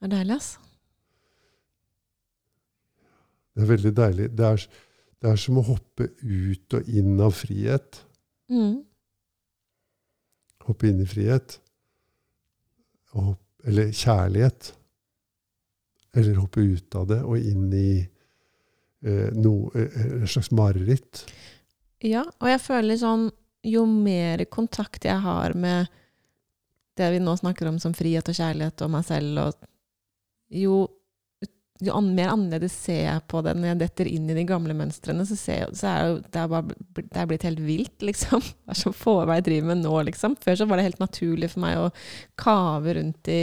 Det 0.00 0.06
er 0.12 0.16
deilig, 0.18 0.34
altså. 0.36 0.58
Det 3.58 3.64
er 3.64 3.70
veldig 3.72 3.90
deilig. 3.90 4.26
Det 4.38 4.44
er, 4.46 4.64
det 5.18 5.30
er 5.32 5.38
som 5.42 5.56
å 5.58 5.64
hoppe 5.66 6.04
ut 6.22 6.74
og 6.78 6.90
inn 6.94 7.16
av 7.18 7.32
frihet. 7.34 7.96
Mm. 8.54 8.84
Hoppe 10.68 10.86
inn 10.86 11.00
i 11.02 11.06
frihet. 11.10 11.56
Og 13.16 13.32
hopp, 13.32 13.40
eller 13.66 13.90
kjærlighet. 13.90 14.68
Eller 16.14 16.38
hoppe 16.38 16.62
ut 16.62 16.98
av 17.00 17.08
det 17.10 17.18
og 17.26 17.50
inn 17.50 17.66
i 17.74 17.90
eh, 17.98 19.26
eh, 19.26 19.98
et 20.22 20.30
slags 20.30 20.52
mareritt. 20.54 21.24
Ja, 22.06 22.22
og 22.38 22.46
jeg 22.46 22.62
føler 22.62 23.00
sånn 23.00 23.24
Jo 23.66 23.82
mer 23.90 24.44
kontakt 24.54 25.02
jeg 25.02 25.18
har 25.18 25.56
med 25.58 25.90
det 26.94 27.08
vi 27.10 27.18
nå 27.18 27.34
snakker 27.36 27.66
om 27.72 27.82
som 27.82 27.90
frihet 27.90 28.30
og 28.30 28.38
kjærlighet 28.38 28.86
og 28.86 28.92
meg 28.94 29.02
selv, 29.06 29.40
og 29.42 29.66
jo, 30.62 30.76
jo 31.84 31.94
an, 31.94 32.08
mer 32.16 32.32
annerledes 32.32 32.74
ser 32.74 33.04
jeg 33.04 33.20
på 33.30 33.40
det 33.46 33.52
når 33.54 33.68
jeg 33.70 33.78
detter 33.84 34.08
inn 34.10 34.30
i 34.30 34.34
de 34.34 34.44
gamle 34.48 34.74
mønstrene, 34.74 35.26
så, 35.28 35.36
ser 35.38 35.60
jeg, 35.62 35.76
så 35.78 35.90
er 35.90 36.00
jo 36.08 36.16
det 36.24 36.40
er 36.42 36.48
bare 36.50 36.78
det 36.98 37.20
er 37.22 37.28
blitt 37.30 37.46
helt 37.46 37.60
vilt, 37.62 38.02
liksom. 38.02 38.42
Hva 38.64 38.74
er 38.74 38.80
så 38.80 38.92
få 38.96 39.14
hva 39.22 39.36
jeg 39.38 39.46
driver 39.50 39.70
med 39.70 39.84
nå, 39.84 39.94
liksom. 40.10 40.34
Før 40.42 40.58
så 40.58 40.66
var 40.66 40.80
det 40.80 40.88
helt 40.88 41.02
naturlig 41.02 41.52
for 41.54 41.62
meg 41.66 41.78
å 41.78 41.86
kave 42.40 42.98
rundt 42.98 43.30
i 43.30 43.42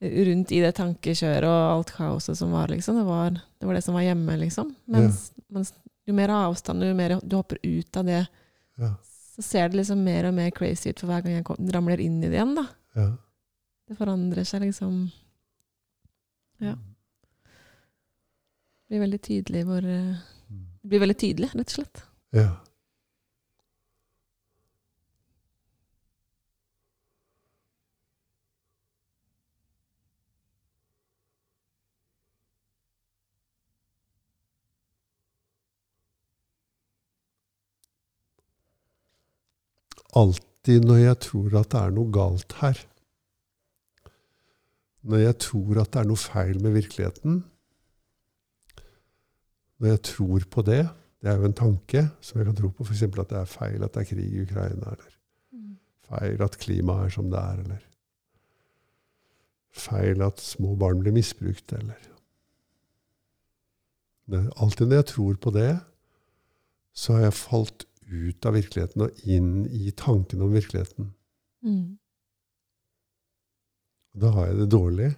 rundt 0.00 0.52
i 0.56 0.62
det 0.64 0.72
tankekjøret 0.78 1.44
og 1.44 1.64
alt 1.74 1.90
kaoset 1.92 2.38
som 2.38 2.54
var, 2.56 2.70
liksom. 2.72 2.96
Det 2.96 3.04
var 3.04 3.34
det, 3.36 3.66
var 3.68 3.76
det 3.76 3.82
som 3.84 3.98
var 3.98 4.06
hjemme, 4.06 4.38
liksom. 4.40 4.70
Mens, 4.88 5.26
mens 5.52 5.74
jo 6.08 6.14
mer 6.16 6.32
avstand, 6.32 6.80
jo 6.88 6.96
mer 6.96 7.18
du 7.20 7.36
hopper 7.36 7.60
ut 7.62 8.00
av 8.00 8.06
det, 8.08 8.22
Ja. 8.80 8.94
så 9.36 9.42
ser 9.44 9.68
det 9.68 9.76
liksom 9.82 10.00
mer 10.04 10.24
og 10.30 10.34
mer 10.34 10.50
crazy 10.56 10.88
ut 10.88 11.00
for 11.02 11.10
hver 11.12 11.20
gang 11.22 11.36
jeg 11.36 11.44
kom, 11.44 11.60
ramler 11.68 12.00
inn 12.00 12.16
i 12.24 12.30
det 12.30 12.38
igjen, 12.38 12.54
da. 12.56 12.64
Ja. 12.96 13.10
Det 13.90 13.98
forandrer 13.98 14.46
seg 14.48 14.64
liksom 14.64 15.10
Ja. 16.60 16.74
Det 18.90 18.96
blir 18.96 19.04
veldig 19.04 19.18
tydelig 19.22 19.60
hvor 19.68 19.84
eh, 19.86 20.14
Det 20.82 20.88
blir 20.90 21.02
veldig 21.04 21.14
tydelig, 21.22 21.48
rett 21.54 21.68
og 21.70 21.76
slett. 21.76 22.00
ja. 22.34 22.48
Alltid 40.20 40.86
når 40.88 40.96
jeg 41.04 41.18
tror 41.26 41.54
at 41.60 41.70
det 41.72 41.80
er 41.80 41.92
noe 41.94 42.10
galt 42.14 42.56
her, 42.60 42.80
når 45.06 45.22
jeg 45.22 45.36
tror 45.46 45.80
at 45.84 45.92
det 45.94 46.02
er 46.02 46.08
noe 46.10 46.20
feil 46.20 46.58
med 46.64 46.74
virkeligheten, 46.76 47.44
når 49.80 49.94
jeg 49.94 50.02
tror 50.10 50.44
på 50.52 50.64
det, 50.66 50.82
det 51.20 51.30
er 51.30 51.38
jo 51.40 51.48
en 51.48 51.56
tanke 51.56 52.04
som 52.24 52.40
jeg 52.40 52.48
kan 52.48 52.56
tro 52.56 52.70
på, 52.72 52.84
f.eks. 52.84 53.02
at 53.08 53.32
det 53.32 53.38
er 53.40 53.48
feil 53.48 53.84
at 53.84 53.94
det 53.94 54.02
er 54.02 54.08
krig 54.08 54.26
i 54.28 54.42
Ukraina, 54.44 54.92
eller 54.92 55.16
feil 56.10 56.44
at 56.44 56.58
klimaet 56.60 57.08
er 57.08 57.14
som 57.16 57.30
det 57.32 57.40
er, 57.40 57.62
eller 57.64 57.86
feil 59.80 60.24
at 60.26 60.40
små 60.42 60.74
barn 60.80 61.02
blir 61.02 61.16
misbrukt, 61.16 61.72
eller 61.76 62.08
Alltid 64.30 64.86
når 64.86 65.00
jeg 65.00 65.06
tror 65.10 65.38
på 65.42 65.50
det, 65.50 65.70
så 66.94 67.16
har 67.16 67.24
jeg 67.24 67.34
falt 67.34 67.86
ut 68.10 68.46
av 68.46 68.54
virkeligheten 68.54 69.02
og 69.02 69.24
inn 69.26 69.64
i 69.66 69.90
tanken 69.90 70.44
om 70.44 70.52
virkeligheten. 70.54 71.08
Mm. 71.66 71.98
Da 74.22 74.30
har 74.36 74.50
jeg 74.50 74.60
det 74.60 74.68
dårlig. 74.70 75.08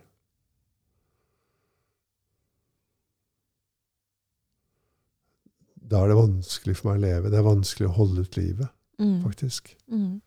Da 5.93 6.01
er 6.03 6.09
det 6.13 6.17
vanskelig 6.17 6.75
for 6.79 6.89
meg 6.91 7.01
å 7.01 7.05
leve. 7.05 7.31
Det 7.33 7.39
er 7.41 7.45
vanskelig 7.47 7.89
å 7.91 7.97
holde 7.99 8.25
ut 8.25 8.37
livet, 8.41 8.69
Mm. 9.03 9.19
faktisk. 9.25 9.75
Mm. 9.93 10.21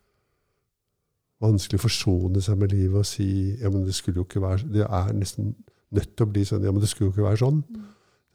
Vanskelig 1.41 1.79
å 1.79 1.83
forsone 1.87 2.41
seg 2.41 2.57
med 2.61 2.71
livet 2.71 3.01
og 3.01 3.05
si 3.09 3.27
ja, 3.59 3.69
men 3.69 3.85
det 3.85 3.95
skulle 3.97 4.21
jo 4.21 4.25
ikke 4.27 4.41
være 4.43 4.69
Det 4.71 4.85
er 4.85 5.13
nesten 5.13 5.55
nødt 5.91 6.15
til 6.15 6.25
å 6.25 6.31
bli 6.31 6.43
sånn. 6.45 6.63
Ja, 6.63 6.71
men 6.71 6.81
det 6.81 6.89
skulle 6.89 7.09
jo 7.09 7.13
ikke 7.15 7.29
være 7.29 7.41
sånn. 7.41 7.63
Mm. 7.69 7.83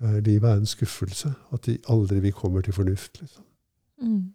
Eh, 0.02 0.20
Livet 0.24 0.48
er 0.50 0.56
en 0.60 0.66
skuffelse. 0.66 1.34
At 1.52 1.62
de 1.62 1.78
aldri 1.92 2.20
vi 2.20 2.30
kommer 2.32 2.62
til 2.62 2.72
fornuft. 2.72 3.20
Liksom. 3.20 3.44
Mm. 4.02 4.32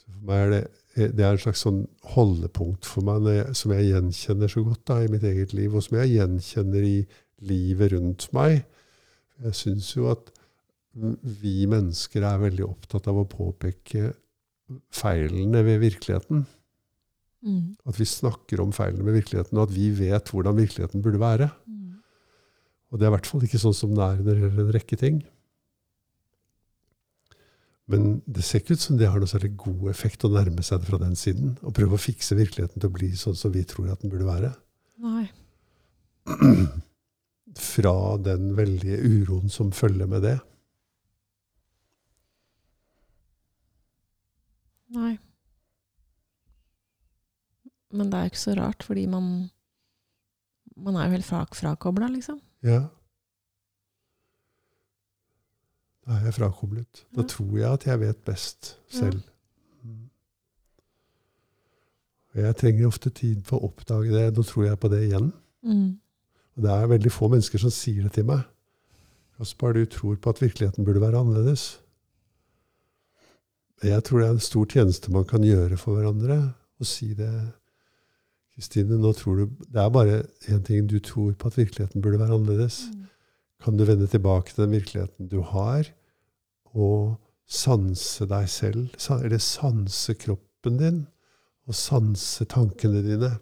Så 0.00 0.10
for 0.12 0.26
meg 0.26 0.42
er 0.46 0.50
det, 0.50 0.62
eh, 0.96 1.08
det 1.08 1.24
er 1.26 1.32
en 1.36 1.38
slags 1.44 1.62
sånn 1.64 1.82
holdepunkt 2.14 2.84
for 2.88 3.02
meg 3.06 3.28
jeg, 3.34 3.56
som 3.56 3.72
jeg 3.76 3.90
gjenkjenner 3.92 4.50
så 4.52 4.64
godt 4.66 4.84
da, 4.90 5.00
i 5.04 5.10
mitt 5.12 5.22
eget 5.28 5.52
liv, 5.56 5.74
og 5.74 5.82
som 5.86 5.98
jeg 5.98 6.16
gjenkjenner 6.16 6.86
i 6.88 7.06
livet 7.40 7.92
rundt 7.92 8.28
meg. 8.36 8.64
Jeg 9.42 9.58
syns 9.58 9.92
jo 9.96 10.10
at 10.12 10.30
vi 11.42 11.62
mennesker 11.70 12.24
er 12.28 12.42
veldig 12.42 12.66
opptatt 12.66 13.08
av 13.08 13.22
å 13.22 13.28
påpeke 13.28 14.12
feilene 14.92 15.62
ved 15.64 15.80
virkeligheten. 15.82 16.44
Mm. 17.42 17.74
At 17.88 17.98
vi 17.98 18.06
snakker 18.06 18.60
om 18.62 18.74
feilene 18.76 19.06
ved 19.08 19.22
virkeligheten, 19.22 19.58
og 19.58 19.68
at 19.68 19.74
vi 19.74 19.88
vet 19.96 20.30
hvordan 20.30 20.58
virkeligheten 20.60 21.02
burde 21.04 21.20
være. 21.22 21.48
Mm. 21.66 21.96
Og 22.92 22.98
det 22.98 23.06
er 23.06 23.12
i 23.12 23.16
hvert 23.16 23.30
fall 23.30 23.46
ikke 23.46 23.62
sånn 23.62 23.76
som 23.76 23.94
det 23.96 24.04
er 24.04 24.20
når 24.20 24.28
det 24.30 24.44
gjelder 24.44 24.66
en 24.66 24.76
rekke 24.76 25.00
ting. 25.00 25.22
Men 27.92 28.06
det 28.30 28.44
ser 28.46 28.62
ikke 28.62 28.76
ut 28.76 28.84
som 28.84 28.98
det 29.00 29.08
har 29.10 29.20
noe 29.20 29.28
særlig 29.30 29.56
god 29.58 29.88
effekt 29.90 30.24
å 30.24 30.30
nærme 30.32 30.62
seg 30.64 30.80
det 30.80 30.88
fra 30.88 31.00
den 31.02 31.16
siden. 31.18 31.56
Og 31.66 31.74
prøve 31.76 31.98
å 31.98 32.00
fikse 32.00 32.38
virkeligheten 32.38 32.78
til 32.78 32.88
å 32.88 32.94
bli 32.94 33.10
sånn 33.18 33.36
som 33.36 33.52
vi 33.52 33.64
tror 33.68 33.90
at 33.92 34.04
den 34.04 34.12
burde 34.12 34.28
være. 34.28 34.52
Nei. 35.02 35.26
Fra 37.58 38.16
den 38.24 38.56
veldige 38.56 38.98
uroen 39.04 39.48
som 39.52 39.72
følger 39.72 40.06
med 40.08 40.22
det. 40.24 40.38
Nei. 44.92 45.18
Men 47.92 48.08
det 48.08 48.16
er 48.18 48.26
jo 48.26 48.32
ikke 48.32 48.40
så 48.46 48.54
rart, 48.58 48.82
fordi 48.88 49.06
man 49.06 49.50
Man 50.76 50.96
er 50.96 51.04
jo 51.04 51.10
helt 51.18 51.24
fra, 51.28 51.44
frakobla, 51.54 52.06
liksom. 52.08 52.38
Ja. 52.64 52.78
Da 56.06 56.16
er 56.16 56.24
jeg 56.24 56.34
frakoblet. 56.34 57.04
Da 57.14 57.20
Ja. 57.22 57.26
tror 57.28 57.58
jeg 57.58 57.72
at 57.72 57.84
jeg 57.86 58.00
vet 58.00 58.24
best 58.24 58.78
selv. 58.88 59.20
Ja. 62.34 62.48
Jeg 62.48 62.56
trenger 62.56 62.86
ofte 62.88 63.10
tid 63.10 63.42
for 63.44 63.58
å 63.60 63.68
oppdage 63.68 64.10
det. 64.10 64.34
Nå 64.36 64.42
tror 64.42 64.64
jeg 64.64 64.80
på 64.80 64.88
det 64.88 65.02
igjen. 65.10 65.32
Mm. 65.62 66.00
Og 66.56 66.64
det 66.64 66.72
er 66.72 66.90
veldig 66.90 67.12
få 67.12 67.30
mennesker 67.32 67.62
som 67.62 67.72
sier 67.72 68.06
det 68.06 68.14
til 68.16 68.26
meg. 68.28 68.44
Kaspar, 69.38 69.72
du 69.74 69.86
tror 69.88 70.18
på 70.20 70.30
at 70.30 70.42
virkeligheten 70.42 70.84
burde 70.84 71.00
være 71.00 71.22
annerledes. 71.22 71.80
Jeg 73.82 74.04
tror 74.06 74.20
det 74.20 74.26
er 74.28 74.36
en 74.36 74.44
stor 74.44 74.66
tjeneste 74.70 75.10
man 75.10 75.24
kan 75.26 75.42
gjøre 75.42 75.78
for 75.80 75.98
hverandre, 75.98 76.36
å 76.78 76.86
si 76.86 77.12
det. 77.18 77.32
Kristine, 78.52 78.98
nå 79.00 79.14
tror 79.16 79.40
du 79.40 79.46
Det 79.64 79.80
er 79.80 79.88
bare 79.90 80.22
én 80.52 80.62
ting. 80.62 80.86
Du 80.86 81.00
tror 81.00 81.32
på 81.32 81.48
at 81.48 81.56
virkeligheten 81.56 82.02
burde 82.02 82.20
være 82.20 82.36
annerledes. 82.36 82.84
Mm. 82.92 83.08
Kan 83.64 83.76
du 83.76 83.84
vende 83.84 84.06
tilbake 84.06 84.52
til 84.52 84.64
den 84.64 84.76
virkeligheten 84.76 85.28
du 85.28 85.40
har, 85.40 85.88
og 86.74 87.16
sanse 87.46 88.26
deg 88.26 88.48
selv, 88.48 88.90
eller 89.22 89.38
sanse 89.38 90.14
kroppen 90.14 90.78
din, 90.78 91.06
og 91.66 91.74
sanse 91.74 92.44
tankene 92.44 93.02
dine? 93.06 93.32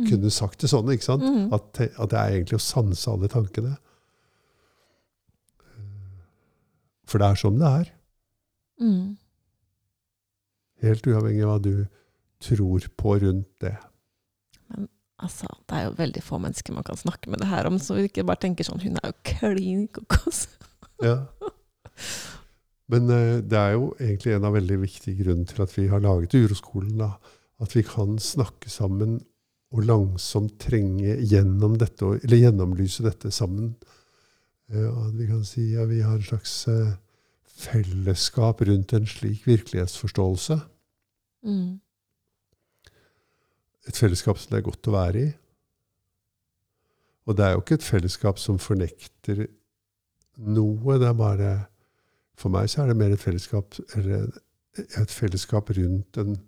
Mm. 0.00 0.06
Kunne 0.08 0.32
sagt 0.32 0.62
det 0.62 0.70
sånn, 0.72 0.90
ikke 0.92 1.06
sant? 1.06 1.24
Mm. 1.24 1.48
At, 1.56 1.80
at 1.80 2.12
det 2.12 2.18
er 2.18 2.36
egentlig 2.36 2.58
å 2.58 2.64
sanse 2.64 3.10
alle 3.12 3.30
tankene. 3.32 3.74
For 7.10 7.20
det 7.20 7.28
er 7.28 7.40
sånn 7.40 7.58
det 7.60 7.70
er. 7.80 7.90
Mm. 8.80 9.04
Helt 10.80 11.10
uavhengig 11.10 11.44
av 11.44 11.52
hva 11.52 11.60
du 11.64 11.74
tror 12.40 12.86
på 12.96 13.18
rundt 13.20 13.50
det. 13.60 13.76
Men 14.72 14.88
Altså, 15.20 15.50
det 15.68 15.76
er 15.76 15.82
jo 15.84 15.96
veldig 15.98 16.22
få 16.24 16.38
mennesker 16.40 16.72
man 16.72 16.84
kan 16.86 16.96
snakke 16.96 17.28
med 17.28 17.42
det 17.42 17.50
her 17.50 17.66
om, 17.68 17.76
så 17.76 17.98
vi 17.98 18.06
ikke 18.08 18.24
bare 18.24 18.40
tenker 18.40 18.64
sånn 18.64 18.80
Hun 18.80 18.96
er 19.02 19.10
jo 19.10 19.18
klin 19.34 19.86
kokos. 19.92 20.46
Ja. 21.00 21.14
Men 22.92 23.06
eh, 23.08 23.38
det 23.40 23.56
er 23.56 23.70
jo 23.72 23.86
egentlig 23.96 24.34
en 24.34 24.44
av 24.44 24.52
veldig 24.52 24.76
viktige 24.82 25.22
grunnene 25.22 25.48
til 25.48 25.62
at 25.64 25.72
vi 25.72 25.86
har 25.88 26.02
laget 26.04 26.34
Uroskolen. 26.36 26.98
da. 27.00 27.14
At 27.60 27.72
vi 27.72 27.80
kan 27.88 28.18
snakke 28.20 28.68
sammen 28.68 29.22
og 29.70 29.84
langsomt 29.86 30.56
trenge 30.62 31.14
gjennom 31.30 31.76
dette, 31.78 32.06
eller 32.24 32.42
gjennomlyse 32.42 33.04
dette 33.06 33.30
sammen. 33.34 33.74
Eh, 34.72 34.88
at 34.88 35.14
vi 35.18 35.28
kan 35.30 35.44
si 35.46 35.70
at 35.78 35.88
vi 35.90 36.00
har 36.02 36.18
en 36.18 36.26
slags 36.26 36.56
eh, 36.68 36.96
fellesskap 37.60 38.64
rundt 38.66 38.94
en 38.96 39.06
slik 39.06 39.46
virkelighetsforståelse. 39.46 40.58
Mm. 41.46 41.78
Et 43.88 43.96
fellesskap 43.96 44.38
som 44.38 44.52
det 44.52 44.60
er 44.60 44.68
godt 44.68 44.90
å 44.90 44.96
være 44.96 45.22
i. 45.22 45.30
Og 47.28 47.36
det 47.36 47.46
er 47.46 47.54
jo 47.54 47.62
ikke 47.62 47.78
et 47.78 47.86
fellesskap 47.86 48.40
som 48.42 48.58
fornekter 48.58 49.44
noe. 50.40 50.98
Det 50.98 51.08
er 51.08 51.18
bare 51.18 51.50
For 52.40 52.48
meg 52.48 52.70
så 52.72 52.82
er 52.82 52.88
det 52.88 52.96
mer 52.96 53.12
et 53.12 53.20
fellesskap, 53.20 53.76
eller 53.98 54.30
et 54.78 55.10
fellesskap 55.12 55.68
rundt 55.76 56.16
en 56.16 56.38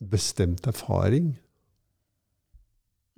bestemt 0.00 0.66
erfaring. 0.66 1.34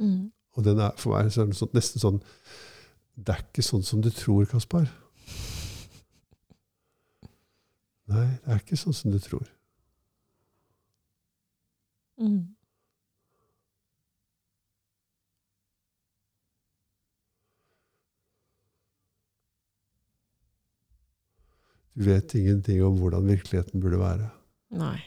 Mm. 0.01 0.31
Og 0.57 0.65
den 0.65 0.81
er 0.83 0.97
for 0.99 1.15
meg 1.15 1.31
så 1.33 1.45
er 1.45 1.51
den 1.51 1.59
sånn, 1.59 1.73
nesten 1.77 2.03
sånn 2.03 2.19
Det 3.21 3.35
er 3.35 3.43
ikke 3.45 3.65
sånn 3.65 3.85
som 3.85 4.01
du 4.01 4.09
tror, 4.15 4.47
Kaspar. 4.49 4.89
Nei, 8.11 8.27
det 8.43 8.55
er 8.55 8.63
ikke 8.63 8.79
sånn 8.81 8.97
som 8.97 9.13
du 9.13 9.21
tror. 9.23 9.45
Mm. 12.21 12.49
Du 22.01 22.07
vet 22.09 22.35
ingenting 22.35 22.81
om 22.85 22.97
hvordan 22.99 23.29
virkeligheten 23.29 23.83
burde 23.83 24.01
være. 24.01 24.31
Nei. 24.73 24.99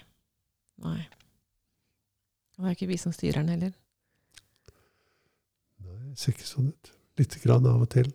Nei. 0.84 1.00
Og 2.58 2.66
det 2.66 2.70
er 2.70 2.76
ikke 2.78 2.92
vi 2.92 3.00
som 3.02 3.16
styrer 3.16 3.42
den 3.42 3.56
heller. 3.56 3.74
Ser 6.16 6.36
ikke 6.36 6.48
sånn 6.48 6.72
ut. 6.74 6.92
Lite 7.20 7.42
grann 7.44 7.66
av 7.70 7.84
og 7.86 7.90
til. 7.94 8.10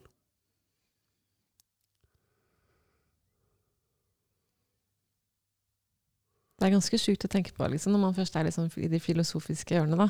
Det 6.58 6.66
er 6.66 6.74
ganske 6.74 6.98
sjukt 6.98 7.22
å 7.22 7.30
tenke 7.30 7.52
på 7.54 7.66
liksom, 7.70 7.94
når 7.94 8.02
man 8.02 8.16
først 8.16 8.34
er 8.34 8.48
liksom 8.48 8.66
i 8.82 8.88
de 8.90 8.98
filosofiske 8.98 9.76
hjørnene. 9.76 10.08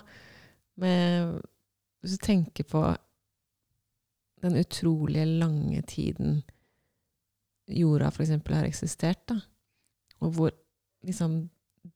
hvis 0.78 2.14
du 2.14 2.24
tenker 2.24 2.64
på 2.64 2.80
den 4.40 4.56
utrolige 4.56 5.24
lange 5.26 5.82
tiden 5.82 6.42
jorda 7.68 8.08
f.eks. 8.08 8.30
har 8.30 8.64
eksistert, 8.64 9.28
da, 9.28 9.40
og 10.20 10.32
hvor 10.32 10.54
liksom 11.04 11.50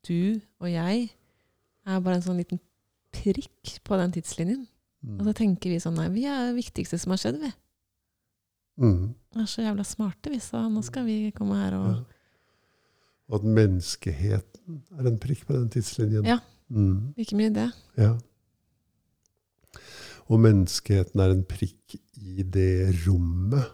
du 0.07 0.41
og 0.61 0.69
jeg 0.71 1.09
er 1.87 2.01
bare 2.01 2.19
en 2.19 2.27
sånn 2.27 2.39
liten 2.39 2.61
prikk 3.13 3.79
på 3.85 3.97
den 3.97 4.13
tidslinjen. 4.13 4.67
Mm. 5.03 5.19
Og 5.19 5.27
så 5.27 5.33
tenker 5.35 5.71
vi 5.73 5.81
sånn 5.83 5.97
Nei, 5.99 6.09
vi 6.15 6.25
er 6.31 6.49
det 6.53 6.57
viktigste 6.61 6.99
som 6.99 7.11
har 7.15 7.19
skjedd, 7.19 7.41
vi. 7.43 7.53
Mm. 8.83 9.15
Vi 9.35 9.41
er 9.43 9.47
så 9.51 9.63
jævla 9.65 9.85
smarte, 9.85 10.31
vi, 10.31 10.39
så 10.41 10.61
nå 10.71 10.83
skal 10.87 11.05
vi 11.09 11.17
komme 11.37 11.59
her 11.59 11.75
og 11.79 11.89
Ja. 11.93 12.03
Og 13.33 13.39
at 13.39 13.45
menneskeheten 13.49 14.83
er 14.99 15.07
en 15.09 15.19
prikk 15.19 15.47
på 15.47 15.55
den 15.55 15.69
tidslinjen. 15.73 16.27
Ja. 16.27 16.39
Mm. 16.69 17.15
Like 17.17 17.37
mye 17.39 17.51
det. 17.55 17.69
Ja. 17.97 18.11
Og 20.31 20.41
menneskeheten 20.43 21.21
er 21.23 21.33
en 21.33 21.45
prikk 21.49 21.97
i 22.21 22.43
det 22.45 22.93
rommet 23.07 23.65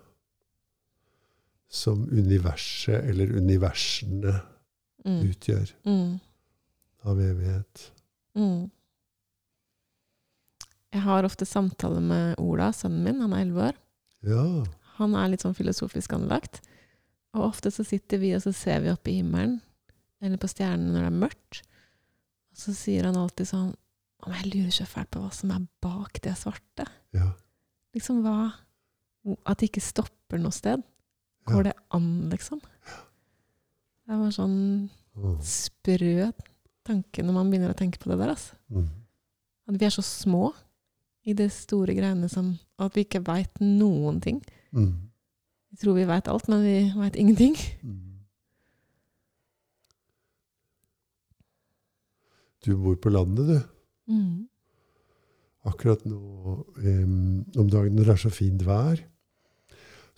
som 1.68 2.05
universet 2.09 3.05
eller 3.11 3.35
universene 3.37 4.39
Mm. 5.05 5.20
utgjør 5.31 5.72
Mm. 5.87 6.20
av 7.05 7.18
evighet. 7.20 7.91
Mm. 8.37 8.70
Jeg 10.95 11.05
har 11.05 11.26
ofte 11.28 11.45
samtaler 11.49 12.01
med 12.01 12.39
Ola, 12.41 12.70
sønnen 12.72 13.05
min. 13.05 13.20
Han 13.20 13.34
er 13.36 13.45
elleve 13.45 13.66
år. 13.70 13.78
Ja. 14.26 14.45
Han 14.99 15.14
er 15.18 15.30
litt 15.30 15.45
sånn 15.45 15.57
filosofisk 15.57 16.14
anlagt. 16.16 16.62
Og 17.36 17.51
ofte 17.51 17.70
så 17.74 17.84
sitter 17.86 18.20
vi 18.22 18.32
og 18.36 18.43
så 18.43 18.55
ser 18.57 18.80
vi 18.82 18.91
opp 18.93 19.09
i 19.11 19.18
himmelen, 19.18 19.59
eller 20.24 20.41
på 20.41 20.49
stjernene 20.51 20.95
når 20.95 21.05
det 21.05 21.11
er 21.11 21.18
mørkt. 21.22 21.61
Og 22.55 22.62
så 22.62 22.74
sier 22.74 23.07
han 23.07 23.18
alltid 23.20 23.51
sånn 23.53 23.68
Om 24.26 24.32
Jeg 24.34 24.49
lurer 24.51 24.72
så 24.74 24.84
fælt 24.89 25.12
på 25.14 25.20
hva 25.22 25.28
som 25.30 25.53
er 25.55 25.66
bak 25.84 26.18
det 26.24 26.32
svarte. 26.41 26.89
ja. 27.14 27.28
Liksom 27.95 28.18
hva 28.24 28.53
At 29.47 29.61
det 29.61 29.68
ikke 29.68 29.84
stopper 29.84 30.41
noe 30.43 30.51
sted. 30.57 30.82
Ja. 31.47 31.53
Går 31.53 31.68
det 31.68 31.74
an, 31.95 32.09
liksom? 32.32 32.59
Det 34.09 34.16
var 34.18 34.32
sånn 34.34 34.91
sprø 35.45 36.32
tanke 36.86 37.22
når 37.22 37.34
man 37.36 37.51
begynner 37.51 37.74
å 37.74 37.78
tenke 37.78 38.01
på 38.01 38.11
det 38.11 38.18
der. 38.18 38.32
Altså. 38.34 38.57
Mm. 38.72 38.89
At 39.68 39.78
vi 39.78 39.86
er 39.86 39.95
så 39.95 40.03
små 40.03 40.51
i 41.29 41.37
det 41.37 41.51
store 41.53 41.97
greiene 41.99 42.31
som 42.33 42.55
og 42.79 42.87
At 42.87 42.95
vi 42.95 43.03
ikke 43.03 43.24
veit 43.26 43.57
noen 43.59 44.20
ting. 44.22 44.37
Mm. 44.70 45.11
Vi 45.72 45.81
tror 45.81 45.97
vi 45.97 46.07
veit 46.07 46.29
alt, 46.31 46.47
men 46.47 46.62
vi 46.62 46.76
veit 46.95 47.16
ingenting. 47.18 47.57
Mm. 47.83 48.22
Du 52.62 52.76
bor 52.79 52.95
på 53.03 53.11
landet, 53.11 53.51
du. 53.51 54.14
Mm. 54.14 54.47
Akkurat 55.66 56.07
nå 56.07 56.20
um, 56.62 57.45
om 57.59 57.68
dagen 57.68 57.99
når 57.99 58.07
det 58.07 58.14
er 58.14 58.22
så 58.22 58.33
fint 58.33 58.62
vær, 58.66 59.03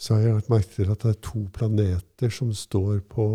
så 0.01 0.15
har 0.15 0.27
jeg 0.27 0.37
lagt 0.37 0.53
merke 0.53 0.75
til 0.77 0.93
at 0.93 1.03
det 1.03 1.15
er 1.15 1.21
to 1.25 1.47
planeter 1.57 2.33
som 2.33 2.53
står 2.57 3.01
på 3.09 3.27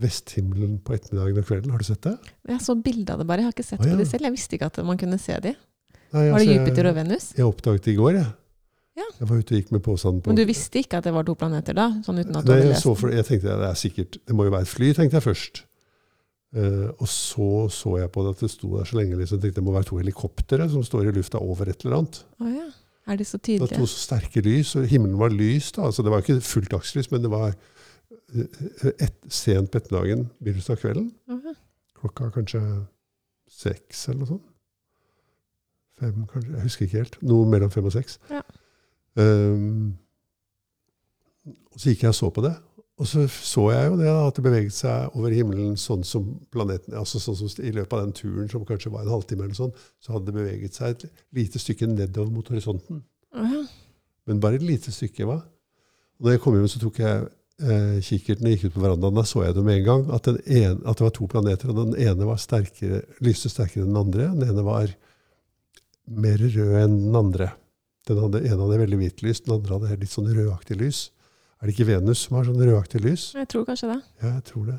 vesthimmelen 0.00 0.78
på 0.84 0.96
ettermiddagen 0.96 1.40
og 1.40 1.48
kvelden. 1.48 1.72
Har 1.74 1.82
du 1.82 1.88
sett 1.88 2.04
det? 2.06 2.16
Jeg 2.48 2.64
så 2.64 2.76
bilde 2.80 3.12
av 3.12 3.20
det 3.20 3.28
bare, 3.28 3.44
jeg 3.44 3.50
har 3.50 3.56
ikke 3.56 3.66
sett 3.66 3.82
ah, 3.82 3.88
ja. 3.88 3.94
på 3.94 4.00
det 4.00 4.08
selv. 4.10 4.28
Jeg 4.28 4.36
visste 4.36 4.56
ikke 4.56 4.72
at 4.72 4.80
man 4.88 5.00
kunne 5.00 5.20
se 5.20 5.36
de. 5.44 5.54
Nei, 6.12 6.30
Var 6.30 6.38
det 6.38 6.46
jeg- 6.46 6.58
Jupiter 6.58 6.88
og 6.88 6.94
Venus? 6.94 7.32
Jeg 7.36 7.46
oppdaget 7.46 7.84
det 7.84 7.92
i 7.92 7.96
går, 7.96 8.12
jeg. 8.12 8.26
Ja. 8.98 9.06
Jeg 9.20 9.28
var 9.28 9.38
ute 9.38 9.54
og 9.54 9.60
gikk 9.60 9.70
med 9.72 9.82
påsene 9.82 10.22
på 10.22 10.32
Men 10.32 10.36
du 10.36 10.44
visste 10.48 10.80
ikke 10.80 10.98
at 10.98 11.04
det 11.04 11.12
var 11.14 11.22
to 11.22 11.34
planeter 11.38 11.76
da? 11.76 11.88
Sånn 12.02 12.18
uten 12.18 12.34
at 12.34 12.44
du 12.44 12.50
Nei, 12.50 12.56
hadde 12.56 12.64
jeg, 12.64 12.72
lest 12.74 12.82
så 12.82 12.94
for, 12.98 13.12
jeg 13.14 13.26
tenkte 13.28 13.54
det 13.60 13.68
er 13.68 13.78
sikkert 13.78 14.18
Det 14.26 14.34
må 14.34 14.44
jo 14.48 14.50
være 14.50 14.66
et 14.66 14.72
fly, 14.72 14.92
tenkte 14.96 15.20
jeg 15.20 15.26
først. 15.28 15.62
Uh, 16.56 16.88
og 16.96 17.06
så 17.12 17.48
så 17.68 17.98
jeg 18.00 18.10
på 18.10 18.24
det 18.24 18.30
at 18.32 18.40
det 18.40 18.50
sto 18.50 18.70
der 18.78 18.88
så 18.88 18.96
lenge. 18.96 19.18
Liksom, 19.20 19.40
tenkte 19.40 19.60
Det 19.60 19.64
må 19.64 19.76
være 19.76 19.90
to 19.90 20.00
helikoptre 20.00 20.68
som 20.72 20.82
står 20.82 21.10
i 21.10 21.14
lufta 21.18 21.38
over 21.38 21.68
et 21.68 21.84
eller 21.84 22.00
annet. 22.00 22.24
Oh, 22.40 22.50
ja. 22.50 22.66
Er 23.08 23.16
de 23.16 23.24
så 23.24 23.38
Det 23.38 23.60
var 23.60 23.68
to 23.68 23.86
så 23.86 24.00
sterke 24.02 24.42
lys, 24.44 24.74
og 24.76 24.86
himmelen 24.86 25.18
var 25.18 25.28
lys. 25.28 25.72
da, 25.72 25.82
altså 25.82 26.02
Det 26.02 26.10
var 26.10 26.24
ikke 26.24 26.40
fullt 26.40 26.70
dagslys, 26.70 27.10
men 27.12 27.22
det 27.22 27.30
var 27.30 27.54
eh, 28.34 28.92
et, 28.98 29.14
sent 29.28 29.70
på 29.70 29.78
ettermiddagen, 29.78 30.30
begynnelsen 30.42 30.72
av 30.72 30.80
kvelden. 30.82 31.12
Uh 31.30 31.36
-huh. 31.36 31.54
Klokka 32.00 32.30
kanskje 32.30 32.60
seks 33.48 34.08
eller 34.08 34.18
noe 34.18 34.26
sånt. 34.26 34.47
Fem, 35.98 36.24
kanskje. 36.30 36.54
Jeg 36.54 36.62
husker 36.62 36.86
ikke 36.86 37.02
helt. 37.02 37.18
Noe 37.26 37.48
mellom 37.50 37.70
fem 37.74 37.86
og 37.88 37.94
seks. 37.94 38.18
Ja. 38.30 38.42
Um, 39.18 39.96
så 41.78 41.90
gikk 41.90 42.04
jeg 42.06 42.14
og 42.14 42.18
så 42.18 42.30
på 42.34 42.44
det. 42.44 42.54
Og 42.98 43.06
så 43.06 43.24
så 43.30 43.68
jeg 43.70 43.90
jo 43.92 43.98
det 44.00 44.08
at 44.10 44.36
det 44.36 44.42
beveget 44.42 44.74
seg 44.74 45.14
over 45.14 45.34
himmelen 45.34 45.76
sånn 45.78 46.02
som 46.06 46.32
planeten 46.50 46.96
altså 46.98 47.20
sånn 47.22 47.36
som 47.38 47.50
I 47.62 47.70
løpet 47.76 47.94
av 47.94 48.02
den 48.02 48.14
turen, 48.16 48.48
som 48.50 48.64
kanskje 48.66 48.90
var 48.90 49.04
en 49.04 49.12
halvtime, 49.12 49.46
eller 49.46 49.58
sånn, 49.58 49.74
så 50.02 50.16
hadde 50.16 50.32
det 50.32 50.38
beveget 50.40 50.78
seg 50.78 50.96
et 50.96 51.22
lite 51.38 51.62
stykke 51.62 51.86
nedover 51.92 52.32
mot 52.34 52.50
horisonten. 52.50 53.04
Ja. 53.34 53.62
Men 54.26 54.42
bare 54.42 54.58
et 54.58 54.66
lite 54.66 54.92
stykke. 54.92 55.28
hva? 55.28 55.38
Og 56.18 56.26
når 56.26 56.34
jeg 56.34 56.42
kom 56.42 56.58
hjem, 56.58 56.70
så 56.70 56.82
tok 56.82 56.98
jeg 57.04 57.28
eh, 57.62 58.00
kikkerten 58.02 58.48
og 58.48 58.54
gikk 58.56 58.66
ut 58.66 58.74
på 58.74 58.82
verandaen. 58.82 59.20
Da 59.20 59.24
så 59.30 59.44
jeg 59.46 59.54
det 59.54 59.64
med 59.68 59.78
en 59.78 59.86
gang, 59.86 60.02
at, 60.16 60.26
den 60.26 60.40
ene, 60.58 60.80
at 60.82 60.98
det 60.98 61.06
var 61.06 61.14
to 61.14 61.30
planeter. 61.30 61.70
og 61.70 61.78
Den 61.78 61.94
ene 62.02 62.26
var 62.26 62.42
sterkere, 62.42 63.04
lyste 63.24 63.52
sterkere 63.52 63.86
enn 63.86 63.94
den 63.94 64.02
andre. 64.02 64.32
Den 64.34 64.50
ene 64.50 64.66
var 64.66 64.90
mer 66.08 66.38
rød 66.40 66.74
enn 66.82 66.98
den 67.04 67.16
andre. 67.18 67.50
Den 68.08 68.18
hadde, 68.22 68.40
ene 68.46 68.60
hadde 68.62 68.80
veldig 68.80 68.98
hvitt 69.02 69.22
lys, 69.22 69.40
den 69.44 69.54
andre 69.58 69.76
hadde 69.78 69.98
litt 70.00 70.12
sånn 70.14 70.30
rødaktig 70.32 70.78
lys. 70.80 71.00
Er 71.60 71.66
det 71.68 71.74
ikke 71.74 71.88
Venus 71.90 72.22
som 72.24 72.38
har 72.38 72.46
sånn 72.48 72.60
rødaktig 72.62 73.02
lys? 73.04 73.26
Jeg 73.36 73.48
tror 73.50 73.66
kanskje 73.68 73.90
det. 73.92 73.98
Ja, 74.22 74.30
jeg 74.38 74.44
tror 74.48 74.68
det. 74.70 74.78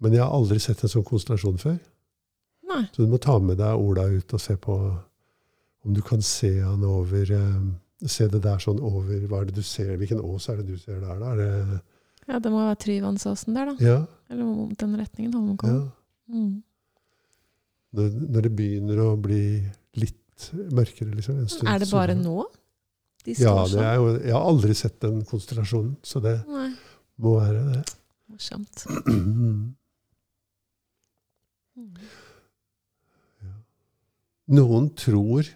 Men 0.00 0.12
jeg 0.16 0.22
har 0.22 0.32
aldri 0.36 0.58
sett 0.62 0.82
en 0.84 0.92
sånn 0.92 1.04
konstellasjon 1.08 1.58
før. 1.60 1.76
Nei. 2.70 2.82
Så 2.92 3.04
du 3.04 3.10
må 3.10 3.18
ta 3.22 3.36
med 3.40 3.58
deg 3.60 3.80
Ola 3.80 4.06
ut 4.12 4.32
og 4.36 4.42
se 4.42 4.56
på 4.60 4.76
om 5.86 5.94
du 5.94 6.00
kan 6.02 6.22
se 6.24 6.50
han 6.60 6.82
over 6.84 7.30
eh, 7.32 7.66
Se 8.10 8.26
det 8.28 8.42
der 8.44 8.58
sånn 8.60 8.80
over 8.84 9.22
Hva 9.30 9.38
er 9.40 9.46
det 9.48 9.54
du 9.56 9.62
ser? 9.64 9.94
Hvilken 9.96 10.18
ås 10.20 10.48
er 10.52 10.58
det 10.58 10.66
du 10.68 10.74
ser 10.76 10.98
der, 11.00 11.14
da? 11.22 11.30
Det, 11.38 11.78
Ja, 12.26 12.40
det 12.42 12.50
må 12.52 12.58
være 12.66 12.76
Tryvannsåsen 12.82 13.54
der, 13.56 13.70
da. 13.70 13.76
ja, 13.80 14.00
Eller 14.28 14.74
den 14.76 14.96
retningen. 14.98 15.30
ja. 15.32 15.38
Holmenkollen. 15.38 15.86
Mm. 16.28 16.62
Når, 17.96 18.10
når 18.36 18.46
det 18.46 18.52
begynner 18.58 18.98
å 19.06 19.10
bli 19.20 19.42
litt 20.02 20.50
mørkere, 20.76 21.14
liksom. 21.16 21.38
En 21.40 21.48
stund, 21.48 21.68
Er 21.72 21.78
det 21.80 21.88
så- 21.88 21.96
bare 21.96 22.14
nå? 22.18 22.44
De 23.24 23.32
Ja, 23.40 23.54
det 23.64 23.72
sånn? 23.72 23.82
er 23.82 23.94
jo, 23.96 24.18
jeg 24.22 24.32
har 24.36 24.44
aldri 24.50 24.74
sett 24.76 25.00
den 25.00 25.22
konstellasjonen, 25.24 25.96
så 26.04 26.20
det 26.22 26.36
Nei. 26.46 26.68
må 27.18 27.32
være 27.40 27.62
det. 27.72 27.94
Morsomt. 28.30 28.84
Noen 34.46 34.90
tror 34.94 35.48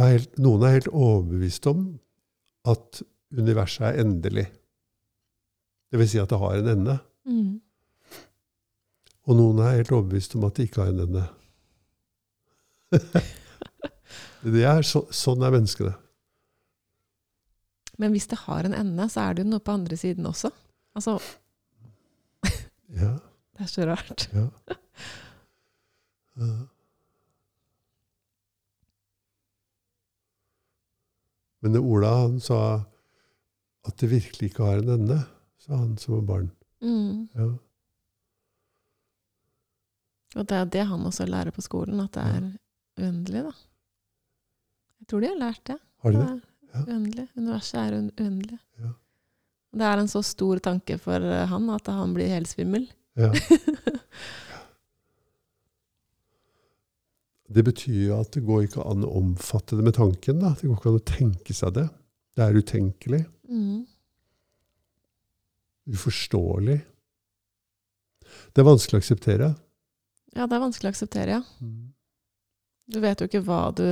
er 0.00 0.14
helt, 0.14 0.38
Noen 0.40 0.62
er 0.64 0.76
helt 0.78 0.88
overbevist 0.92 1.66
om 1.68 1.82
at 2.68 3.02
universet 3.36 3.84
er 3.90 4.00
endelig. 4.04 4.46
Det 5.92 6.00
vil 6.00 6.08
si 6.08 6.20
at 6.22 6.30
det 6.32 6.38
har 6.40 6.56
en 6.56 6.70
ende. 6.72 6.94
Mm. 7.28 7.50
Og 9.30 9.38
noen 9.38 9.60
er 9.62 9.76
helt 9.78 9.92
overbevist 9.94 10.34
om 10.38 10.46
at 10.48 10.56
de 10.58 10.66
ikke 10.66 10.82
har 10.82 10.90
en 10.90 11.04
ende. 11.04 11.24
det 14.56 14.64
er 14.66 14.82
så, 14.86 15.04
sånn 15.14 15.44
er 15.46 15.54
menneskene. 15.54 15.92
Men 18.02 18.14
hvis 18.16 18.26
det 18.32 18.40
har 18.48 18.66
en 18.66 18.74
ende, 18.74 19.06
så 19.12 19.28
er 19.28 19.36
det 19.36 19.44
jo 19.44 19.52
noe 19.52 19.62
på 19.62 19.74
andre 19.76 19.98
siden 20.00 20.26
også. 20.26 20.50
Altså, 20.98 21.18
Ja, 22.92 23.14
det 23.56 23.64
er 23.64 23.70
så 23.70 23.86
rart. 23.88 24.26
ja. 24.34 24.48
ja. 26.42 26.52
Men 31.62 31.76
det 31.76 31.80
Ola 31.86 32.08
han 32.24 32.40
sa 32.42 32.58
at 33.86 33.98
det 34.02 34.08
virkelig 34.10 34.48
ikke 34.50 34.66
har 34.66 34.80
en 34.82 34.96
ende, 34.96 35.18
sa 35.62 35.76
han 35.78 35.94
som 36.00 36.16
var 36.16 36.24
barn. 36.26 36.48
Mm. 36.82 37.28
Ja. 37.38 37.46
Og 40.36 40.46
det 40.48 40.56
er 40.56 40.70
det 40.72 40.86
han 40.88 41.04
også 41.08 41.26
lærer 41.28 41.52
på 41.52 41.60
skolen, 41.64 42.00
at 42.00 42.12
det 42.16 42.22
er 42.24 42.46
uendelig, 43.02 43.42
da. 43.44 43.52
Jeg 45.02 45.08
tror 45.10 45.20
de 45.24 45.28
har 45.32 45.40
lært 45.40 45.64
det. 45.68 45.78
Har 46.02 46.10
de 46.14 46.18
Det 46.22 46.28
det? 46.32 46.40
er 46.72 46.86
uendelig. 46.88 47.26
Universet 47.36 47.80
er 47.82 47.96
uendelig. 48.00 48.58
Ja. 48.80 48.92
Det 49.72 49.86
er 49.88 50.00
en 50.02 50.08
så 50.08 50.22
stor 50.24 50.60
tanke 50.64 50.96
for 51.00 51.16
eh, 51.24 51.46
han 51.48 51.68
at 51.74 51.86
han 51.92 52.14
blir 52.16 52.28
helt 52.32 52.48
svimmel. 52.48 52.88
Ja. 53.16 53.32
Det 57.52 57.62
betyr 57.66 58.06
jo 58.06 58.14
at 58.16 58.30
det 58.32 58.40
går 58.46 58.62
ikke 58.64 58.84
an 58.88 59.02
å 59.04 59.10
omfatte 59.18 59.76
det 59.76 59.84
med 59.84 59.96
tanken. 59.98 60.38
Da. 60.40 60.54
Det 60.56 60.68
går 60.70 60.78
ikke 60.78 60.88
an 60.92 61.00
å 61.00 61.08
tenke 61.10 61.52
seg 61.56 61.74
det. 61.76 61.84
Det 62.32 62.44
er 62.46 62.56
utenkelig. 62.56 63.18
Mm. 63.50 63.82
Uforståelig. 65.92 66.78
Det 68.56 68.62
er 68.62 68.68
vanskelig 68.68 68.96
å 68.96 69.02
akseptere. 69.02 69.50
Ja, 70.32 70.46
det 70.46 70.56
er 70.56 70.64
vanskelig 70.64 70.90
å 70.90 70.94
akseptere, 70.94 71.38
ja. 71.38 71.42
Mm. 71.60 71.92
Du 72.92 72.98
vet 73.02 73.20
jo 73.20 73.28
ikke 73.28 73.44
hva 73.46 73.62
du 73.76 73.86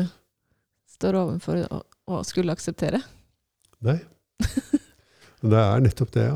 står 0.91 1.18
overfor 1.20 1.64
å, 1.68 1.82
å 2.11 2.22
skulle 2.26 2.55
akseptere. 2.57 3.03
Nei. 3.86 4.01
Det 5.41 5.57
er 5.57 5.80
nettopp 5.80 6.11
det 6.12 6.26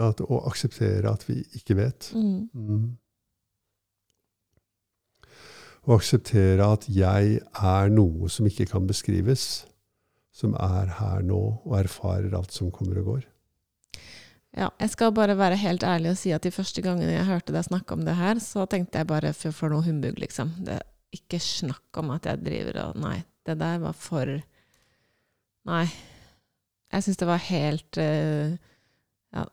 at 0.00 0.20
å 0.24 0.38
akseptere 0.48 1.10
at 1.10 1.26
vi 1.28 1.42
ikke 1.58 1.76
vet. 1.76 2.06
Mm. 2.16 2.48
Mm. 2.56 2.86
Å 5.84 5.96
akseptere 5.96 6.64
at 6.64 6.86
jeg 6.88 7.40
er 7.40 7.92
noe 7.92 8.30
som 8.32 8.48
ikke 8.48 8.68
kan 8.70 8.88
beskrives. 8.88 9.66
Som 10.32 10.54
er 10.56 10.88
her 11.00 11.20
nå 11.26 11.40
og 11.66 11.76
erfarer 11.76 12.32
alt 12.38 12.54
som 12.56 12.70
kommer 12.72 13.02
og 13.02 13.10
går. 13.12 13.28
Ja, 14.56 14.66
jeg 14.82 14.90
skal 14.90 15.12
bare 15.14 15.36
være 15.38 15.58
helt 15.60 15.84
ærlig 15.86 16.10
og 16.10 16.18
si 16.18 16.32
at 16.34 16.42
de 16.42 16.50
første 16.50 16.82
gangene 16.82 17.12
jeg 17.12 17.28
hørte 17.28 17.54
deg 17.54 17.68
snakke 17.68 17.94
om 17.94 18.02
det 18.06 18.16
her, 18.18 18.40
så 18.42 18.64
tenkte 18.66 18.98
jeg 18.98 19.06
bare 19.10 19.30
for, 19.36 19.54
for 19.54 19.70
noe 19.70 19.84
humbug, 19.86 20.18
liksom. 20.18 20.50
Det 20.66 20.80
ikke 21.14 21.40
snakk 21.42 22.00
om 22.02 22.12
at 22.14 22.26
jeg 22.26 22.42
driver 22.42 22.80
og 22.84 22.98
Nei, 23.02 23.16
det 23.46 23.58
der 23.62 23.80
var 23.82 23.96
for 23.98 24.30
Nei. 25.70 25.84
Jeg 26.90 27.06
syns 27.06 27.20
det 27.20 27.28
var 27.28 27.42
helt 27.46 27.98
uh, 28.02 28.54
Ja, 29.34 29.44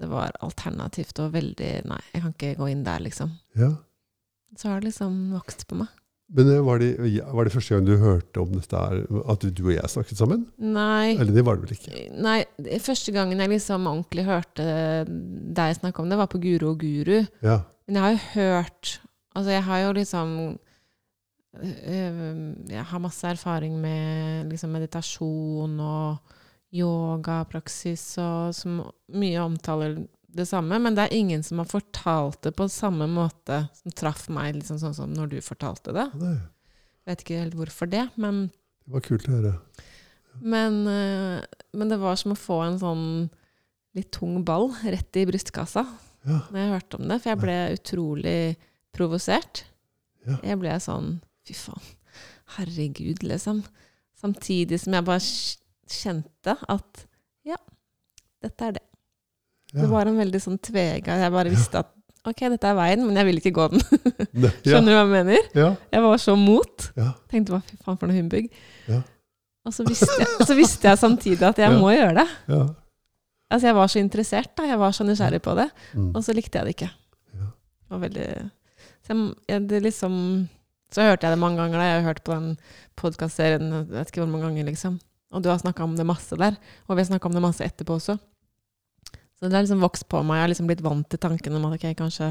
det 0.00 0.08
var 0.08 0.36
alternativt 0.44 1.20
og 1.20 1.32
veldig 1.36 1.72
Nei, 1.88 2.02
jeg 2.12 2.24
kan 2.24 2.36
ikke 2.36 2.54
gå 2.60 2.70
inn 2.72 2.84
der, 2.88 3.04
liksom. 3.04 3.34
Ja. 3.58 3.74
Så 4.56 4.68
har 4.68 4.80
det 4.80 4.92
liksom 4.92 5.32
vokst 5.32 5.66
på 5.68 5.80
meg. 5.80 5.92
Men 6.32 6.48
eh, 6.48 6.62
var 6.64 6.80
det, 6.80 6.90
var 7.28 7.46
det 7.46 7.52
første 7.54 7.74
gang 7.74 7.86
du 7.86 7.94
hørte 8.00 8.40
om 8.42 8.54
dette, 8.56 8.82
at 9.34 9.44
du 9.44 9.62
og 9.66 9.74
jeg 9.74 9.92
snakket 9.92 10.20
sammen? 10.20 10.46
Nei. 10.56 11.14
Eller 11.18 11.32
det 11.36 11.44
var 11.46 11.58
det 11.58 11.66
vel 11.66 11.76
ikke? 11.76 12.06
Nei, 12.24 12.38
første 12.80 13.14
gangen 13.14 13.42
jeg 13.42 13.52
liksom 13.52 13.88
ordentlig 13.90 14.26
hørte 14.28 14.66
deg 15.06 15.78
snakke 15.78 16.02
om 16.02 16.12
det, 16.12 16.20
var 16.20 16.30
på 16.32 16.40
Guro 16.42 16.72
og 16.72 16.80
Guru. 16.80 17.18
Ja. 17.44 17.60
Men 17.86 17.98
jeg 17.98 18.04
har 18.04 18.14
jo 18.14 18.28
hørt 18.36 18.98
Altså, 19.32 19.48
jeg 19.48 19.64
har 19.64 19.78
jo 19.80 19.92
liksom 19.96 20.32
øh, 21.56 22.52
Jeg 22.68 22.84
har 22.84 22.98
masse 23.00 23.26
erfaring 23.26 23.78
med 23.80 24.50
liksom 24.50 24.74
meditasjon 24.76 25.80
og 25.80 26.34
yogapraksis 26.72 28.04
og 28.20 28.54
som 28.56 28.78
mye 29.12 29.40
omtaler 29.40 29.98
det 30.32 30.46
samme, 30.48 30.78
men 30.80 30.94
det 30.96 31.04
er 31.06 31.14
ingen 31.16 31.42
som 31.44 31.60
har 31.60 31.68
fortalt 31.68 32.40
det 32.46 32.54
på 32.56 32.66
samme 32.72 33.06
måte 33.10 33.66
som 33.76 33.92
traff 33.98 34.28
meg, 34.32 34.54
liksom 34.58 34.78
sånn 34.80 34.94
som 34.96 35.12
når 35.12 35.34
du 35.34 35.38
fortalte 35.44 35.92
det. 35.96 36.06
Nei, 36.20 36.36
vet 37.08 37.24
ikke 37.24 37.40
helt 37.42 37.56
hvorfor 37.58 37.90
det, 37.92 38.06
men 38.16 38.46
det 38.86 38.94
var 38.96 39.04
kult 39.06 39.28
å 39.28 39.34
høre. 39.36 39.52
Men, 40.40 40.78
øh, 40.88 41.42
men 41.76 41.92
det 41.92 41.98
var 42.00 42.16
som 42.16 42.32
å 42.32 42.38
få 42.40 42.62
en 42.64 42.78
sånn 42.80 43.04
litt 43.94 44.08
tung 44.16 44.40
ball 44.48 44.70
rett 44.82 45.18
i 45.20 45.26
brystkassa 45.28 45.84
Ja. 46.24 46.38
når 46.48 46.58
jeg 46.62 46.72
hørte 46.72 46.98
om 47.00 47.08
det, 47.10 47.18
for 47.20 47.30
jeg 47.32 47.40
ble 47.42 47.56
utrolig 47.76 48.56
provosert. 48.94 49.64
Ja. 50.26 50.38
Jeg 50.42 50.58
ble 50.62 50.78
sånn 50.80 51.20
Fy 51.42 51.56
faen. 51.58 51.82
Herregud, 52.54 53.24
liksom. 53.26 53.64
Samtidig 54.14 54.78
som 54.78 54.94
jeg 54.94 55.04
bare 55.08 55.24
kjente 55.90 56.54
at 56.70 57.00
ja, 57.44 57.56
dette 58.44 58.68
er 58.68 58.76
det. 58.76 58.82
Det 59.72 59.88
var 59.88 60.08
en 60.08 60.18
veldig 60.20 60.40
sånn 60.42 60.58
tvega 60.60 61.14
Jeg 61.22 61.32
bare 61.32 61.52
visste 61.52 61.80
at 61.80 61.88
ok, 62.28 62.42
dette 62.52 62.68
er 62.68 62.76
veien, 62.76 63.00
men 63.06 63.16
jeg 63.18 63.26
vil 63.28 63.40
ikke 63.40 63.54
gå 63.56 63.64
den. 63.72 63.80
Skjønner 64.66 64.92
du 64.92 64.94
hva 64.94 65.00
jeg 65.00 65.10
mener? 65.14 65.48
Ja. 65.58 65.70
Jeg 65.90 66.04
var 66.04 66.20
så 66.22 66.36
mot. 66.38 66.84
Ja. 66.98 67.08
Tenkte 67.32 67.56
hva 67.56 67.62
fy 67.66 67.78
faen 67.80 67.98
for 67.98 68.10
noe 68.10 68.18
humbug. 68.18 68.46
Ja. 68.86 69.00
Og 69.66 69.74
så 69.74 69.86
visste, 69.86 70.10
jeg, 70.20 70.46
så 70.46 70.54
visste 70.58 70.90
jeg 70.90 71.00
samtidig 71.00 71.46
at 71.48 71.58
jeg 71.62 71.74
må 71.78 71.90
gjøre 71.94 72.22
det. 72.22 72.28
ja. 72.52 72.62
Altså 73.52 73.68
Jeg 73.68 73.76
var 73.76 73.90
så 73.92 74.00
interessert, 74.00 74.48
da. 74.56 74.64
Jeg 74.64 74.80
var 74.80 74.94
så 74.96 75.04
nysgjerrig 75.04 75.42
på 75.44 75.52
det. 75.58 75.66
Mm. 75.92 76.10
Og 76.16 76.22
så 76.24 76.32
likte 76.32 76.56
jeg 76.58 76.64
det 76.68 76.72
ikke. 76.76 76.88
Ja. 77.36 77.48
Det 77.52 77.92
var 77.92 78.00
veldig 78.06 78.26
så, 79.02 79.16
jeg, 79.50 79.82
liksom, 79.84 80.14
så 80.94 81.04
hørte 81.04 81.26
jeg 81.26 81.34
det 81.34 81.42
mange 81.42 81.60
ganger. 81.60 81.76
da. 81.78 81.88
Jeg 81.90 81.98
har 81.98 82.06
hørt 82.06 82.22
på 82.24 82.32
den 82.32 82.54
podkastserien 82.96 83.72
vet 83.90 84.08
ikke 84.08 84.22
hvor 84.22 84.30
mange 84.30 84.46
ganger. 84.46 84.70
liksom. 84.70 84.96
Og 85.32 85.44
du 85.44 85.50
har 85.50 85.60
snakka 85.60 85.84
om 85.84 85.96
det 85.98 86.06
masse 86.08 86.36
der. 86.38 86.56
Og 86.86 86.96
vi 86.96 87.02
har 87.02 87.10
snakka 87.10 87.28
om 87.28 87.36
det 87.36 87.44
masse 87.44 87.66
etterpå 87.66 87.98
også. 87.98 88.16
Så 89.42 89.48
det 89.50 89.56
har 89.58 89.64
liksom 89.66 89.82
vokst 89.82 90.06
på 90.06 90.20
meg. 90.22 90.38
Jeg 90.38 90.46
har 90.46 90.50
liksom 90.52 90.68
blitt 90.70 90.84
vant 90.86 91.08
til 91.10 91.18
tanken 91.18 91.58
om 91.58 91.66
at 91.66 91.74
ok, 91.74 91.88
kanskje 91.98 92.28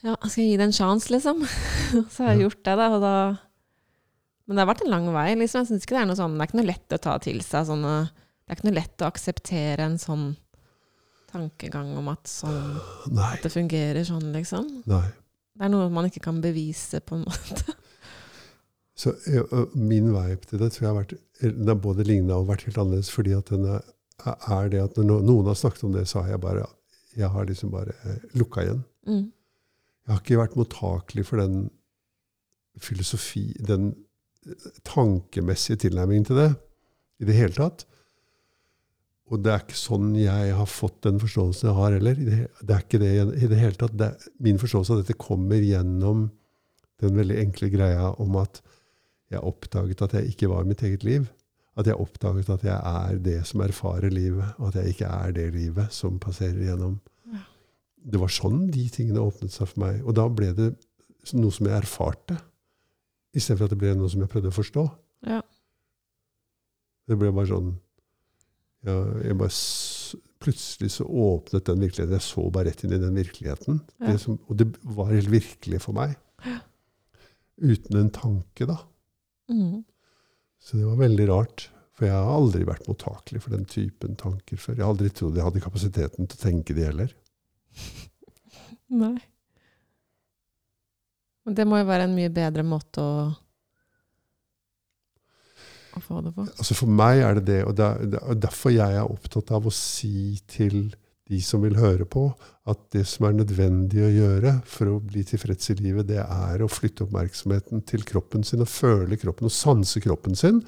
ja, 0.00 0.14
skal 0.14 0.38
jeg 0.44 0.52
gi 0.52 0.58
det 0.60 0.68
en 0.68 0.76
sjanse, 0.76 1.10
liksom? 1.12 1.42
så 2.14 2.22
har 2.22 2.36
jeg 2.36 2.46
gjort 2.46 2.60
det, 2.64 2.76
da. 2.78 2.86
Da 3.02 3.14
men 4.50 4.58
det 4.58 4.64
har 4.64 4.70
vært 4.72 4.80
en 4.82 4.90
lang 4.90 5.04
vei. 5.14 5.28
liksom. 5.38 5.62
Jeg 5.62 5.68
synes 5.68 5.84
ikke 5.86 5.94
Det 5.94 6.00
er 6.00 6.06
noe 6.10 6.18
sånn, 6.18 6.32
det 6.34 6.42
er 6.42 6.48
ikke 6.48 6.58
noe 6.58 6.70
lett 6.72 6.94
å 6.96 6.98
ta 7.04 7.12
til 7.22 7.36
seg 7.46 7.68
sånne 7.68 7.92
Det 8.10 8.50
er 8.50 8.56
ikke 8.56 8.66
noe 8.66 8.78
lett 8.80 9.04
å 9.04 9.10
akseptere 9.10 9.84
en 9.86 9.98
sånn 10.02 10.24
tankegang 11.30 11.92
om 12.00 12.08
at, 12.10 12.26
sånn, 12.26 12.72
at 13.22 13.44
det 13.44 13.52
fungerer 13.54 14.02
sånn, 14.02 14.32
liksom. 14.34 14.64
Nei. 14.90 15.04
Det 15.54 15.62
er 15.62 15.70
noe 15.70 15.86
man 15.94 16.08
ikke 16.08 16.24
kan 16.24 16.40
bevise, 16.42 16.98
på 17.06 17.20
en 17.20 17.22
måte. 17.28 17.76
Så 18.98 19.12
ø, 19.14 19.44
ø, 19.44 19.60
min 19.78 20.08
vei 20.10 20.32
til 20.42 20.58
det 20.58 20.72
tror 20.74 20.82
jeg 20.82 20.90
har 20.90 20.98
vært 20.98 21.14
Den 21.44 21.70
har 21.70 21.78
både 21.86 22.08
ligna 22.08 22.40
og 22.40 22.48
vært 22.50 22.66
helt 22.66 22.80
annerledes, 22.82 23.12
fordi 23.14 23.36
at 23.38 23.54
den 23.54 23.68
er, 23.76 23.86
er 24.26 24.70
det 24.72 24.82
at 24.82 24.98
når 25.00 25.24
noen 25.26 25.50
har 25.50 25.58
snakket 25.58 25.84
om 25.88 25.92
det, 25.94 26.06
så 26.08 26.24
har 26.24 26.36
jeg 26.36 26.44
bare 26.44 26.68
Jeg 27.16 27.26
har 27.26 27.44
liksom 27.44 27.72
bare 27.72 27.90
eh, 28.06 28.18
lukka 28.38 28.62
igjen. 28.62 28.84
Mm. 29.06 29.32
Jeg 30.06 30.12
har 30.14 30.20
ikke 30.22 30.38
vært 30.38 30.56
mottakelig 30.56 31.24
for 31.26 31.42
den 31.42 31.70
filosofi 32.78 33.50
Den 33.66 33.88
eh, 34.46 34.68
tankemessige 34.86 35.88
tilnærmingen 35.88 36.28
til 36.28 36.38
det 36.38 36.52
i 37.20 37.26
det 37.26 37.34
hele 37.34 37.52
tatt. 37.52 37.84
Og 39.30 39.42
det 39.44 39.52
er 39.52 39.62
ikke 39.62 39.78
sånn 39.78 40.14
jeg 40.18 40.54
har 40.56 40.66
fått 40.66 41.02
den 41.06 41.20
forståelsen 41.22 41.68
jeg 41.68 41.76
har 41.76 41.96
heller. 41.96 42.14
Det, 42.18 42.70
er 42.74 42.80
ikke 42.82 43.02
det 43.02 43.10
i 43.38 43.50
det 43.50 43.58
hele 43.60 43.78
tatt. 43.78 43.94
Det, 43.98 44.10
min 44.42 44.58
forståelse 44.58 44.94
av 44.94 45.02
dette 45.02 45.18
kommer 45.20 45.62
gjennom 45.62 46.28
den 47.00 47.16
veldig 47.16 47.36
enkle 47.44 47.70
greia 47.72 48.10
om 48.22 48.38
at 48.40 48.62
jeg 49.30 49.44
oppdaget 49.46 50.02
at 50.02 50.16
jeg 50.18 50.32
ikke 50.32 50.50
var 50.50 50.66
mitt 50.66 50.82
eget 50.86 51.06
liv. 51.06 51.28
At 51.78 51.86
jeg 51.86 52.00
oppdaget 52.02 52.50
at 52.50 52.64
jeg 52.66 52.76
er 52.76 53.18
det 53.22 53.38
som 53.46 53.62
erfarer 53.62 54.10
livet, 54.10 54.56
og 54.58 54.70
at 54.70 54.80
jeg 54.80 54.94
ikke 54.94 55.10
er 55.10 55.34
det 55.36 55.46
livet 55.54 55.92
som 55.94 56.18
passerer 56.22 56.58
gjennom. 56.66 56.98
Ja. 57.30 57.44
Det 58.14 58.20
var 58.20 58.32
sånn 58.34 58.64
de 58.74 58.88
tingene 58.92 59.22
åpnet 59.22 59.54
seg 59.54 59.70
for 59.70 59.84
meg. 59.84 60.00
Og 60.02 60.16
da 60.18 60.26
ble 60.28 60.50
det 60.56 60.72
noe 61.36 61.54
som 61.54 61.68
jeg 61.68 61.76
erfarte, 61.76 62.40
istedenfor 63.36 63.68
at 63.68 63.74
det 63.74 63.80
ble 63.80 63.94
noe 63.98 64.10
som 64.10 64.24
jeg 64.24 64.32
prøvde 64.32 64.50
å 64.50 64.56
forstå. 64.56 64.84
Ja. 65.30 65.38
Det 67.10 67.18
ble 67.18 67.30
bare 67.34 67.50
sånn 67.50 67.70
ja, 68.86 68.96
jeg 69.26 69.36
bare, 69.36 69.52
Plutselig 70.40 70.94
så 70.94 71.04
åpnet 71.04 71.66
den 71.68 71.82
virkeligheten. 71.84 72.14
Jeg 72.16 72.24
så 72.24 72.46
bare 72.48 72.70
rett 72.70 72.80
inn 72.86 72.94
i 72.96 72.98
den 73.02 73.18
virkeligheten. 73.18 73.82
Ja. 74.00 74.06
Det 74.06 74.22
som, 74.22 74.38
og 74.48 74.56
det 74.56 74.70
var 74.96 75.10
helt 75.12 75.28
virkelig 75.28 75.82
for 75.84 75.92
meg. 75.98 76.14
Uten 77.60 77.98
en 78.00 78.08
tanke, 78.08 78.64
da. 78.64 78.78
Mm. 79.52 79.82
Så 80.60 80.78
det 80.78 80.86
var 80.86 81.00
veldig 81.00 81.26
rart. 81.30 81.66
For 81.96 82.08
jeg 82.08 82.16
har 82.16 82.30
aldri 82.32 82.64
vært 82.64 82.86
mottakelig 82.88 83.42
for 83.44 83.52
den 83.52 83.66
typen 83.68 84.16
tanker 84.20 84.60
før. 84.60 84.78
Jeg 84.78 84.84
har 84.84 84.94
aldri 84.94 85.10
trodd 85.12 85.36
jeg 85.36 85.44
hadde 85.44 85.64
kapasiteten 85.64 86.28
til 86.30 86.38
å 86.38 86.44
tenke 86.44 86.76
de 86.76 86.86
heller. 86.86 87.12
Nei. 89.02 89.16
Men 91.44 91.56
det 91.56 91.66
må 91.68 91.80
jo 91.80 91.88
være 91.88 92.06
en 92.08 92.16
mye 92.16 92.32
bedre 92.32 92.64
måte 92.66 93.04
å 93.04 93.14
å 95.96 96.00
få 96.02 96.20
det 96.24 96.32
på. 96.36 96.46
Altså 96.46 96.76
For 96.78 96.90
meg 97.00 97.20
er 97.24 97.38
det 97.38 97.46
det, 97.48 97.60
og 97.66 97.76
det 97.78 97.88
det 98.12 98.20
er 98.22 98.40
derfor 98.46 98.74
jeg 98.74 98.96
er 98.96 99.10
opptatt 99.10 99.50
av 99.56 99.66
å 99.66 99.72
si 99.74 100.38
til 100.50 100.92
de 101.30 101.38
som 101.44 101.62
vil 101.62 101.78
høre 101.78 102.06
på, 102.10 102.24
at 102.70 102.80
det 102.94 103.04
som 103.08 103.28
er 103.28 103.36
nødvendig 103.38 104.02
å 104.02 104.10
gjøre 104.10 104.54
for 104.68 104.90
å 104.90 105.02
bli 105.02 105.22
tilfreds 105.26 105.70
i 105.72 105.76
livet, 105.78 106.08
det 106.10 106.22
er 106.22 106.62
å 106.62 106.70
flytte 106.70 107.06
oppmerksomheten 107.06 107.84
til 107.86 108.04
kroppen 108.06 108.44
sin 108.46 108.64
og 108.64 108.70
føle 108.70 109.18
kroppen 109.20 109.46
og 109.50 109.54
sanse 109.54 110.02
kroppen 110.02 110.38
sin. 110.38 110.60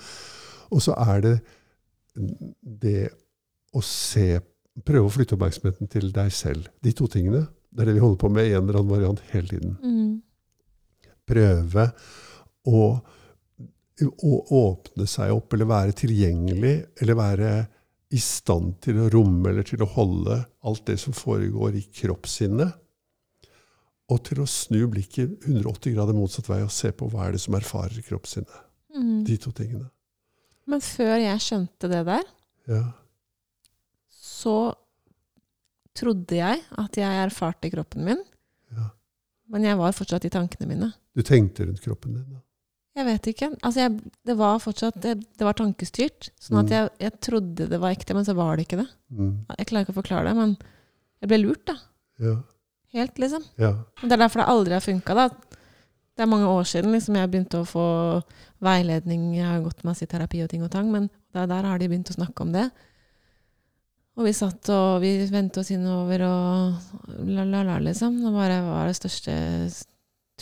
Og 0.73 0.85
så 0.85 0.95
er 1.03 1.27
det 1.27 1.35
det 2.63 3.11
å 3.73 3.83
se 3.85 4.41
Prøve 4.73 5.05
å 5.05 5.13
flytte 5.13 5.37
oppmerksomheten 5.37 5.89
til 5.93 6.07
deg 6.17 6.31
selv. 6.33 6.71
De 6.81 6.95
to 6.97 7.05
tingene. 7.13 7.43
Det 7.69 7.83
er 7.83 7.91
det 7.91 7.95
vi 7.99 8.01
holder 8.01 8.21
på 8.23 8.31
med 8.33 8.47
i 8.49 8.55
en 8.57 8.63
eller 8.63 8.79
annen 8.79 8.89
variant 8.89 9.19
hele 9.29 9.51
tiden. 9.51 9.75
Mm. 9.85 11.11
Prøve 11.29 11.85
å 12.73 12.87
å 14.03 14.39
åpne 14.57 15.07
seg 15.07 15.31
opp, 15.35 15.53
eller 15.53 15.69
være 15.69 15.95
tilgjengelig, 15.97 16.73
eller 17.03 17.19
være 17.19 17.51
i 18.13 18.21
stand 18.21 18.75
til 18.85 18.99
å 19.01 19.09
romme 19.13 19.51
eller 19.51 19.65
til 19.67 19.83
å 19.85 19.89
holde 19.95 20.43
alt 20.69 20.85
det 20.89 20.99
som 21.01 21.15
foregår 21.17 21.79
i 21.81 21.85
kroppssinnet. 22.03 22.75
Og 24.13 24.19
til 24.27 24.43
å 24.43 24.49
snu 24.51 24.83
blikket 24.93 25.47
180 25.47 25.95
grader 25.95 26.17
motsatt 26.17 26.51
vei 26.51 26.61
og 26.65 26.73
se 26.75 26.91
på 26.93 27.09
hva 27.09 27.29
er 27.29 27.37
det 27.37 27.41
som 27.41 27.57
erfarer 27.57 28.05
kroppssinnet. 28.05 28.59
Mm. 28.93 29.23
De 29.25 29.39
to 29.41 29.53
tingene. 29.57 29.87
Men 30.69 30.83
før 30.85 31.15
jeg 31.23 31.41
skjønte 31.43 31.89
det 31.91 32.03
der, 32.11 32.27
Ja. 32.69 32.83
så 34.13 34.75
trodde 35.97 36.37
jeg 36.37 36.61
at 36.79 36.97
jeg 37.01 37.23
erfarte 37.25 37.71
kroppen 37.73 38.05
min, 38.07 38.21
ja. 38.77 38.91
men 39.53 39.65
jeg 39.67 39.77
var 39.81 39.93
fortsatt 39.97 40.25
i 40.29 40.33
tankene 40.33 40.69
mine. 40.69 40.93
Du 41.17 41.23
tenkte 41.27 41.67
rundt 41.67 41.83
kroppen 41.85 42.15
din, 42.17 42.29
da. 42.37 42.41
Jeg 42.95 43.07
vet 43.09 43.27
ikke. 43.31 43.49
Altså 43.65 43.81
jeg, 43.87 43.93
det 44.29 44.35
var 44.37 44.59
fortsatt 44.61 44.99
det, 45.01 45.15
det 45.39 45.47
var 45.47 45.57
tankestyrt. 45.57 46.29
Sånn 46.41 46.59
at 46.61 46.67
Mm. 46.69 46.73
jeg, 46.77 46.91
jeg 47.01 47.21
trodde 47.25 47.69
det 47.71 47.81
var 47.81 47.91
ekte, 47.95 48.15
men 48.15 48.25
så 48.29 48.35
var 48.37 48.57
det 48.57 48.67
ikke 48.67 48.83
det. 48.83 48.89
Mm. 49.11 49.47
Jeg 49.59 49.67
klarer 49.71 49.87
ikke 49.87 49.95
å 49.95 50.01
forklare 50.03 50.29
det, 50.29 50.35
men 50.37 50.57
jeg 51.23 51.29
ble 51.33 51.39
lurt, 51.41 51.65
da. 51.67 51.77
Ja. 52.21 52.35
Helt, 52.93 53.17
liksom. 53.19 53.43
ja. 53.57 53.73
Men 54.03 54.09
Det 54.11 54.13
er 54.19 54.23
derfor 54.27 54.43
det 54.43 54.49
aldri 54.53 54.75
har 54.77 54.85
funka, 54.85 55.15
da. 55.17 55.29
Det 56.13 56.21
er 56.21 56.29
mange 56.29 56.45
år 56.53 56.65
siden 56.69 56.93
liksom, 56.93 57.17
jeg 57.17 57.31
begynte 57.33 57.63
å 57.63 57.65
få 57.65 57.87
veiledning. 58.61 59.35
Jeg 59.39 59.47
har 59.49 59.63
gått 59.65 59.83
masse 59.89 60.05
i 60.05 60.07
terapi 60.11 60.43
og 60.45 60.51
ting 60.53 60.63
og 60.63 60.71
tang, 60.71 60.91
men 60.93 61.09
der, 61.33 61.47
der 61.49 61.65
har 61.65 61.79
de 61.81 61.89
begynt 61.89 62.11
å 62.13 62.19
snakke 62.19 62.45
om 62.45 62.53
det. 62.53 62.67
Og 64.21 64.27
vi 64.29 64.35
satt 64.37 64.69
og 64.69 65.01
vi 65.01 65.15
vendte 65.33 65.63
oss 65.65 65.71
innover 65.73 66.21
og 66.29 67.25
la-la-la, 67.25 67.79
liksom. 67.81 68.21
Det 68.21 68.33
var 68.37 68.53
det 68.91 68.99
største 69.01 69.33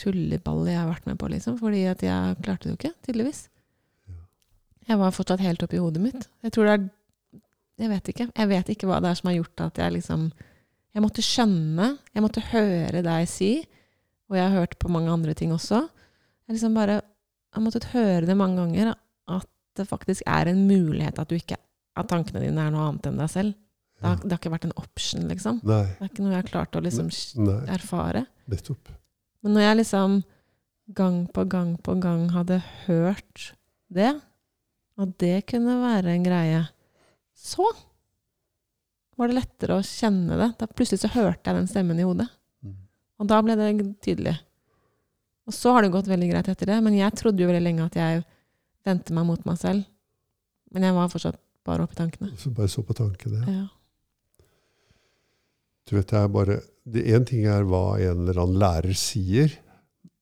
tulleball 0.01 0.65
jeg 0.69 0.79
har 0.79 0.89
vært 0.89 1.07
med 1.09 1.19
på, 1.21 1.29
liksom. 1.31 1.57
Fordi 1.61 1.83
at 1.91 2.01
jeg 2.05 2.37
klarte 2.41 2.67
det 2.67 2.73
jo 2.73 2.79
ikke, 2.79 2.93
tydeligvis. 3.07 3.45
Jeg 4.89 4.97
var 4.99 5.13
fortsatt 5.15 5.43
helt 5.45 5.61
oppi 5.63 5.79
hodet 5.79 6.01
mitt. 6.03 6.27
Jeg 6.43 6.53
tror 6.55 6.67
det 6.67 6.73
er 6.79 6.89
Jeg 7.81 7.89
vet 7.89 8.09
ikke. 8.11 8.25
Jeg 8.37 8.49
vet 8.49 8.67
ikke 8.69 8.87
hva 8.89 8.99
det 9.01 9.09
er 9.09 9.17
som 9.17 9.29
har 9.31 9.37
gjort 9.39 9.61
at 9.65 9.79
jeg 9.81 9.93
liksom 9.95 10.25
Jeg 10.91 11.01
måtte 11.05 11.23
skjønne, 11.23 11.85
jeg 12.13 12.21
måtte 12.25 12.43
høre 12.51 13.01
deg 13.05 13.27
si, 13.31 13.53
og 14.27 14.35
jeg 14.35 14.43
har 14.43 14.57
hørt 14.59 14.77
på 14.77 14.89
mange 14.91 15.09
andre 15.09 15.33
ting 15.33 15.53
også. 15.55 15.79
Jeg 16.47 16.57
liksom 16.57 16.75
bare 16.75 16.97
har 17.55 17.63
måttet 17.63 17.87
høre 17.93 18.25
det 18.27 18.35
mange 18.35 18.59
ganger, 18.59 18.93
at 19.31 19.47
det 19.79 19.87
faktisk 19.87 20.25
er 20.27 20.51
en 20.51 20.65
mulighet 20.67 21.19
at 21.19 21.29
du 21.29 21.37
ikke 21.37 21.55
At 21.95 22.07
tankene 22.07 22.39
dine 22.39 22.61
er 22.63 22.71
noe 22.71 22.85
annet 22.87 23.07
enn 23.09 23.17
deg 23.19 23.27
selv. 23.31 23.55
Det 23.99 24.07
har, 24.07 24.19
det 24.23 24.31
har 24.31 24.39
ikke 24.39 24.51
vært 24.53 24.63
en 24.69 24.77
option, 24.79 25.25
liksom. 25.29 25.57
Nei. 25.67 25.83
Det 25.97 26.05
er 26.05 26.09
ikke 26.09 26.23
noe 26.23 26.31
jeg 26.31 26.39
har 26.39 26.47
klart 26.47 26.77
å 26.79 26.81
liksom 26.81 27.09
Nei. 27.43 27.57
erfare. 27.75 28.21
Nettopp. 28.49 28.89
Men 29.41 29.55
når 29.55 29.65
jeg 29.65 29.79
liksom 29.81 30.19
gang 30.97 31.23
på 31.33 31.45
gang 31.49 31.75
på 31.81 31.95
gang 32.03 32.27
hadde 32.33 32.59
hørt 32.85 33.53
det, 33.93 34.13
at 35.01 35.15
det 35.23 35.45
kunne 35.49 35.79
være 35.81 36.13
en 36.13 36.25
greie, 36.25 36.61
så 37.37 37.65
var 39.17 39.29
det 39.29 39.39
lettere 39.39 39.79
å 39.79 39.85
kjenne 39.85 40.37
det. 40.39 40.51
Da 40.59 40.67
plutselig 40.69 41.03
så 41.03 41.11
hørte 41.13 41.49
jeg 41.49 41.57
den 41.57 41.69
stemmen 41.69 41.99
i 41.99 42.05
hodet. 42.05 42.27
Mm. 42.65 42.77
Og 43.21 43.29
da 43.29 43.41
ble 43.45 43.57
det 43.57 43.71
tydelig. 44.03 44.35
Og 45.49 45.55
så 45.55 45.73
har 45.75 45.85
det 45.85 45.93
gått 45.93 46.09
veldig 46.09 46.29
greit 46.31 46.49
etter 46.51 46.69
det. 46.69 46.79
Men 46.85 46.97
jeg 46.97 47.17
trodde 47.17 47.41
jo 47.41 47.49
veldig 47.49 47.65
lenge 47.65 47.87
at 47.87 47.97
jeg 47.97 48.23
vendte 48.87 49.15
meg 49.17 49.27
mot 49.29 49.45
meg 49.47 49.59
selv. 49.61 49.85
Men 50.71 50.87
jeg 50.87 50.97
var 50.97 51.11
fortsatt 51.11 51.39
bare 51.67 51.85
oppe 51.85 51.97
i 51.97 52.01
tankene. 52.01 52.31
Så 52.39 52.53
bare 52.55 52.71
så 52.71 52.83
på 52.85 52.95
tankene. 52.97 53.41
Ja. 53.45 53.67
Du 55.89 55.97
vet, 55.97 56.07
det 56.07 56.17
er 56.17 56.29
bare 56.31 56.61
det 56.85 57.03
Én 57.13 57.25
ting 57.29 57.45
er 57.45 57.63
hva 57.69 57.99
en 58.01 58.23
eller 58.27 58.39
annen 58.41 58.57
lærer 58.61 58.95
sier. 58.97 59.51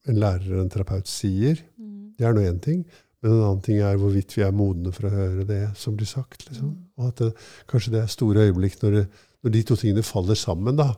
En 0.08 0.18
lærer 0.20 0.44
eller 0.44 0.64
en 0.64 0.72
terapeut 0.72 1.08
sier. 1.08 1.60
Mm. 1.80 2.12
Det 2.18 2.26
er 2.26 2.34
nå 2.36 2.42
én 2.44 2.60
ting. 2.60 2.82
Men 3.22 3.32
en 3.32 3.42
annen 3.46 3.62
ting 3.64 3.78
er 3.84 3.96
hvorvidt 4.00 4.32
vi 4.36 4.42
er 4.44 4.52
modne 4.56 4.92
for 4.96 5.08
å 5.08 5.12
høre 5.14 5.44
det 5.48 5.62
som 5.76 5.96
blir 5.96 6.08
sagt. 6.08 6.46
Liksom. 6.48 6.70
Og 7.00 7.08
at 7.10 7.20
det, 7.20 7.30
kanskje 7.68 7.92
det 7.94 8.02
er 8.02 8.12
store 8.12 8.46
øyeblikk 8.48 8.78
når, 8.82 8.90
det, 8.98 9.06
når 9.44 9.54
de 9.56 9.62
to 9.68 9.76
tingene 9.80 10.04
faller 10.04 10.38
sammen. 10.40 10.76
da. 10.80 10.90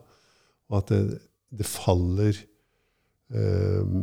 Og 0.70 0.78
at 0.78 0.92
det, 0.94 1.00
det 1.50 1.66
faller 1.66 2.34
eh, 3.34 3.96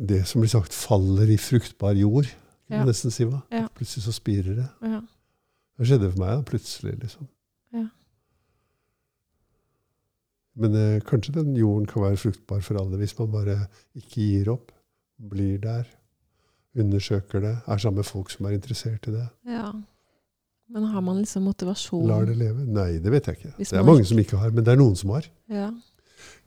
Det 0.00 0.22
som 0.26 0.40
blir 0.42 0.50
sagt, 0.50 0.72
faller 0.74 1.28
i 1.30 1.36
fruktbar 1.38 1.94
jord. 1.98 2.26
Kan 2.68 2.78
Ja. 2.78 2.84
man 2.84 2.88
nesten 2.90 3.10
si 3.14 3.24
hva. 3.24 3.42
Ja. 3.52 3.66
Plutselig 3.74 4.04
så 4.04 4.12
spirer 4.12 4.54
det. 4.62 4.68
Ja. 4.82 5.00
Det 5.78 5.86
skjedde 5.86 6.10
for 6.12 6.18
meg 6.22 6.34
da, 6.36 6.42
plutselig. 6.42 6.94
liksom. 7.02 7.28
Ja. 7.72 7.84
Men 10.58 10.74
eh, 10.74 11.00
kanskje 11.06 11.36
den 11.36 11.54
jorden 11.56 11.86
kan 11.86 12.02
være 12.02 12.18
fruktbar 12.18 12.60
for 12.66 12.80
alle 12.80 12.98
hvis 12.98 13.14
man 13.18 13.30
bare 13.30 13.58
ikke 13.98 14.24
gir 14.24 14.50
opp. 14.56 14.72
Blir 15.18 15.58
der. 15.62 15.86
Undersøker 16.78 17.40
det. 17.42 17.54
Er 17.66 17.78
sammen 17.82 18.02
med 18.02 18.06
folk 18.06 18.30
som 18.30 18.46
er 18.46 18.56
interessert 18.58 19.06
i 19.10 19.14
det. 19.18 19.28
ja. 19.46 19.72
Men 20.68 20.84
har 20.92 21.00
man 21.00 21.16
liksom 21.22 21.46
motivasjon? 21.48 22.02
Lar 22.06 22.26
det 22.28 22.34
leve. 22.36 22.60
Nei, 22.68 22.98
det 23.00 23.08
vet 23.10 23.24
jeg 23.30 23.38
ikke. 23.38 23.52
Hvis 23.56 23.70
Det 23.72 23.78
er 23.78 23.84
mange 23.88 24.02
ikke- 24.02 24.08
som 24.10 24.18
ikke 24.20 24.36
har, 24.36 24.50
men 24.52 24.64
det 24.64 24.72
er 24.74 24.76
noen 24.76 24.96
som 25.00 25.10
har. 25.14 25.24
Ja. 25.48 25.70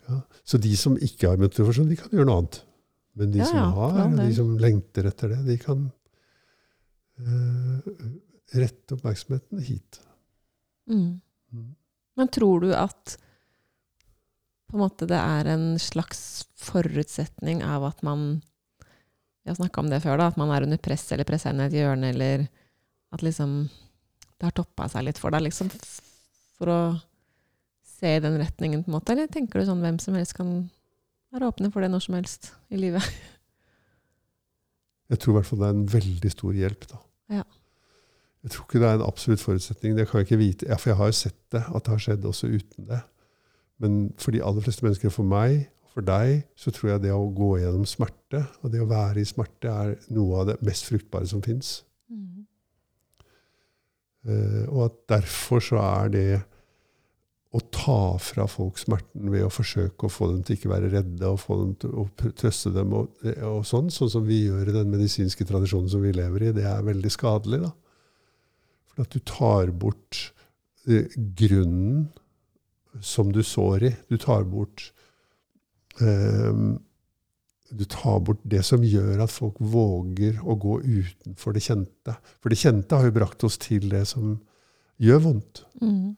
Ja. 0.07 0.19
Så 0.45 0.59
de 0.61 0.75
som 0.77 0.93
ikke 0.95 1.27
har 1.27 1.37
motivasjon, 1.41 1.89
de 1.89 1.95
kan 1.97 2.09
gjøre 2.13 2.27
noe 2.29 2.37
annet. 2.37 2.59
Men 3.15 3.31
de 3.31 3.39
Ja, 3.39 3.45
som 3.45 3.73
har, 3.73 3.97
og 4.05 4.17
de 4.19 4.35
som 4.35 4.51
lengter 4.59 5.07
etter 5.09 5.29
det, 5.33 5.39
de 5.47 5.57
kan 5.57 5.91
eh, 7.17 7.91
rette 8.61 8.93
oppmerksomheten 8.95 9.59
hit. 9.65 9.99
Mm. 10.89 11.19
Mm. 11.53 11.75
Men 12.17 12.27
tror 12.27 12.61
du 12.61 12.71
at 12.75 13.17
på 14.71 14.77
en 14.77 14.85
måte 14.85 15.07
det 15.09 15.19
er 15.19 15.49
en 15.51 15.75
slags 15.81 16.47
forutsetning 16.61 17.59
av 17.67 17.83
at 17.89 18.01
man 18.07 18.41
Vi 19.41 19.49
har 19.49 19.57
snakka 19.57 19.81
om 19.81 19.87
det 19.89 20.03
før, 20.03 20.19
da, 20.21 20.27
at 20.29 20.37
man 20.37 20.51
er 20.53 20.67
under 20.67 20.77
press 20.77 21.07
eller 21.11 21.25
pressa 21.25 21.49
inn 21.49 21.63
i 21.63 21.65
et 21.65 21.73
hjørne, 21.73 22.11
eller 22.13 22.43
at 23.11 23.23
liksom 23.25 23.63
det 24.37 24.45
har 24.45 24.53
toppa 24.53 24.85
seg 24.89 25.07
litt 25.07 25.17
for 25.17 25.33
deg, 25.33 25.47
liksom, 25.47 25.71
for 26.59 26.69
å 26.69 26.77
se 27.81 28.15
i 28.17 28.21
den 28.21 28.37
retningen, 28.37 28.83
på 28.85 28.91
en 28.91 28.95
måte? 28.99 29.15
Eller 29.15 29.29
tenker 29.33 29.57
du 29.57 29.65
sånn 29.65 29.81
hvem 29.81 29.97
som 30.01 30.13
helst 30.17 30.37
kan 30.37 30.51
være 31.33 31.49
åpne 31.49 31.71
for 31.73 31.81
det 31.81 31.89
når 31.89 32.05
som 32.05 32.17
helst 32.19 32.51
i 32.69 32.77
livet? 32.77 33.05
Jeg 35.11 35.21
tror 35.21 35.33
i 35.33 35.37
hvert 35.39 35.49
fall 35.49 35.61
det 35.63 35.67
er 35.67 35.75
en 35.75 35.89
veldig 35.91 36.31
stor 36.31 36.55
hjelp. 36.55 36.87
da. 36.93 37.01
Ja. 37.41 37.45
Jeg 38.45 38.53
tror 38.53 38.65
ikke 38.65 38.81
det 38.81 38.89
er 38.89 38.99
en 38.99 39.09
absolutt 39.09 39.41
forutsetning. 39.43 39.97
Det 39.97 40.07
kan 40.09 40.21
jeg 40.21 40.29
ikke 40.29 40.41
vite. 40.41 40.69
Ja, 40.69 40.77
for 40.79 40.93
jeg 40.93 40.99
har 41.01 41.09
jo 41.11 41.17
sett 41.17 41.39
det, 41.51 41.61
at 41.67 41.83
det 41.83 41.93
har 41.93 42.05
skjedd 42.05 42.27
også 42.29 42.49
uten 42.49 42.87
det. 42.89 43.01
Men 43.81 44.01
for 44.21 44.35
de 44.35 44.43
aller 44.45 44.63
fleste 44.63 44.85
mennesker, 44.85 45.13
for 45.13 45.27
meg 45.27 45.63
og 45.85 45.95
for 45.95 46.07
deg, 46.07 46.45
så 46.55 46.73
tror 46.73 46.93
jeg 46.93 47.05
det 47.07 47.15
å 47.15 47.31
gå 47.35 47.55
gjennom 47.61 47.87
smerte, 47.89 48.45
og 48.61 48.73
det 48.73 48.83
å 48.83 48.89
være 48.89 49.23
i 49.23 49.27
smerte, 49.27 49.71
er 49.71 50.13
noe 50.13 50.43
av 50.43 50.51
det 50.51 50.59
mest 50.65 50.87
fruktbare 50.87 51.27
som 51.27 51.41
fins. 51.45 51.81
Mm. 52.11 52.45
Eh, 54.29 54.63
og 54.69 54.85
at 54.85 55.01
derfor 55.17 55.63
så 55.65 55.81
er 55.81 56.13
det 56.13 56.25
å 57.51 57.59
ta 57.73 58.15
fra 58.23 58.45
folk 58.47 58.77
smerten 58.79 59.27
ved 59.33 59.43
å 59.43 59.51
forsøke 59.51 60.07
å 60.07 60.11
få 60.11 60.29
dem 60.31 60.43
til 60.47 60.55
ikke 60.55 60.71
være 60.71 60.91
redde 60.93 61.27
og 61.27 61.41
få 61.41 61.57
dem 61.59 61.73
til 61.81 61.97
å 61.99 62.05
trøste 62.15 62.71
dem, 62.71 62.93
og, 62.95 63.25
og 63.43 63.65
sånn, 63.67 63.89
sånn 63.91 64.11
som 64.13 64.23
vi 64.27 64.45
gjør 64.45 64.71
i 64.71 64.75
den 64.77 64.93
medisinske 64.93 65.47
tradisjonen 65.49 65.91
som 65.91 66.05
vi 66.05 66.13
lever 66.15 66.47
i, 66.47 66.53
det 66.55 66.63
er 66.69 66.85
veldig 66.87 67.11
skadelig. 67.11 67.65
da. 67.65 67.73
For 68.93 69.03
at 69.03 69.11
du 69.11 69.19
tar 69.27 69.73
bort 69.83 70.21
eh, 70.87 71.11
grunnen 71.41 72.07
som 72.99 73.31
du 73.31 73.43
sår 73.43 73.87
i. 73.87 73.91
Du 74.11 74.17
tar 74.19 74.43
bort 74.49 74.89
um, 76.01 76.79
du 77.71 77.85
tar 77.85 78.19
bort 78.19 78.41
det 78.43 78.63
som 78.67 78.83
gjør 78.83 79.21
at 79.23 79.31
folk 79.31 79.59
våger 79.63 80.41
å 80.43 80.57
gå 80.59 80.79
utenfor 80.83 81.55
det 81.55 81.63
kjente. 81.63 82.15
For 82.43 82.51
det 82.51 82.59
kjente 82.59 82.97
har 82.97 83.07
jo 83.07 83.15
brakt 83.15 83.45
oss 83.47 83.55
til 83.61 83.87
det 83.93 84.03
som 84.09 84.33
gjør 85.01 85.23
vondt. 85.27 85.63
Mm. 85.79 86.17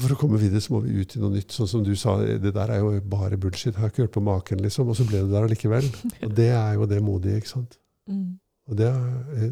For 0.00 0.14
å 0.14 0.18
komme 0.20 0.38
videre 0.40 0.62
så 0.62 0.76
må 0.76 0.84
vi 0.84 0.94
ut 1.02 1.16
i 1.16 1.20
noe 1.22 1.34
nytt. 1.34 1.50
Sånn 1.52 1.68
som 1.68 1.82
du 1.84 1.90
sa, 1.98 2.14
det 2.22 2.54
der 2.54 2.70
er 2.76 2.84
jo 2.84 2.92
bare 3.10 3.38
bullshit. 3.40 3.74
Jeg 3.74 3.82
har 3.82 3.90
ikke 3.90 4.06
hørt 4.06 4.14
på 4.14 4.22
maken, 4.24 4.62
liksom. 4.62 4.92
Og 4.92 4.96
så 4.96 5.06
ble 5.08 5.24
det 5.24 5.34
der 5.34 5.48
allikevel. 5.48 5.90
Og 6.28 6.38
det 6.38 6.52
er 6.54 6.78
jo 6.78 6.86
det 6.90 7.02
modige, 7.04 7.42
ikke 7.42 7.54
sant. 7.56 7.76
Mm. 8.08 8.38
Og 8.70 8.78
det, 8.78 8.90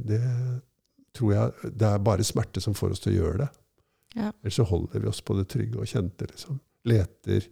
det 0.07 0.23
tror 1.15 1.33
jeg 1.35 1.73
Det 1.79 1.87
er 1.89 2.01
bare 2.03 2.27
smerte 2.27 2.63
som 2.63 2.75
får 2.79 2.95
oss 2.95 3.03
til 3.03 3.17
å 3.17 3.19
gjøre 3.19 3.43
det. 3.43 3.49
Ja. 4.19 4.33
Ellers 4.43 4.59
så 4.59 4.67
holder 4.67 5.05
vi 5.05 5.11
oss 5.11 5.21
på 5.23 5.37
det 5.39 5.47
trygge 5.53 5.79
og 5.79 5.89
kjente, 5.89 6.27
liksom. 6.27 6.59
Leter. 6.89 7.47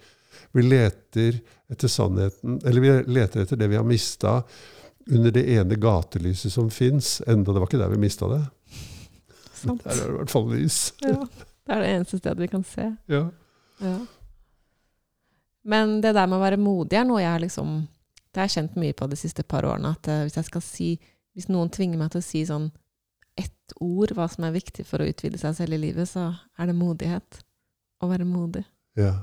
Vi 0.52 0.64
leter 0.64 1.38
etter 1.72 1.90
sannheten, 1.90 2.58
eller 2.66 2.82
vi 2.82 2.92
leter 3.14 3.44
etter 3.44 3.60
det 3.60 3.70
vi 3.70 3.78
har 3.78 3.86
mista 3.86 4.40
under 5.06 5.30
det 5.30 5.44
ene 5.54 5.78
gatelyset 5.78 6.52
som 6.52 6.70
fins. 6.70 7.20
Enda 7.26 7.54
det 7.54 7.62
var 7.62 7.70
ikke 7.70 7.80
der 7.80 7.94
vi 7.94 8.02
mista 8.02 8.28
det. 8.30 8.42
Sant. 9.62 9.84
Der 9.84 9.92
er 9.94 10.02
det 10.02 10.14
i 10.14 10.18
hvert 10.20 10.34
fall 10.34 10.48
lys. 10.50 10.80
Ja. 11.04 11.20
Det 11.66 11.74
er 11.74 11.82
det 11.82 11.92
eneste 11.96 12.20
stedet 12.20 12.42
vi 12.42 12.50
kan 12.50 12.64
se. 12.66 12.90
Ja. 13.10 13.24
Ja. 13.82 13.98
Men 15.66 16.00
det 16.00 16.14
der 16.14 16.28
med 16.30 16.38
å 16.38 16.44
være 16.44 16.62
modig 16.62 16.98
er 16.98 17.06
noe 17.08 17.20
jeg 17.20 17.32
har 17.32 17.42
liksom 17.42 17.80
Det 18.30 18.38
har 18.38 18.46
jeg 18.46 18.54
kjent 18.54 18.76
mye 18.78 18.94
på 18.94 19.08
de 19.10 19.16
siste 19.18 19.42
par 19.42 19.66
årene. 19.66 19.90
At 19.96 20.08
eh, 20.08 20.22
hvis 20.26 20.36
jeg 20.38 20.46
skal 20.46 20.62
si 20.62 20.90
Hvis 21.34 21.48
noen 21.50 21.72
tvinger 21.72 21.98
meg 21.98 22.12
til 22.12 22.22
å 22.22 22.26
si 22.26 22.44
sånn 22.46 22.68
ett 23.66 23.74
ord 23.82 24.12
hva 24.14 24.28
som 24.30 24.44
er 24.46 24.54
viktig 24.54 24.84
for 24.86 25.02
å 25.02 25.08
utvide 25.10 25.38
seg 25.40 25.56
selv 25.58 25.74
i 25.74 25.80
livet, 25.88 26.06
så 26.08 26.28
er 26.58 26.66
det 26.70 26.76
modighet. 26.78 27.40
Å 28.04 28.08
være 28.10 28.26
modig. 28.28 28.64
ja. 28.98 29.14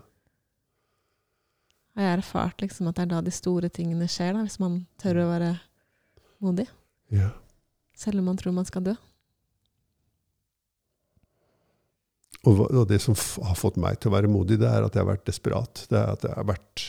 Og 1.93 2.01
jeg 2.01 2.09
har 2.09 2.17
erfart 2.23 2.57
liksom 2.63 2.87
at 2.89 2.95
det 2.97 3.03
er 3.03 3.09
da 3.11 3.19
de 3.21 3.29
store 3.29 3.69
tingene 3.69 4.07
skjer, 4.09 4.31
da, 4.33 4.39
hvis 4.47 4.55
man 4.57 4.79
tør 4.97 5.19
å 5.21 5.27
være 5.29 5.51
modig. 6.41 6.65
ja. 7.13 7.29
Selv 7.93 8.17
om 8.23 8.25
man 8.25 8.37
tror 8.41 8.55
man 8.57 8.65
skal 8.65 8.81
dø. 8.87 8.95
Og, 12.49 12.63
og 12.65 12.87
det 12.89 12.97
som 13.03 13.13
har 13.45 13.55
fått 13.55 13.77
meg 13.79 13.99
til 14.01 14.09
å 14.09 14.15
være 14.17 14.31
modig, 14.31 14.57
det 14.59 14.67
er 14.67 14.83
at 14.83 14.97
jeg 14.97 15.03
har 15.05 15.11
vært 15.13 15.27
desperat. 15.29 15.83
Det 15.91 15.99
er 15.99 16.09
at 16.15 16.25
jeg 16.25 16.33
har 16.35 16.47
vært 16.49 16.87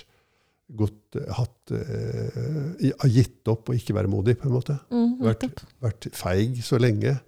godt 0.81 1.19
hatt, 1.37 1.75
eh, 1.77 3.05
gitt 3.13 3.53
opp 3.53 3.69
å 3.71 3.77
ikke 3.77 3.95
være 3.95 4.11
modig, 4.11 4.39
på 4.41 4.49
en 4.49 4.57
måte. 4.57 4.79
Mm, 4.91 5.13
Vært, 5.29 5.61
vært 5.85 6.09
feig 6.17 6.57
så 6.65 6.81
lenge 6.81 7.19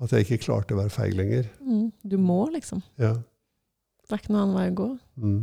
at 0.00 0.12
jeg 0.14 0.24
ikke 0.24 0.44
klarte 0.46 0.74
å 0.74 0.80
være 0.80 0.92
feig 0.94 1.12
lenger. 1.16 1.48
Mm, 1.60 1.90
du 2.10 2.16
må, 2.20 2.42
liksom. 2.54 2.80
Ja. 3.00 3.14
Det 4.06 4.16
er 4.16 4.22
ikke 4.22 4.32
noen 4.32 4.42
annen 4.46 4.56
vei 4.58 4.68
å 4.70 4.78
gå. 4.78 4.88
Mm. 5.20 5.42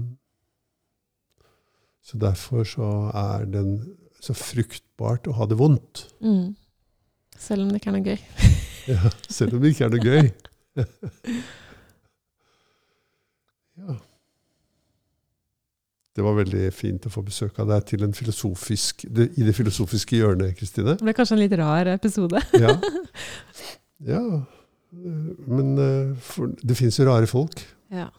Så 2.07 2.19
derfor 2.21 2.63
så 2.67 2.87
er 3.15 3.45
den 3.51 3.77
så 4.23 4.33
fruktbart 4.37 5.27
å 5.29 5.35
ha 5.37 5.45
det 5.49 5.57
vondt. 5.59 6.07
Mm. 6.23 6.55
Selv 7.37 7.65
om 7.65 7.69
det 7.71 7.81
ikke 7.81 7.91
er 7.93 7.97
noe 7.99 8.07
gøy. 8.13 8.21
Ja, 8.87 9.09
selv 9.27 9.57
om 9.57 9.59
det 9.59 9.73
ikke 9.73 9.83
er 9.83 9.89
noe 9.91 9.99
gøy. 9.99 10.29
ja. 13.81 13.95
Det 16.15 16.23
var 16.23 16.37
veldig 16.39 16.69
fint 16.71 17.03
å 17.03 17.11
få 17.11 17.19
besøk 17.27 17.59
av 17.59 17.67
deg 17.73 17.83
til 17.91 18.05
en 18.07 18.15
filosofisk, 18.15 19.03
det, 19.11 19.27
i 19.35 19.43
det 19.43 19.51
filosofiske 19.57 20.15
hjørnet, 20.21 20.55
Kristine. 20.55 20.95
Det 20.95 21.03
ble 21.03 21.13
kanskje 21.19 21.35
en 21.35 21.43
litt 21.43 21.57
rar 21.59 21.91
episode. 21.91 22.39
Ja. 22.55 22.79
ja. 24.05 24.43
Men 24.91 25.77
eh, 25.77 26.15
for, 26.23 26.53
det 26.61 26.77
fins 26.77 26.99
jo 26.99 27.05
rare 27.09 27.27
folk. 27.29 27.61
Ja. 27.93 28.09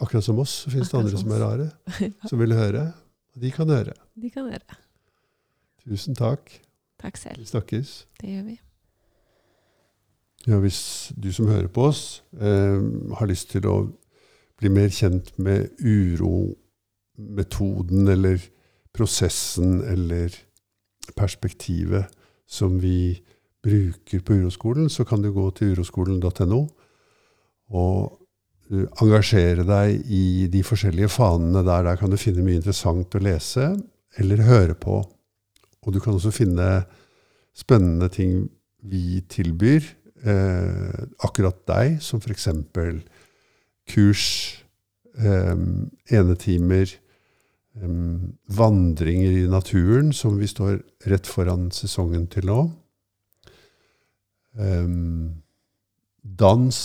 Akkurat 0.00 0.24
som 0.24 0.38
oss 0.38 0.50
så 0.64 0.70
fins 0.70 0.90
det 0.90 0.98
andre 0.98 1.10
som 1.14 1.20
som 1.24 1.32
er 1.32 1.40
rare, 1.40 1.70
rare. 2.00 2.12
Som 2.28 2.38
vil 2.42 2.54
høre. 2.54 2.92
Og 3.34 3.42
de 3.42 3.50
kan 3.52 3.68
høre. 3.72 3.92
De 4.16 4.30
kan 4.32 4.44
høre. 4.50 4.76
Tusen 5.86 6.14
takk. 6.18 6.60
Takk 7.00 7.16
selv. 7.20 7.38
Vi 7.40 7.46
snakkes. 7.50 8.06
Det 8.20 8.28
gjør 8.30 8.44
vi. 8.50 8.60
Ja, 10.46 10.58
hvis 10.62 11.12
du 11.16 11.32
som 11.34 11.48
hører 11.50 11.68
på 11.68 11.82
oss, 11.88 12.22
eh, 12.38 12.80
har 13.18 13.26
lyst 13.26 13.50
til 13.50 13.66
å 13.66 13.92
bli 14.60 14.68
mer 14.72 14.88
kjent 14.94 15.38
med 15.42 15.68
urometoden 15.82 16.58
eller 18.08 18.38
prosessen 18.96 19.82
eller 19.84 20.30
perspektivet 21.16 22.04
som 22.46 22.80
vi 22.80 23.22
bruker 23.66 24.22
på 24.22 24.38
uroskolen, 24.38 24.86
så 24.92 25.04
kan 25.08 25.24
du 25.24 25.32
gå 25.34 25.48
til 25.58 25.74
uroskolen.no 25.74 26.60
og 27.74 27.98
uh, 28.70 28.86
engasjere 29.02 29.66
deg 29.66 30.06
i 30.06 30.46
de 30.52 30.62
forskjellige 30.66 31.10
fanene 31.10 31.64
der. 31.66 31.90
Der 31.90 31.98
kan 31.98 32.12
du 32.12 32.18
finne 32.20 32.46
mye 32.46 32.60
interessant 32.60 33.18
å 33.18 33.22
lese 33.26 33.72
eller 34.16 34.46
høre 34.46 34.78
på. 34.78 35.00
Og 35.86 35.94
du 35.94 36.00
kan 36.02 36.14
også 36.16 36.34
finne 36.34 36.84
spennende 37.56 38.08
ting 38.12 38.46
vi 38.86 39.20
tilbyr 39.30 39.84
eh, 40.26 41.02
akkurat 41.24 41.58
deg, 41.68 41.98
som 42.02 42.20
f.eks. 42.20 42.48
kurs, 43.92 44.26
eh, 45.18 45.54
enetimer, 46.18 46.92
eh, 47.76 47.96
vandringer 48.58 49.38
i 49.42 49.46
naturen, 49.50 50.12
som 50.12 50.38
vi 50.40 50.50
står 50.50 50.80
rett 51.10 51.26
foran 51.26 51.70
sesongen 51.74 52.26
til 52.32 52.50
nå. 52.50 52.60
Eh, 54.58 54.88
dans, 56.22 56.80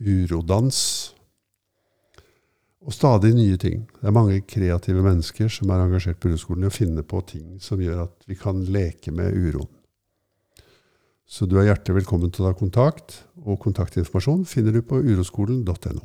urodans. 0.00 1.14
Og 2.80 2.94
stadig 2.96 3.34
nye 3.36 3.58
ting. 3.60 3.82
Det 4.00 4.08
er 4.08 4.16
mange 4.16 4.40
kreative 4.48 5.02
mennesker 5.04 5.50
som 5.52 5.70
er 5.70 5.84
engasjert 5.84 6.20
på 6.20 6.30
uroskolen 6.32 6.64
i 6.64 6.70
å 6.70 6.74
finne 6.74 7.04
på 7.04 7.20
ting 7.28 7.58
som 7.60 7.82
gjør 7.82 8.06
at 8.06 8.24
vi 8.28 8.38
kan 8.40 8.62
leke 8.72 9.12
med 9.12 9.36
uroen. 9.36 9.68
Så 11.30 11.46
du 11.46 11.60
er 11.60 11.68
hjertelig 11.68 12.00
velkommen 12.00 12.32
til 12.34 12.42
å 12.42 12.50
ta 12.50 12.58
kontakt, 12.58 13.20
og 13.46 13.60
kontaktinformasjon 13.62 14.48
finner 14.50 14.74
du 14.74 14.80
på 14.82 14.98
uroskolen.no. 14.98 16.02